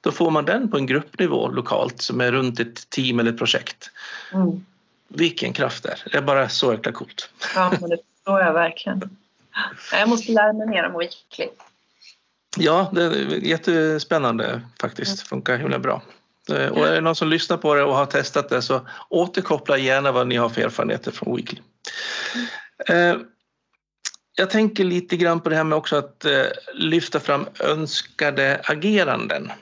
Då 0.00 0.12
får 0.12 0.30
man 0.30 0.44
den 0.44 0.70
på 0.70 0.76
en 0.76 0.86
gruppnivå 0.86 1.48
lokalt 1.48 2.02
som 2.02 2.20
är 2.20 2.32
runt 2.32 2.60
ett 2.60 2.90
team 2.90 3.20
eller 3.20 3.32
ett 3.32 3.38
projekt. 3.38 3.90
Mm. 4.32 4.64
Vilken 5.14 5.52
kraft 5.52 5.82
det 5.82 5.88
är. 5.88 6.02
Det 6.12 6.18
är 6.18 6.22
bara 6.22 6.48
så 6.48 6.72
jäkla 6.72 6.92
coolt. 6.92 7.30
Ja, 7.54 7.72
men 7.80 7.90
det 7.90 7.98
förstår 8.16 8.40
jag 8.40 8.52
verkligen. 8.52 9.16
Jag 9.92 10.08
måste 10.08 10.32
lära 10.32 10.52
mig 10.52 10.66
mer 10.66 10.84
om 10.84 10.98
Weekly. 10.98 11.48
Ja, 12.56 12.90
det 12.92 13.02
är 13.02 13.44
jättespännande 13.44 14.60
faktiskt. 14.80 15.28
Funkar 15.28 15.56
himla 15.56 15.78
bra. 15.78 16.02
Eh, 16.50 16.68
och 16.68 16.86
är 16.86 16.94
det 16.94 17.00
någon 17.00 17.16
som 17.16 17.28
lyssnar 17.28 17.56
på 17.56 17.74
det 17.74 17.82
och 17.82 17.94
har 17.94 18.06
testat 18.06 18.48
det 18.48 18.62
så 18.62 18.88
återkoppla 19.08 19.78
gärna 19.78 20.12
vad 20.12 20.26
ni 20.26 20.36
har 20.36 20.48
för 20.48 20.60
erfarenheter 20.60 21.10
från 21.10 21.36
Weekly. 21.36 21.58
Eh, 22.88 23.16
jag 24.34 24.50
tänker 24.50 24.84
lite 24.84 25.16
grann 25.16 25.40
på 25.40 25.48
det 25.48 25.56
här 25.56 25.64
med 25.64 25.78
också 25.78 25.96
att 25.96 26.24
eh, 26.24 26.42
lyfta 26.74 27.20
fram 27.20 27.46
önskade 27.60 28.60
ageranden. 28.64 29.52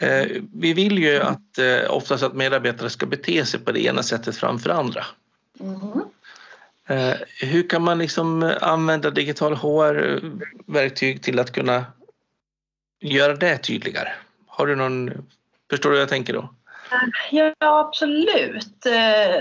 Eh, 0.00 0.26
vi 0.52 0.72
vill 0.72 0.98
ju 0.98 1.20
att 1.20 1.58
eh, 1.58 1.90
oftast 1.90 2.22
att 2.22 2.34
medarbetare 2.34 2.90
ska 2.90 3.06
bete 3.06 3.46
sig 3.46 3.60
på 3.60 3.72
det 3.72 3.84
ena 3.84 4.02
sättet 4.02 4.36
framför 4.36 4.70
andra. 4.70 5.04
Mm. 5.60 5.80
Hur 7.40 7.68
kan 7.68 7.82
man 7.82 7.98
liksom 7.98 8.52
använda 8.60 9.10
digital 9.10 9.54
HR-verktyg 9.54 11.22
till 11.22 11.38
att 11.38 11.52
kunna 11.52 11.84
göra 13.00 13.36
det 13.36 13.58
tydligare? 13.58 14.08
Har 14.46 14.66
du 14.66 14.76
någon, 14.76 15.10
förstår 15.70 15.90
du 15.90 15.96
vad 15.96 16.02
jag 16.02 16.08
tänker 16.08 16.32
då? 16.32 16.54
Ja, 17.30 17.54
absolut. 17.60 18.78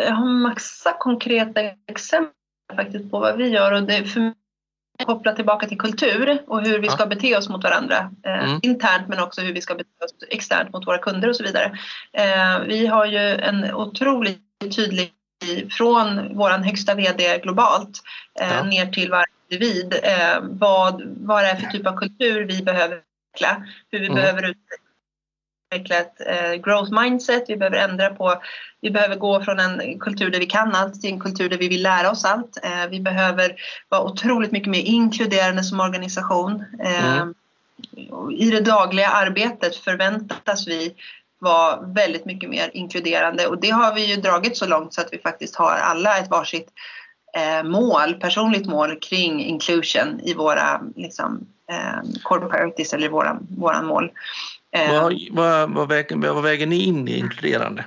Jag 0.06 0.12
har 0.12 0.26
massa 0.26 0.96
konkreta 1.00 1.62
exempel 1.88 2.34
faktiskt 2.76 3.12
på 3.12 3.20
vad 3.20 3.38
vi 3.38 3.48
gör 3.48 3.72
och 3.72 3.84
det, 3.84 4.06
för 4.06 4.34
kopplat 5.06 5.36
tillbaka 5.36 5.68
till 5.68 5.78
kultur 5.78 6.44
och 6.48 6.62
hur 6.62 6.80
vi 6.80 6.90
ska 6.90 7.06
bete 7.06 7.38
oss 7.38 7.50
mot 7.50 7.64
varandra 7.64 8.12
eh, 8.26 8.50
mm. 8.50 8.60
internt 8.64 9.08
men 9.08 9.20
också 9.20 9.42
hur 9.42 9.54
vi 9.54 9.62
ska 9.62 9.76
bete 9.76 10.06
oss 10.06 10.14
externt 10.30 10.74
mot 10.74 10.88
våra 10.88 10.98
kunder 10.98 11.30
och 11.30 11.36
så 11.36 11.44
vidare. 11.44 11.78
Eh, 12.14 12.60
vi 12.68 12.88
har 12.88 13.06
ju 13.06 13.36
en 13.36 13.74
otroligt 13.74 14.42
tydlig 14.76 15.14
från 15.72 16.36
vår 16.36 16.50
högsta 16.50 16.96
VD 16.96 17.40
globalt 17.44 18.02
eh, 18.42 18.54
ja. 18.54 18.64
ner 18.64 18.86
till 18.86 19.10
varje 19.10 19.26
individ 19.50 19.94
eh, 20.04 20.40
vad, 20.42 21.02
vad 21.18 21.44
det 21.44 21.50
är 21.50 21.56
för 21.56 21.68
typ 21.68 21.88
av 21.88 21.98
kultur 21.98 22.46
vi 22.46 22.64
behöver 22.64 22.96
utveckla, 22.96 23.66
hur 23.92 24.00
vi 24.00 24.06
mm. 24.06 24.16
behöver 24.16 24.44
utveckla 24.44 24.89
ett 25.70 26.22
eh, 26.28 26.54
growth 26.54 27.02
mindset, 27.02 27.44
vi 27.48 27.58
behöver 27.58 27.78
ändra 27.78 28.10
på, 28.10 28.42
vi 28.82 28.92
behöver 28.92 29.16
gå 29.16 29.44
från 29.44 29.60
en 29.60 30.00
kultur 30.00 30.32
där 30.32 30.40
vi 30.40 30.46
kan 30.46 30.76
allt 30.76 31.02
till 31.02 31.14
en 31.14 31.20
kultur 31.20 31.50
där 31.50 31.58
vi 31.58 31.68
vill 31.68 31.84
lära 31.84 32.12
oss 32.12 32.26
allt. 32.26 32.58
Eh, 32.64 32.90
vi 32.90 33.00
behöver 33.00 33.56
vara 33.90 34.04
otroligt 34.04 34.52
mycket 34.52 34.70
mer 34.70 34.82
inkluderande 34.82 35.64
som 35.64 35.80
organisation. 35.80 36.66
Eh, 36.84 37.18
mm. 37.18 37.34
I 38.32 38.50
det 38.50 38.62
dagliga 38.62 39.08
arbetet 39.08 39.76
förväntas 39.76 40.68
vi 40.68 40.96
vara 41.40 41.82
väldigt 41.82 42.26
mycket 42.26 42.50
mer 42.50 42.70
inkluderande 42.74 43.48
och 43.48 43.62
det 43.62 43.70
har 43.70 43.96
vi 43.96 44.06
ju 44.06 44.16
dragit 44.16 44.58
så 44.58 44.68
långt 44.68 44.94
så 44.94 45.02
att 45.02 45.10
vi 45.12 45.18
faktiskt 45.18 45.56
har 45.56 45.72
alla 45.72 46.18
ett 46.18 46.30
varsitt 46.30 46.68
eh, 47.38 47.64
mål, 47.64 48.14
personligt 48.14 48.66
mål 48.66 49.00
kring 49.00 49.44
inclusion 49.46 50.20
i 50.24 50.34
våra 50.34 50.82
liksom, 50.96 51.48
eh, 51.72 52.22
core 52.24 52.50
priorities 52.50 52.94
eller 52.94 53.10
våra, 53.10 53.40
våra 53.58 53.82
mål. 53.82 54.12
Vad, 54.72 55.14
vad, 55.32 55.74
vad, 55.74 55.88
väger, 55.88 56.16
vad 56.16 56.44
väger 56.44 56.68
ni 56.68 56.84
in 56.84 57.08
i 57.08 57.18
inkluderande? 57.18 57.86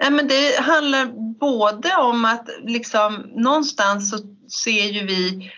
Nej, 0.00 0.10
men 0.10 0.28
det 0.28 0.60
handlar 0.60 1.06
både 1.40 1.96
om 1.96 2.24
att 2.24 2.48
liksom, 2.62 3.26
någonstans 3.34 4.10
så 4.10 4.18
ser 4.64 4.84
ju 4.84 5.06
vi 5.06 5.52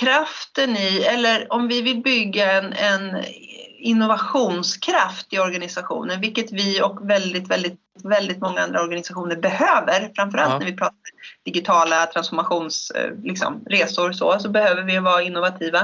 kraften 0.00 0.76
i, 0.76 1.02
eller 1.08 1.52
om 1.52 1.68
vi 1.68 1.82
vill 1.82 2.02
bygga 2.02 2.52
en, 2.52 2.72
en 2.72 3.24
innovationskraft 3.84 5.32
i 5.32 5.38
organisationen, 5.38 6.20
vilket 6.20 6.52
vi 6.52 6.82
och 6.82 7.10
väldigt, 7.10 7.50
väldigt, 7.50 7.80
väldigt 8.04 8.40
många 8.40 8.60
andra 8.60 8.82
organisationer 8.82 9.36
behöver. 9.36 10.10
Framförallt 10.16 10.52
ja. 10.52 10.58
när 10.58 10.66
vi 10.66 10.76
pratar 10.76 10.94
digitala 11.44 12.06
transformationsresor 12.06 13.22
liksom, 13.68 14.14
så, 14.14 14.38
så 14.38 14.48
behöver 14.48 14.82
vi 14.82 14.98
vara 14.98 15.22
innovativa. 15.22 15.80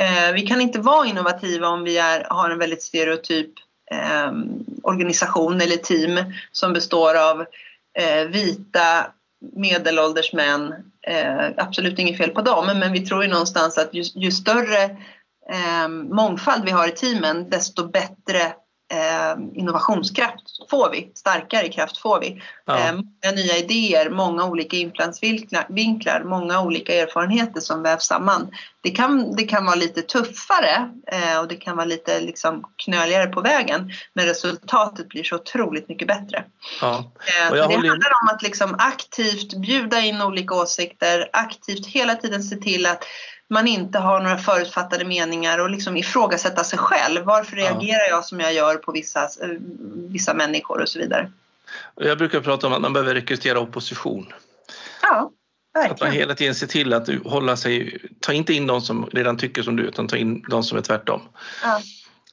Eh, 0.00 0.32
vi 0.34 0.46
kan 0.46 0.60
inte 0.60 0.78
vara 0.78 1.06
innovativa 1.06 1.68
om 1.68 1.84
vi 1.84 1.98
är, 1.98 2.26
har 2.30 2.50
en 2.50 2.58
väldigt 2.58 2.82
stereotyp 2.82 3.50
eh, 3.90 4.32
organisation 4.82 5.60
eller 5.60 5.76
team 5.76 6.32
som 6.52 6.72
består 6.72 7.30
av 7.30 7.40
eh, 7.98 8.28
vita 8.28 9.06
medelålders 9.56 10.32
män. 10.32 10.74
Eh, 11.06 11.46
absolut 11.56 11.98
inget 11.98 12.16
fel 12.16 12.30
på 12.30 12.42
dem, 12.42 12.78
men 12.78 12.92
vi 12.92 13.06
tror 13.06 13.22
ju 13.22 13.30
någonstans 13.30 13.78
att 13.78 13.94
ju, 13.94 14.02
ju 14.14 14.30
större 14.30 14.96
eh, 15.50 15.88
mångfald 15.88 16.64
vi 16.64 16.70
har 16.70 16.88
i 16.88 16.90
teamen 16.90 17.50
desto 17.50 17.88
bättre 17.88 18.52
eh, 18.92 19.38
innovationskraft 19.54 20.70
får 20.70 20.90
vi, 20.90 21.12
starkare 21.14 21.68
kraft 21.68 21.98
får 21.98 22.20
vi. 22.20 22.42
Ja. 22.64 22.78
Eh, 22.78 22.92
många 22.92 23.36
nya 23.36 23.56
idéer, 23.56 24.10
många 24.10 24.44
olika 24.44 24.76
infallsvinklar, 24.76 26.24
många 26.24 26.60
olika 26.60 26.94
erfarenheter 26.94 27.60
som 27.60 27.82
vävs 27.82 28.06
samman. 28.06 28.50
Det 28.82 28.90
kan, 28.90 29.36
det 29.36 29.42
kan 29.42 29.66
vara 29.66 29.74
lite 29.74 30.02
tuffare 30.02 30.90
eh, 31.12 31.38
och 31.38 31.48
det 31.48 31.56
kan 31.56 31.76
vara 31.76 31.86
lite 31.86 32.20
liksom, 32.20 32.64
knöligare 32.84 33.26
på 33.26 33.40
vägen 33.40 33.90
men 34.14 34.26
resultatet 34.26 35.08
blir 35.08 35.24
så 35.24 35.36
otroligt 35.36 35.88
mycket 35.88 36.08
bättre. 36.08 36.44
Ja. 36.80 37.12
Eh, 37.48 37.52
det 37.52 37.62
handlar 37.62 38.22
om 38.22 38.28
att 38.34 38.42
liksom 38.42 38.74
aktivt 38.78 39.54
bjuda 39.54 40.00
in 40.00 40.22
olika 40.22 40.54
åsikter, 40.54 41.28
aktivt 41.32 41.86
hela 41.86 42.14
tiden 42.14 42.42
se 42.42 42.56
till 42.56 42.86
att 42.86 43.04
man 43.50 43.68
inte 43.68 43.98
har 43.98 44.20
några 44.20 44.38
förutfattade 44.38 45.04
meningar 45.04 45.58
och 45.58 45.70
liksom 45.70 45.96
ifrågasätta 45.96 46.64
sig 46.64 46.78
själv. 46.78 47.24
Varför 47.24 47.56
reagerar 47.56 48.08
jag 48.08 48.24
som 48.24 48.40
jag 48.40 48.54
gör 48.54 48.74
på 48.76 48.92
vissa, 48.92 49.22
eh, 49.22 49.48
vissa 49.94 50.34
människor 50.34 50.82
och 50.82 50.88
så 50.88 50.98
vidare. 50.98 51.30
Jag 51.94 52.18
brukar 52.18 52.40
prata 52.40 52.66
om 52.66 52.72
att 52.72 52.80
man 52.80 52.92
behöver 52.92 53.14
rekrytera 53.14 53.60
opposition. 53.60 54.32
Ja, 55.02 55.30
verkligen. 55.74 55.94
Att 55.94 56.00
man 56.00 56.12
hela 56.12 56.34
tiden 56.34 56.54
ser 56.54 56.66
till 56.66 56.92
att 56.92 57.08
hålla 57.24 57.56
sig, 57.56 58.00
ta 58.20 58.32
inte 58.32 58.54
in 58.54 58.66
de 58.66 58.80
som 58.80 59.06
redan 59.12 59.36
tycker 59.36 59.62
som 59.62 59.76
du 59.76 59.82
utan 59.82 60.08
ta 60.08 60.16
in 60.16 60.42
de 60.48 60.62
som 60.62 60.78
är 60.78 60.82
tvärtom. 60.82 61.20
Ja. 61.62 61.80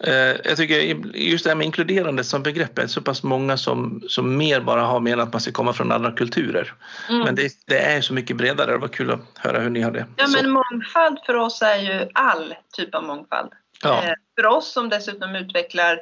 Eh, 0.08 0.36
jag 0.44 0.58
tycker 0.58 0.76
just 1.18 1.44
det 1.44 1.50
här 1.50 1.56
med 1.56 1.66
inkluderande 1.66 2.24
som 2.24 2.44
begrepp 2.44 2.80
är 2.80 2.88
så 2.88 3.02
pass 3.02 3.24
många 3.24 3.58
som, 3.58 4.04
som 4.08 4.38
mer 4.38 4.62
bara 4.62 4.82
har 4.82 5.00
menat 5.00 5.28
att 5.28 5.34
man 5.34 5.42
ska 5.42 5.52
komma 5.52 5.74
från 5.74 5.92
andra 5.92 6.12
kulturer. 6.12 6.74
Mm. 7.10 7.22
Men 7.22 7.36
det, 7.36 7.52
det, 7.66 7.80
är 7.80 8.02
så 8.02 8.14
mycket 8.14 8.38
bredare. 8.38 8.72
Det 8.72 8.78
var 8.78 8.88
kul 8.88 9.12
att 9.12 9.20
höra 9.36 9.60
hur 9.60 9.70
ni 9.70 9.82
har 9.82 9.92
det. 9.92 10.06
Ja, 10.16 10.26
men 10.28 10.52
mångfald 10.52 11.20
för 11.26 11.36
oss 11.36 11.62
är 11.62 11.78
ju 11.78 12.10
all 12.14 12.56
typ 12.78 12.96
av 12.96 13.04
mångfald. 13.04 13.52
Ja. 13.84 14.04
Eh, 14.04 14.14
för 14.40 14.46
oss 14.46 14.74
som 14.74 14.90
dessutom 14.90 15.36
utvecklar 15.36 16.02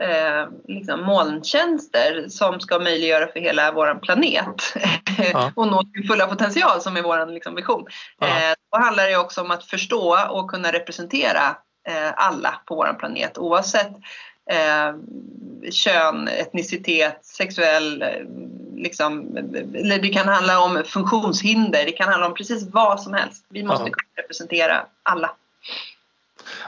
eh, 0.00 0.48
liksom 0.68 1.04
molntjänster 1.04 2.24
som 2.28 2.60
ska 2.60 2.78
möjliggöra 2.78 3.26
för 3.26 3.40
hela 3.40 3.72
vår 3.72 3.94
planet 3.94 4.74
ja. 5.32 5.52
och 5.56 5.66
nå 5.66 5.82
sin 5.94 6.08
fulla 6.08 6.26
potential 6.26 6.80
som 6.80 6.96
är 6.96 7.02
vår 7.02 7.26
liksom, 7.26 7.54
vision. 7.54 7.86
Ja. 8.18 8.26
Eh, 8.26 8.54
då 8.72 8.78
handlar 8.78 9.08
det 9.08 9.16
också 9.16 9.40
om 9.40 9.50
att 9.50 9.64
förstå 9.64 10.18
och 10.30 10.50
kunna 10.50 10.72
representera 10.72 11.56
alla 12.14 12.60
på 12.66 12.74
vår 12.74 12.96
planet 12.98 13.38
oavsett 13.38 13.92
eh, 14.50 14.94
kön, 15.70 16.28
etnicitet, 16.28 17.18
sexuell, 17.22 18.02
eh, 18.02 18.08
liksom, 18.76 19.38
det 20.02 20.08
kan 20.08 20.28
handla 20.28 20.60
om 20.60 20.82
funktionshinder, 20.86 21.84
det 21.84 21.92
kan 21.92 22.08
handla 22.08 22.26
om 22.26 22.34
precis 22.34 22.68
vad 22.72 23.00
som 23.00 23.14
helst. 23.14 23.44
Vi 23.48 23.62
måste 23.62 23.84
ja. 23.84 23.90
kunna 23.90 24.22
representera 24.22 24.86
alla. 25.02 25.30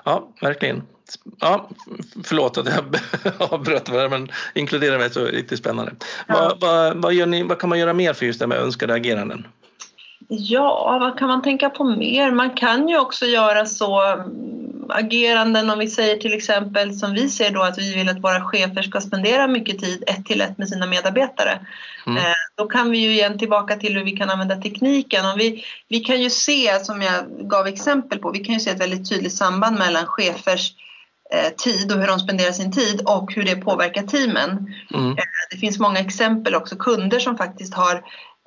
Ja, 0.05 0.29
verkligen. 0.41 0.83
Ja, 1.41 1.69
förlåt 2.25 2.59
att 2.59 2.67
jag 2.67 2.97
avbröt 3.53 3.85
det 3.85 4.09
men 4.09 4.29
inkludera 4.55 4.99
mig 4.99 5.11
så 5.11 5.25
riktigt 5.25 5.59
spännande. 5.59 5.93
Ja. 6.27 6.35
Vad, 6.35 6.61
vad, 6.61 7.03
vad, 7.03 7.29
ni, 7.29 7.43
vad, 7.43 7.59
kan 7.59 7.69
man 7.69 7.79
göra 7.79 7.93
mer 7.93 8.13
för 8.13 8.27
just 8.27 8.41
det 8.41 8.47
med 8.47 8.59
önskade 8.59 8.95
ageranden? 8.95 9.47
Ja, 10.29 10.99
vad 11.01 11.19
kan 11.19 11.29
man 11.29 11.43
tänka 11.43 11.71
på 11.71 11.85
mer? 11.85 12.31
Man 12.31 12.51
kan 12.51 12.89
ju 12.89 12.99
också 12.99 13.27
göra 13.27 13.67
så 13.67 14.03
ageranden 14.89 15.71
om 15.71 15.79
vi 15.79 15.89
säger 15.89 16.17
till 16.17 16.35
exempel 16.35 16.95
som 16.95 17.13
vi 17.13 17.29
ser 17.29 17.51
då 17.51 17.63
att 17.63 17.79
vi 17.79 17.95
vill 17.95 18.09
att 18.09 18.25
våra 18.25 18.45
chefer 18.45 18.83
ska 18.83 19.01
spendera 19.01 19.47
mycket 19.47 19.79
tid 19.79 20.05
ett 20.07 20.27
till 20.27 20.41
ett 20.41 20.59
med 20.59 20.69
sina 20.69 20.87
medarbetare. 20.87 21.59
Mm. 22.07 22.17
Eh, 22.17 22.33
då 22.57 22.67
kan 22.67 22.91
vi 22.91 22.99
ju 22.99 23.13
igen 23.13 23.39
tillbaka 23.39 23.77
till 23.77 23.95
hur 23.95 24.05
vi 24.05 24.13
kan 24.13 24.31
använda 24.31 24.57
tekniken. 24.57 25.27
Och 25.27 25.41
vi, 25.41 25.65
vi 25.89 26.01
kan 26.01 26.23
ju 26.23 26.31
se, 26.31 26.85
som 26.85 27.03
jag 27.03 27.49
gav 27.51 27.67
exempel 27.67 28.19
på, 28.19 28.31
vi 28.31 28.39
kan 28.39 28.55
ju 28.55 28.61
se 28.61 28.71
ett 28.71 28.81
väldigt 28.81 29.09
tydligt 29.09 29.33
samband 29.33 29.79
mellan 29.79 30.07
chefers 30.07 30.73
eh, 31.33 31.53
tid 31.57 31.93
och 31.93 32.01
hur 32.01 32.07
de 32.07 32.19
spenderar 32.19 32.53
sin 32.53 32.73
tid 32.73 33.01
och 33.07 33.35
hur 33.35 33.43
det 33.43 33.57
påverkar 33.57 34.03
teamen. 34.03 34.75
Mm. 34.95 35.11
Eh, 35.11 35.25
det 35.51 35.57
finns 35.57 35.79
många 35.79 35.99
exempel 35.99 36.55
också, 36.55 36.77
kunder 36.77 37.19
som 37.19 37.37
faktiskt 37.37 37.75
har 37.75 38.03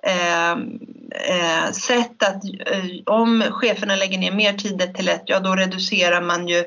Ehm, 0.08 0.80
eh, 1.12 1.72
sett 1.72 2.24
att 2.24 2.43
eh, 2.46 2.86
om 3.06 3.43
cheferna 3.52 3.96
lägger 3.96 4.17
ner 4.17 4.32
mer 4.32 4.54
tid 4.54 4.96
till 4.96 5.10
ett, 5.10 5.24
ja 5.26 5.39
då 5.39 5.56
reducerar 5.56 6.22
man 6.22 6.48
ju 6.48 6.58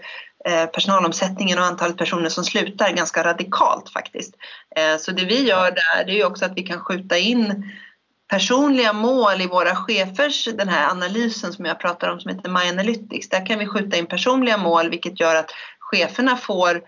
eh, 0.44 0.66
personalomsättningen 0.66 1.58
och 1.58 1.64
antalet 1.64 1.96
personer 1.96 2.28
som 2.28 2.44
slutar 2.44 2.90
ganska 2.92 3.24
radikalt 3.24 3.90
faktiskt. 3.90 4.34
Eh, 4.76 4.96
så 4.98 5.12
det 5.12 5.24
vi 5.24 5.48
gör 5.48 5.70
där 5.70 6.04
det 6.06 6.12
är 6.12 6.16
ju 6.16 6.24
också 6.24 6.44
att 6.44 6.56
vi 6.56 6.62
kan 6.62 6.80
skjuta 6.80 7.18
in 7.18 7.72
personliga 8.28 8.92
mål 8.92 9.40
i 9.40 9.46
våra 9.46 9.76
chefers, 9.76 10.44
den 10.44 10.68
här 10.68 10.90
analysen 10.90 11.52
som 11.52 11.64
jag 11.64 11.80
pratar 11.80 12.08
om 12.08 12.20
som 12.20 12.36
heter 12.36 12.50
My 12.50 12.68
Analytics, 12.68 13.28
där 13.28 13.46
kan 13.46 13.58
vi 13.58 13.66
skjuta 13.66 13.96
in 13.96 14.06
personliga 14.06 14.56
mål 14.56 14.90
vilket 14.90 15.20
gör 15.20 15.34
att 15.34 15.50
cheferna 15.78 16.36
får 16.36 16.80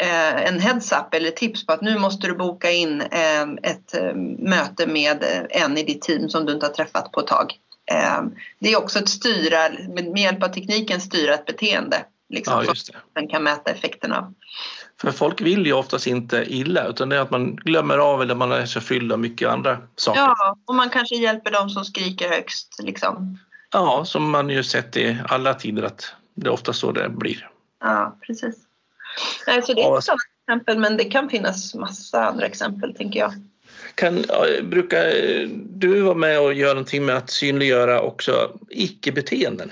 en 0.00 0.60
heads-up 0.60 1.14
eller 1.14 1.30
tips 1.30 1.66
på 1.66 1.72
att 1.72 1.82
nu 1.82 1.98
måste 1.98 2.26
du 2.26 2.34
boka 2.34 2.70
in 2.70 3.00
eh, 3.00 3.42
ett 3.62 3.94
eh, 3.94 4.14
möte 4.38 4.86
med 4.86 5.24
en 5.50 5.78
i 5.78 5.82
ditt 5.82 6.02
team 6.02 6.28
som 6.28 6.46
du 6.46 6.52
inte 6.52 6.66
har 6.66 6.72
träffat 6.72 7.12
på 7.12 7.20
ett 7.20 7.26
tag. 7.26 7.52
Det 8.58 8.72
är 8.72 8.78
också 8.78 8.98
att 8.98 9.08
styra, 9.08 9.68
med 9.88 10.18
hjälp 10.18 10.42
av 10.42 10.48
tekniken 10.48 11.00
styra 11.00 11.34
ett 11.34 11.46
beteende. 11.46 12.04
Liksom, 12.28 12.64
ja, 12.66 12.72
det. 12.72 13.20
Den 13.20 13.28
kan 13.28 13.42
mäta 13.42 13.70
effekten 13.70 14.12
av. 14.12 14.34
För 15.00 15.10
folk 15.10 15.40
vill 15.40 15.66
ju 15.66 15.72
oftast 15.72 16.06
inte 16.06 16.44
illa 16.48 16.86
utan 16.86 17.08
det 17.08 17.16
är 17.16 17.20
att 17.20 17.30
man 17.30 17.56
glömmer 17.56 17.98
av 17.98 18.22
eller 18.22 18.34
man 18.34 18.52
är 18.52 18.66
så 18.66 18.80
fylld 18.80 19.12
av 19.12 19.18
mycket 19.18 19.48
andra 19.48 19.78
saker. 19.96 20.20
Ja, 20.20 20.56
och 20.66 20.74
man 20.74 20.90
kanske 20.90 21.16
hjälper 21.16 21.50
dem 21.50 21.70
som 21.70 21.84
skriker 21.84 22.28
högst. 22.28 22.76
Liksom. 22.82 23.38
Ja, 23.72 24.04
som 24.04 24.30
man 24.30 24.48
ju 24.48 24.62
sett 24.64 24.96
i 24.96 25.18
alla 25.28 25.54
tider 25.54 25.82
att 25.82 26.14
det 26.34 26.46
är 26.46 26.52
ofta 26.52 26.72
så 26.72 26.92
det 26.92 27.08
blir. 27.08 27.50
Ja, 27.80 28.18
precis. 28.26 28.56
Nej, 29.46 29.62
så 29.62 29.74
det 29.74 29.82
är 29.82 29.98
ett 29.98 30.04
sådant 30.04 30.20
exempel, 30.48 30.78
men 30.78 30.96
det 30.96 31.04
kan 31.04 31.28
finnas 31.28 31.74
massa 31.74 32.26
andra 32.26 32.46
exempel, 32.46 32.94
tänker 32.94 33.20
jag. 33.20 33.32
Kan, 33.94 34.24
brukar 34.62 35.12
du 35.78 36.00
vara 36.00 36.14
med 36.14 36.40
och 36.40 36.54
göra 36.54 36.72
någonting 36.72 37.04
med 37.04 37.16
att 37.16 37.30
synliggöra 37.30 38.00
också 38.00 38.58
icke-beteenden? 38.70 39.70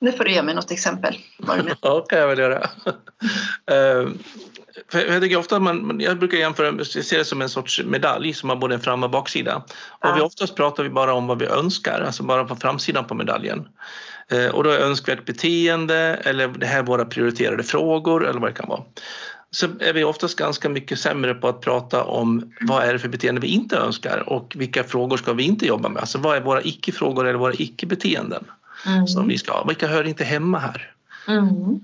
Nu 0.00 0.12
får 0.12 0.24
du 0.24 0.32
ge 0.32 0.42
mig 0.42 0.54
något 0.54 0.70
exempel. 0.70 1.16
ja, 1.82 2.00
kan 2.00 2.18
jag 2.18 2.28
väl 2.28 2.38
göra. 2.38 2.70
för 4.88 5.12
jag 5.12 5.22
tycker 5.22 5.36
ofta 5.36 5.58
man, 5.58 6.00
jag 6.00 6.18
brukar 6.18 6.38
jämföra, 6.38 6.74
jag 6.76 6.86
ser 6.86 7.18
det 7.18 7.24
som 7.24 7.42
en 7.42 7.48
sorts 7.48 7.82
medalj 7.84 8.34
som 8.34 8.48
har 8.48 8.56
både 8.56 8.74
en 8.74 8.80
fram 8.80 9.02
och 9.02 9.10
baksida. 9.10 9.62
Ja. 10.00 10.10
Och 10.10 10.16
vi 10.16 10.20
oftast 10.20 10.56
pratar 10.56 10.82
vi 10.82 10.90
bara 10.90 11.14
om 11.14 11.26
vad 11.26 11.38
vi 11.38 11.46
önskar, 11.46 12.00
alltså 12.00 12.22
bara 12.22 12.44
på 12.44 12.56
framsidan 12.56 13.04
på 13.04 13.14
medaljen. 13.14 13.68
Eh, 14.30 14.46
och 14.46 14.64
då 14.64 14.70
är 14.70 14.78
önskvärt 14.78 15.24
beteende 15.24 15.96
eller 16.24 16.48
det 16.48 16.66
här 16.66 16.78
är 16.78 16.82
våra 16.82 17.04
prioriterade 17.04 17.62
frågor 17.62 18.26
eller 18.26 18.40
vad 18.40 18.50
det 18.50 18.54
kan 18.54 18.68
vara. 18.68 18.82
så 19.50 19.66
är 19.80 19.92
vi 19.92 20.04
oftast 20.04 20.36
ganska 20.36 20.68
mycket 20.68 20.98
sämre 20.98 21.34
på 21.34 21.48
att 21.48 21.60
prata 21.60 22.04
om 22.04 22.52
vad 22.60 22.84
är 22.84 22.92
det 22.92 22.98
för 22.98 23.08
beteende 23.08 23.40
vi 23.40 23.48
inte 23.48 23.76
önskar 23.76 24.28
och 24.28 24.52
vilka 24.56 24.84
frågor 24.84 25.16
ska 25.16 25.32
vi 25.32 25.42
inte 25.42 25.66
jobba 25.66 25.88
med. 25.88 26.00
Alltså 26.00 26.18
vad 26.18 26.36
är 26.36 26.40
våra 26.40 26.62
icke-frågor 26.62 27.26
eller 27.26 27.38
våra 27.38 27.54
icke-beteenden 27.54 28.44
mm. 28.86 29.06
som 29.06 29.28
vi 29.28 29.38
ska 29.38 29.52
ha? 29.52 29.64
Vilka 29.64 29.86
hör 29.88 30.04
inte 30.04 30.24
hemma 30.24 30.58
här? 30.58 30.92
Mm. 31.28 31.80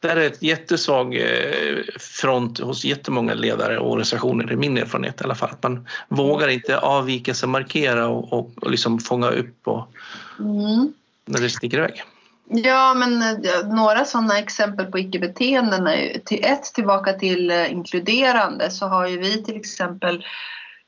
Det 0.00 0.08
är 0.08 0.16
ett 0.16 0.42
jättesvag 0.42 1.16
eh, 1.16 1.76
front 1.98 2.60
hos 2.60 2.84
jättemånga 2.84 3.34
ledare 3.34 3.78
och 3.78 3.90
organisationer, 3.90 4.52
i 4.52 4.56
min 4.56 4.78
erfarenhet 4.78 5.20
i 5.20 5.24
alla 5.24 5.34
fall. 5.34 5.50
Man 5.60 5.86
vågar 6.08 6.48
inte 6.48 6.78
avvika 6.78 7.34
sig, 7.34 7.48
markera 7.48 8.08
och, 8.08 8.32
och, 8.32 8.52
och 8.56 8.70
liksom 8.70 8.98
fånga 8.98 9.30
upp 9.30 9.68
och, 9.68 9.92
mm 10.38 10.92
när 11.26 11.40
det 11.40 11.50
sticker 11.50 11.78
iväg. 11.78 12.02
Ja, 12.48 12.94
men 12.94 13.22
eh, 13.22 13.74
några 13.74 14.04
sådana 14.04 14.38
exempel 14.38 14.86
på 14.86 14.98
icke-beteenden 14.98 15.86
är 15.86 15.96
ju 15.96 16.18
till 16.18 16.44
ett 16.44 16.64
tillbaka 16.64 17.12
till 17.12 17.50
eh, 17.50 17.72
inkluderande 17.72 18.70
så 18.70 18.86
har 18.86 19.06
ju 19.06 19.18
vi 19.18 19.44
till 19.44 19.56
exempel 19.56 20.24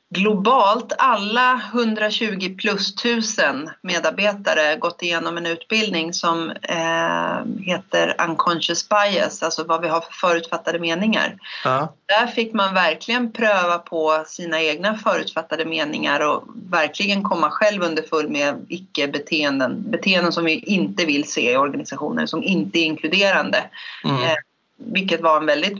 globalt 0.09 0.93
alla 0.97 1.61
120 1.73 2.55
plus 2.57 2.95
tusen 2.95 3.69
medarbetare 3.81 4.75
gått 4.75 5.01
igenom 5.01 5.37
en 5.37 5.45
utbildning 5.45 6.13
som 6.13 6.51
eh, 6.61 7.65
heter 7.65 8.15
Unconscious 8.29 8.89
Bias, 8.89 9.43
alltså 9.43 9.63
vad 9.63 9.81
vi 9.81 9.87
har 9.87 10.01
för 10.01 10.13
förutfattade 10.13 10.79
meningar. 10.79 11.37
Ja. 11.63 11.93
Där 12.05 12.27
fick 12.27 12.53
man 12.53 12.73
verkligen 12.73 13.31
pröva 13.31 13.77
på 13.77 14.23
sina 14.27 14.61
egna 14.61 14.97
förutfattade 14.97 15.65
meningar 15.65 16.19
och 16.19 16.43
verkligen 16.69 17.23
komma 17.23 17.49
själv 17.49 17.83
underfull 17.83 18.29
med 18.29 18.65
icke-beteenden, 18.69 19.83
beteenden 19.91 20.33
som 20.33 20.45
vi 20.45 20.59
inte 20.59 21.05
vill 21.05 21.31
se 21.31 21.51
i 21.51 21.57
organisationer, 21.57 22.25
som 22.25 22.43
inte 22.43 22.79
är 22.79 22.83
inkluderande. 22.83 23.63
Mm. 24.03 24.23
Eh, 24.23 24.35
vilket 24.79 25.21
var 25.21 25.37
en 25.37 25.45
väldigt 25.45 25.77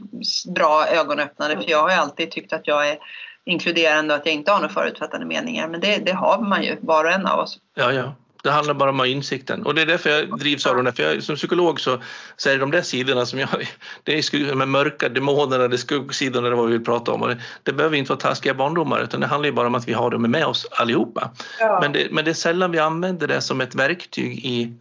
bra 0.56 0.88
ögonöppnare 0.88 1.56
för 1.56 1.70
jag 1.70 1.82
har 1.82 1.90
alltid 1.90 2.32
tyckt 2.32 2.54
att 2.54 2.68
jag 2.68 2.90
är 2.90 2.98
inkluderande 3.50 4.14
och 4.14 4.20
att 4.20 4.26
jag 4.26 4.36
inte 4.36 4.52
har 4.52 4.60
några 4.60 4.74
förutfattade 4.74 5.26
meningar. 5.26 5.68
Men 5.68 5.80
det, 5.80 5.98
det 5.98 6.14
har 6.14 6.42
man 6.42 6.64
ju, 6.64 6.78
var 6.82 7.06
och 7.06 7.12
en 7.12 7.26
av 7.26 7.40
oss. 7.40 7.60
Ja, 7.76 7.94
ja. 7.94 8.16
Det 8.44 8.52
handlar 8.52 8.74
bara 8.74 8.90
om 8.90 9.06
insikten 9.06 9.66
och 9.66 9.76
det 9.76 9.82
är 9.82 9.86
därför 9.86 10.10
jag 10.10 10.40
drivs 10.40 10.66
av 10.66 10.84
det. 10.84 10.92
För 10.92 11.04
jag, 11.04 11.24
som 11.24 11.36
psykolog 11.36 11.80
så, 11.80 11.98
så 12.38 12.50
är 12.50 12.54
det 12.54 12.60
de 12.60 12.72
där 12.72 12.82
sidorna 12.82 13.26
som 13.26 13.40
jag... 13.40 13.50
Det 14.04 14.18
är 14.18 14.56
de 14.56 14.72
mörka 14.72 15.10
demonerna, 15.10 15.68
det 15.68 15.78
skuggsidorna, 15.78 16.50
det 16.50 16.56
vad 16.56 16.66
vi 16.66 16.72
vill 16.72 16.86
prata 16.86 17.12
om. 17.12 17.22
Och 17.22 17.28
det, 17.28 17.38
det 17.64 17.74
behöver 17.74 17.98
inte 17.98 18.10
vara 18.10 18.20
taskiga 18.20 18.54
barndomar 18.54 19.04
utan 19.04 19.20
det 19.20 19.28
handlar 19.28 19.50
ju 19.50 19.54
bara 19.54 19.68
om 19.68 19.76
att 19.76 19.88
vi 19.88 19.94
har 19.94 20.10
dem 20.10 20.22
med 20.22 20.46
oss 20.46 20.68
allihopa. 20.72 21.30
Ja. 21.60 21.80
Men, 21.82 21.94
det, 21.94 22.08
men 22.12 22.26
det 22.26 22.32
är 22.32 22.36
sällan 22.36 22.72
vi 22.72 22.80
använder 22.80 23.28
det 23.28 23.42
som 23.42 23.62
ett 23.62 23.76
verktyg 23.76 24.46
i 24.46 24.74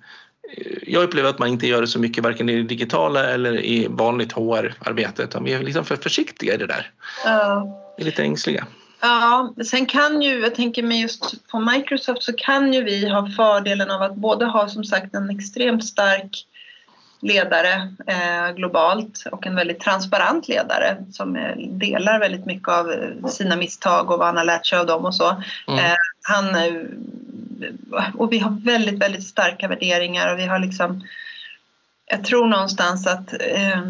jag 0.87 1.03
upplever 1.03 1.31
att 1.31 1.39
man 1.39 1.49
inte 1.49 1.67
gör 1.67 1.81
det 1.81 1.87
så 1.87 1.99
mycket 1.99 2.25
varken 2.25 2.49
i 2.49 2.57
det 2.57 2.63
digitala 2.63 3.25
eller 3.31 3.65
i 3.65 3.87
vanligt 3.91 4.33
HR-arbete 4.33 5.23
utan 5.23 5.45
vi 5.45 5.53
är 5.53 5.63
liksom 5.63 5.85
för 5.85 5.97
försiktiga 5.97 6.55
i 6.55 6.57
det 6.57 6.67
där. 6.67 6.91
Ja 7.25 7.85
är 7.99 8.05
lite 8.05 8.23
ängsliga. 8.23 8.67
Ja, 9.01 9.55
sen 9.67 9.87
kan 9.87 10.23
ju, 10.23 10.41
jag 10.41 10.55
tänker 10.55 10.83
mig 10.83 11.01
just 11.01 11.49
på 11.49 11.61
Microsoft 11.61 12.23
så 12.23 12.33
kan 12.33 12.73
ju 12.73 12.83
vi 12.83 13.09
ha 13.09 13.31
fördelen 13.37 13.91
av 13.91 14.03
att 14.03 14.15
både 14.15 14.47
ha 14.47 14.69
som 14.69 14.85
sagt 14.85 15.15
en 15.15 15.31
extremt 15.31 15.85
stark 15.85 16.45
ledare 17.21 17.95
eh, 18.07 18.55
globalt 18.55 19.25
och 19.33 19.47
en 19.47 19.55
väldigt 19.55 19.81
transparent 19.81 20.49
ledare 20.49 20.97
som 21.13 21.37
eh, 21.37 21.57
delar 21.57 22.21
väldigt 22.21 22.47
mycket 22.47 22.69
av 22.69 22.93
eh, 22.93 23.27
sina 23.27 23.57
misstag 23.57 24.11
och 24.11 24.19
vad 24.19 24.27
han 24.27 24.37
har 24.37 24.45
lärt 24.45 24.67
sig 24.67 24.79
av 24.79 24.87
dem 24.87 25.05
och 25.05 25.15
så. 25.15 25.43
Mm. 25.69 25.85
Eh, 25.85 25.97
han, 26.23 26.55
eh, 26.55 26.73
och 28.15 28.33
vi 28.33 28.39
har 28.39 28.65
väldigt, 28.65 28.99
väldigt 28.99 29.27
starka 29.27 29.69
värderingar 29.69 30.33
och 30.33 30.39
vi 30.39 30.47
har 30.47 30.59
liksom 30.59 31.03
jag 32.11 32.25
tror 32.25 32.47
någonstans 32.47 33.07
att 33.07 33.33
eh, 33.33 33.83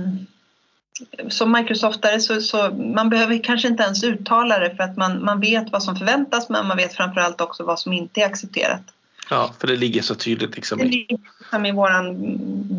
som 1.29 1.53
Microsoftare 1.53 2.21
så, 2.21 2.41
så 2.41 2.71
man 2.71 3.09
behöver 3.09 3.45
kanske 3.45 3.69
inte 3.69 3.83
ens 3.83 4.05
uttala 4.05 4.59
det 4.59 4.77
för 4.77 4.83
att 4.83 4.97
man, 4.97 5.25
man 5.25 5.41
vet 5.41 5.73
vad 5.73 5.83
som 5.83 5.97
förväntas 5.97 6.49
men 6.49 6.67
man 6.67 6.77
vet 6.77 6.95
framförallt 6.95 7.41
också 7.41 7.65
vad 7.65 7.81
som 7.81 7.93
inte 7.93 8.21
är 8.21 8.27
accepterat. 8.27 8.83
Ja, 9.31 9.55
för 9.59 9.67
det 9.67 9.77
ligger 9.77 10.03
så 10.03 10.15
tydligt 10.15 10.57
liksom. 10.57 10.79
Det 10.79 10.85
ligger 10.85 11.19
liksom 11.39 11.67
i 11.67 11.73
våran 11.73 12.17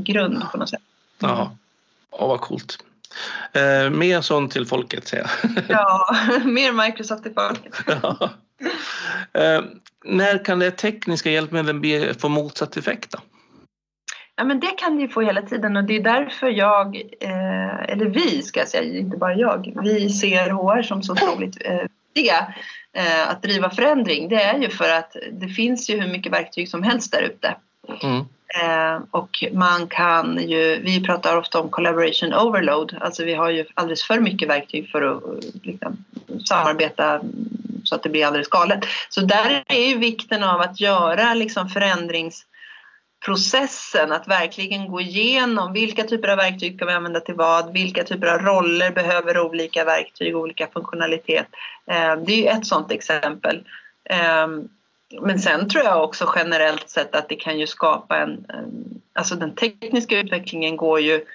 grund 0.04 0.44
på 0.52 0.58
något 0.58 0.70
sätt. 0.70 0.82
Ja, 1.20 1.56
Åh, 2.12 2.28
vad 2.28 2.42
coolt. 2.42 2.78
Eh, 3.54 3.90
mer 3.90 4.22
sånt 4.22 4.52
till 4.52 4.66
folket 4.66 5.08
säger 5.08 5.32
jag. 5.44 5.64
ja, 5.68 6.16
mer 6.46 6.72
Microsoft 6.72 7.24
till 7.24 7.34
folket. 7.34 7.76
ja. 8.04 8.30
eh, 9.34 9.62
när 10.06 10.46
kan 10.46 10.60
det 10.60 10.72
tekniska 10.72 11.32
hjälpmedlen 11.32 12.14
få 12.20 12.30
motsatt 12.30 12.78
effekt 12.78 13.12
då? 13.12 13.20
Ja, 14.36 14.44
men 14.44 14.60
det 14.60 14.72
kan 14.78 14.96
det 14.96 15.02
ju 15.02 15.10
få 15.10 15.22
hela 15.22 15.42
tiden 15.42 15.78
och 15.78 15.84
det 15.84 15.96
är 15.96 16.04
därför 16.04 16.48
jag, 16.48 16.96
eh, 17.20 17.84
eller 17.90 18.06
vi 18.06 18.42
ska 18.42 18.60
jag 18.60 18.70
säga, 18.70 19.00
inte 19.00 19.18
bara 19.18 19.34
jag, 19.34 19.74
vi 19.84 20.10
ser 20.10 20.50
HR 20.50 20.82
som 20.82 21.04
så 21.04 21.14
otroligt 21.14 21.58
eh, 21.66 21.82
viktiga 22.14 22.54
eh, 22.94 23.30
att 23.30 23.44
driva 23.44 23.70
förändring. 23.70 24.30
Det 24.30 24.44
är 24.44 24.58
ju 24.58 24.70
för 24.70 24.90
att 24.90 25.16
det 25.32 25.48
finns 25.48 25.90
ju 25.90 26.02
hur 26.02 26.12
mycket 26.12 26.34
verktyg 26.34 26.70
som 26.70 26.84
helst 26.84 27.12
där 27.12 27.22
ute. 27.22 27.56
Mm. 28.04 28.26
Eh, 28.62 29.02
och 29.12 29.44
man 29.54 29.88
kan 29.88 30.48
ju, 30.48 30.82
vi 30.84 31.04
pratar 31.04 31.38
ofta 31.38 31.60
om 31.60 31.70
collaboration 31.70 32.34
overload, 32.34 32.98
alltså 33.02 33.26
vi 33.26 33.34
har 33.34 33.50
ju 33.50 33.66
alldeles 33.74 34.04
för 34.04 34.20
mycket 34.20 34.50
verktyg 34.50 34.90
för 34.90 35.02
att 35.02 35.24
liksom, 35.64 36.06
samarbeta 36.46 37.22
så 37.84 37.96
att 37.96 38.04
det 38.04 38.10
blir 38.10 38.26
alldeles 38.26 38.48
galet. 38.48 38.80
Så 39.10 39.22
där 39.22 39.64
är 39.68 39.88
ju 39.88 39.98
vikten 39.98 40.44
av 40.44 40.62
att 40.62 40.80
göra 40.80 41.34
liksom 41.34 41.70
förändringsprocessen, 41.70 44.12
att 44.12 44.28
verkligen 44.28 44.88
gå 44.88 45.02
igenom 45.02 45.74
vilka 45.74 46.04
typer 46.04 46.28
av 46.28 46.38
verktyg 46.38 46.76
ska 46.76 46.86
vi 46.86 46.94
använda 46.94 47.20
till 47.20 47.36
vad, 47.36 47.74
vilka 47.74 48.04
typer 48.04 48.28
av 48.28 48.40
roller 48.40 48.92
behöver 48.92 49.40
olika 49.40 49.86
verktyg, 49.86 50.38
olika 50.38 50.68
funktionalitet. 50.68 51.48
Eh, 51.92 52.16
det 52.16 52.34
är 52.34 52.38
ju 52.38 52.48
ett 52.48 52.66
sådant 52.66 52.92
exempel. 52.92 53.64
Ehm, 54.10 54.70
men 55.22 55.40
sen 55.40 55.70
tror 55.70 55.84
jag 55.84 56.04
också 56.04 56.34
generellt 56.36 56.90
sett 56.90 57.16
att 57.16 57.30
det 57.30 57.36
kan 57.36 57.60
ju 57.60 57.68
skapa 57.68 58.18
en, 58.18 58.46
alltså 59.14 59.36
den 59.36 59.56
tekniska 59.56 60.20
utvecklingen 60.20 60.78
går 60.78 61.00
ju 61.00 61.26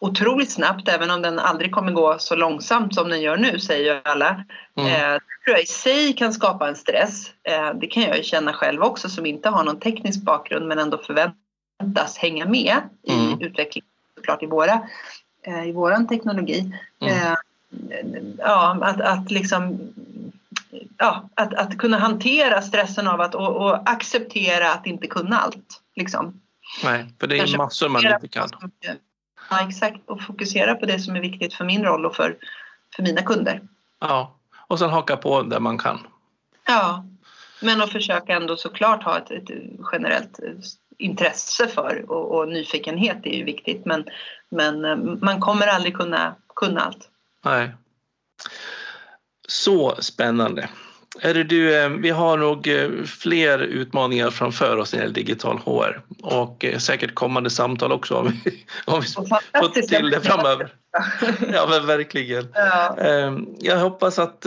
otroligt 0.00 0.50
snabbt 0.50 0.88
även 0.88 1.10
om 1.10 1.22
den 1.22 1.38
aldrig 1.38 1.72
kommer 1.72 1.92
gå 1.92 2.18
så 2.18 2.34
långsamt 2.34 2.94
som 2.94 3.08
den 3.08 3.20
gör 3.20 3.36
nu 3.36 3.58
säger 3.58 3.94
ju 3.94 4.00
alla. 4.04 4.44
Mm. 4.76 4.92
Eh, 4.92 5.12
det 5.12 5.44
tror 5.44 5.56
jag 5.56 5.62
i 5.62 5.66
sig 5.66 6.12
kan 6.12 6.32
skapa 6.32 6.68
en 6.68 6.76
stress. 6.76 7.30
Eh, 7.42 7.74
det 7.74 7.86
kan 7.86 8.02
jag 8.02 8.16
ju 8.16 8.22
känna 8.22 8.52
själv 8.52 8.82
också 8.82 9.08
som 9.08 9.26
inte 9.26 9.48
har 9.48 9.64
någon 9.64 9.80
teknisk 9.80 10.22
bakgrund 10.22 10.68
men 10.68 10.78
ändå 10.78 10.98
förväntas 10.98 12.18
hänga 12.18 12.46
med 12.46 12.76
mm. 13.08 13.40
i 13.40 13.44
utvecklingen 13.44 13.88
såklart 14.16 14.42
i 14.42 14.46
våra 14.46 14.88
eh, 15.46 15.68
i 15.68 15.72
våran 15.72 16.08
teknologi. 16.08 16.72
Mm. 17.00 17.36
Ja, 18.38 18.78
att, 18.80 19.00
att 19.00 19.30
liksom 19.30 19.78
ja, 20.98 21.28
att, 21.34 21.54
att 21.54 21.78
kunna 21.78 21.98
hantera 21.98 22.62
stressen 22.62 23.08
av 23.08 23.20
att 23.20 23.34
och, 23.34 23.56
och 23.56 23.90
acceptera 23.90 24.72
att 24.72 24.86
inte 24.86 25.06
kunna 25.06 25.38
allt. 25.38 25.80
Liksom. 25.96 26.40
Nej, 26.84 27.06
för 27.20 27.26
det 27.26 27.34
är 27.34 27.38
Kanske 27.38 27.56
massor 27.56 27.88
man 27.88 28.06
inte 28.06 28.28
kan. 28.28 28.48
Ja, 29.50 29.68
exakt. 29.68 30.00
Och 30.06 30.22
fokusera 30.22 30.74
på 30.74 30.86
det 30.86 30.98
som 30.98 31.16
är 31.16 31.20
viktigt 31.20 31.54
för 31.54 31.64
min 31.64 31.84
roll 31.84 32.06
och 32.06 32.16
för, 32.16 32.36
för 32.96 33.02
mina 33.02 33.22
kunder. 33.22 33.60
Ja, 34.00 34.38
och 34.66 34.78
sen 34.78 34.90
haka 34.90 35.16
på 35.16 35.42
där 35.42 35.60
man 35.60 35.78
kan. 35.78 35.98
Ja, 36.66 37.04
men 37.60 37.82
att 37.82 37.92
försöka 37.92 38.36
ändå 38.36 38.56
såklart 38.56 39.02
ha 39.02 39.18
ett, 39.18 39.30
ett 39.30 39.50
generellt 39.92 40.38
intresse 40.98 41.68
för 41.68 42.04
och, 42.10 42.38
och, 42.38 42.48
nyfikenhet 42.48 43.18
är 43.22 43.36
ju 43.36 43.44
viktigt 43.44 43.84
men, 43.84 44.04
men 44.48 44.84
eh, 44.84 44.96
man 44.96 45.40
kommer 45.40 45.66
aldrig 45.66 45.96
kunna, 45.96 46.34
kunna 46.56 46.80
allt. 46.80 47.08
Nej. 47.44 47.70
Så 49.48 49.94
spännande. 49.98 50.68
Är 51.20 51.34
det 51.34 51.44
du, 51.44 51.76
eh, 51.76 51.88
vi 51.88 52.10
har 52.10 52.36
nog 52.36 52.68
eh, 52.68 52.88
fler 53.04 53.58
utmaningar 53.58 54.30
framför 54.30 54.76
oss 54.76 54.92
när 54.92 54.98
det 54.98 55.02
gäller 55.02 55.14
digital 55.14 55.58
HR 55.58 56.00
och 56.22 56.64
eh, 56.64 56.78
säkert 56.78 57.14
kommande 57.14 57.50
samtal 57.50 57.92
också 57.92 58.14
om 58.14 58.40
vi, 58.44 58.64
om 58.84 59.00
vi 59.00 59.06
får 59.06 59.68
till 59.68 60.10
det 60.10 60.20
framöver. 60.20 60.74
Ja 61.52 61.66
men 61.70 61.86
verkligen. 61.86 62.48
Ja. 62.54 62.96
Ehm, 62.98 63.46
jag 63.60 63.78
hoppas 63.78 64.18
att 64.18 64.46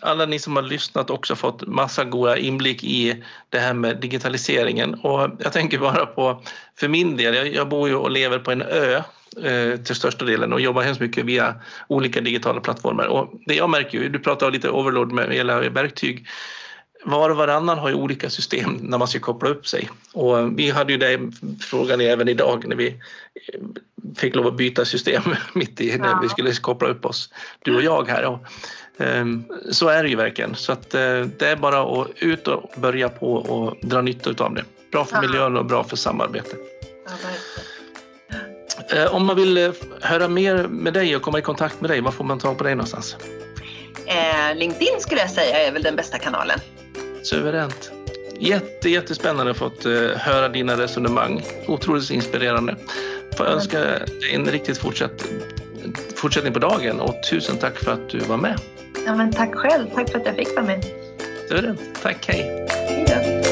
alla 0.00 0.26
ni 0.26 0.38
som 0.38 0.56
har 0.56 0.62
lyssnat 0.62 1.10
också 1.10 1.36
fått 1.36 1.66
massa 1.66 2.04
goda 2.04 2.36
inblick 2.36 2.84
i 2.84 3.24
det 3.48 3.58
här 3.58 3.74
med 3.74 4.00
digitaliseringen 4.00 4.94
och 4.94 5.30
jag 5.38 5.52
tänker 5.52 5.78
bara 5.78 6.06
på 6.06 6.42
för 6.76 6.88
min 6.88 7.16
del, 7.16 7.54
jag 7.54 7.68
bor 7.68 7.88
ju 7.88 7.94
och 7.94 8.10
lever 8.10 8.38
på 8.38 8.50
en 8.52 8.62
ö 8.62 9.02
till 9.84 9.94
största 9.94 10.24
delen 10.24 10.52
och 10.52 10.60
jobbar 10.60 10.82
hemskt 10.82 11.00
mycket 11.00 11.24
via 11.24 11.54
olika 11.88 12.20
digitala 12.20 12.60
plattformar. 12.60 13.06
Och 13.06 13.32
det 13.46 13.54
jag 13.54 13.70
märker 13.70 13.98
ju, 13.98 14.08
du 14.08 14.18
pratar 14.18 14.50
lite 14.50 14.70
overload 14.70 15.12
med 15.12 15.32
hela 15.32 15.60
verktyg, 15.60 16.26
var 17.04 17.30
och 17.30 17.36
varannan 17.36 17.78
har 17.78 17.88
ju 17.88 17.94
olika 17.94 18.30
system 18.30 18.78
när 18.80 18.98
man 18.98 19.08
ska 19.08 19.18
koppla 19.18 19.48
upp 19.48 19.66
sig. 19.66 19.90
Och 20.12 20.58
vi 20.58 20.70
hade 20.70 20.92
ju 20.92 20.98
den 20.98 21.32
frågan 21.60 22.00
även 22.00 22.28
idag 22.28 22.64
när 22.66 22.76
vi 22.76 22.86
eh, 22.88 23.60
fick 24.16 24.34
lov 24.34 24.46
att 24.46 24.56
byta 24.56 24.84
system 24.84 25.22
mitt 25.52 25.80
i 25.80 25.98
när 25.98 26.22
vi 26.22 26.28
skulle 26.28 26.52
koppla 26.52 26.88
upp 26.88 27.04
oss, 27.04 27.32
du 27.62 27.76
och 27.76 27.82
jag 27.82 28.08
här. 28.08 28.24
Och, 28.24 28.38
um, 28.96 29.44
så 29.70 29.88
är 29.88 30.02
det 30.02 30.08
ju 30.08 30.16
verkligen. 30.16 30.54
Så 30.54 30.72
att, 30.72 30.94
uh, 30.94 31.26
det 31.38 31.42
är 31.42 31.56
bara 31.56 32.02
att 32.02 32.08
ut 32.16 32.48
och 32.48 32.72
börja 32.76 33.08
på 33.08 33.34
och 33.34 33.76
dra 33.82 34.02
nytta 34.02 34.44
av 34.44 34.54
det. 34.54 34.64
Bra 34.92 35.04
för 35.04 35.20
miljön 35.20 35.56
och 35.56 35.66
bra 35.66 35.84
för 35.84 35.96
samarbete. 35.96 36.56
Eh, 37.06 37.77
om 39.10 39.26
man 39.26 39.36
vill 39.36 39.58
eh, 39.58 39.70
höra 40.00 40.28
mer 40.28 40.68
med 40.68 40.92
dig 40.92 41.16
och 41.16 41.22
komma 41.22 41.38
i 41.38 41.42
kontakt 41.42 41.80
med 41.80 41.90
dig, 41.90 42.00
var 42.00 42.10
får 42.10 42.24
man 42.24 42.38
tag 42.38 42.58
på 42.58 42.64
dig 42.64 42.74
någonstans? 42.74 43.16
Eh, 44.06 44.56
LinkedIn 44.56 45.00
skulle 45.00 45.20
jag 45.20 45.30
säga 45.30 45.66
är 45.66 45.72
väl 45.72 45.82
den 45.82 45.96
bästa 45.96 46.18
kanalen. 46.18 46.60
Suveränt. 47.22 47.92
Jätte, 48.40 48.90
jättespännande 48.90 49.54
fått 49.54 49.86
uh, 49.86 50.10
höra 50.16 50.48
dina 50.48 50.76
resonemang. 50.76 51.42
Otroligt 51.66 52.10
inspirerande. 52.10 52.76
Får 53.36 53.46
jag 53.46 53.54
önska 53.54 53.78
dig 53.78 54.34
en 54.34 54.46
riktigt 54.46 54.78
fortsatt, 54.78 55.24
fortsättning 56.14 56.52
på 56.52 56.58
dagen 56.58 57.00
och 57.00 57.14
tusen 57.30 57.58
tack 57.58 57.78
för 57.78 57.92
att 57.92 58.08
du 58.08 58.18
var 58.18 58.36
med. 58.36 58.60
Ja, 59.06 59.14
men 59.14 59.32
tack 59.32 59.54
själv. 59.54 59.86
Tack 59.94 60.10
för 60.10 60.18
att 60.18 60.26
jag 60.26 60.36
fick 60.36 60.54
vara 60.56 60.66
med. 60.66 60.84
Suveränt. 61.48 61.80
Tack, 62.02 62.26
hej. 62.28 62.66
Hej 62.88 63.04
då. 63.08 63.47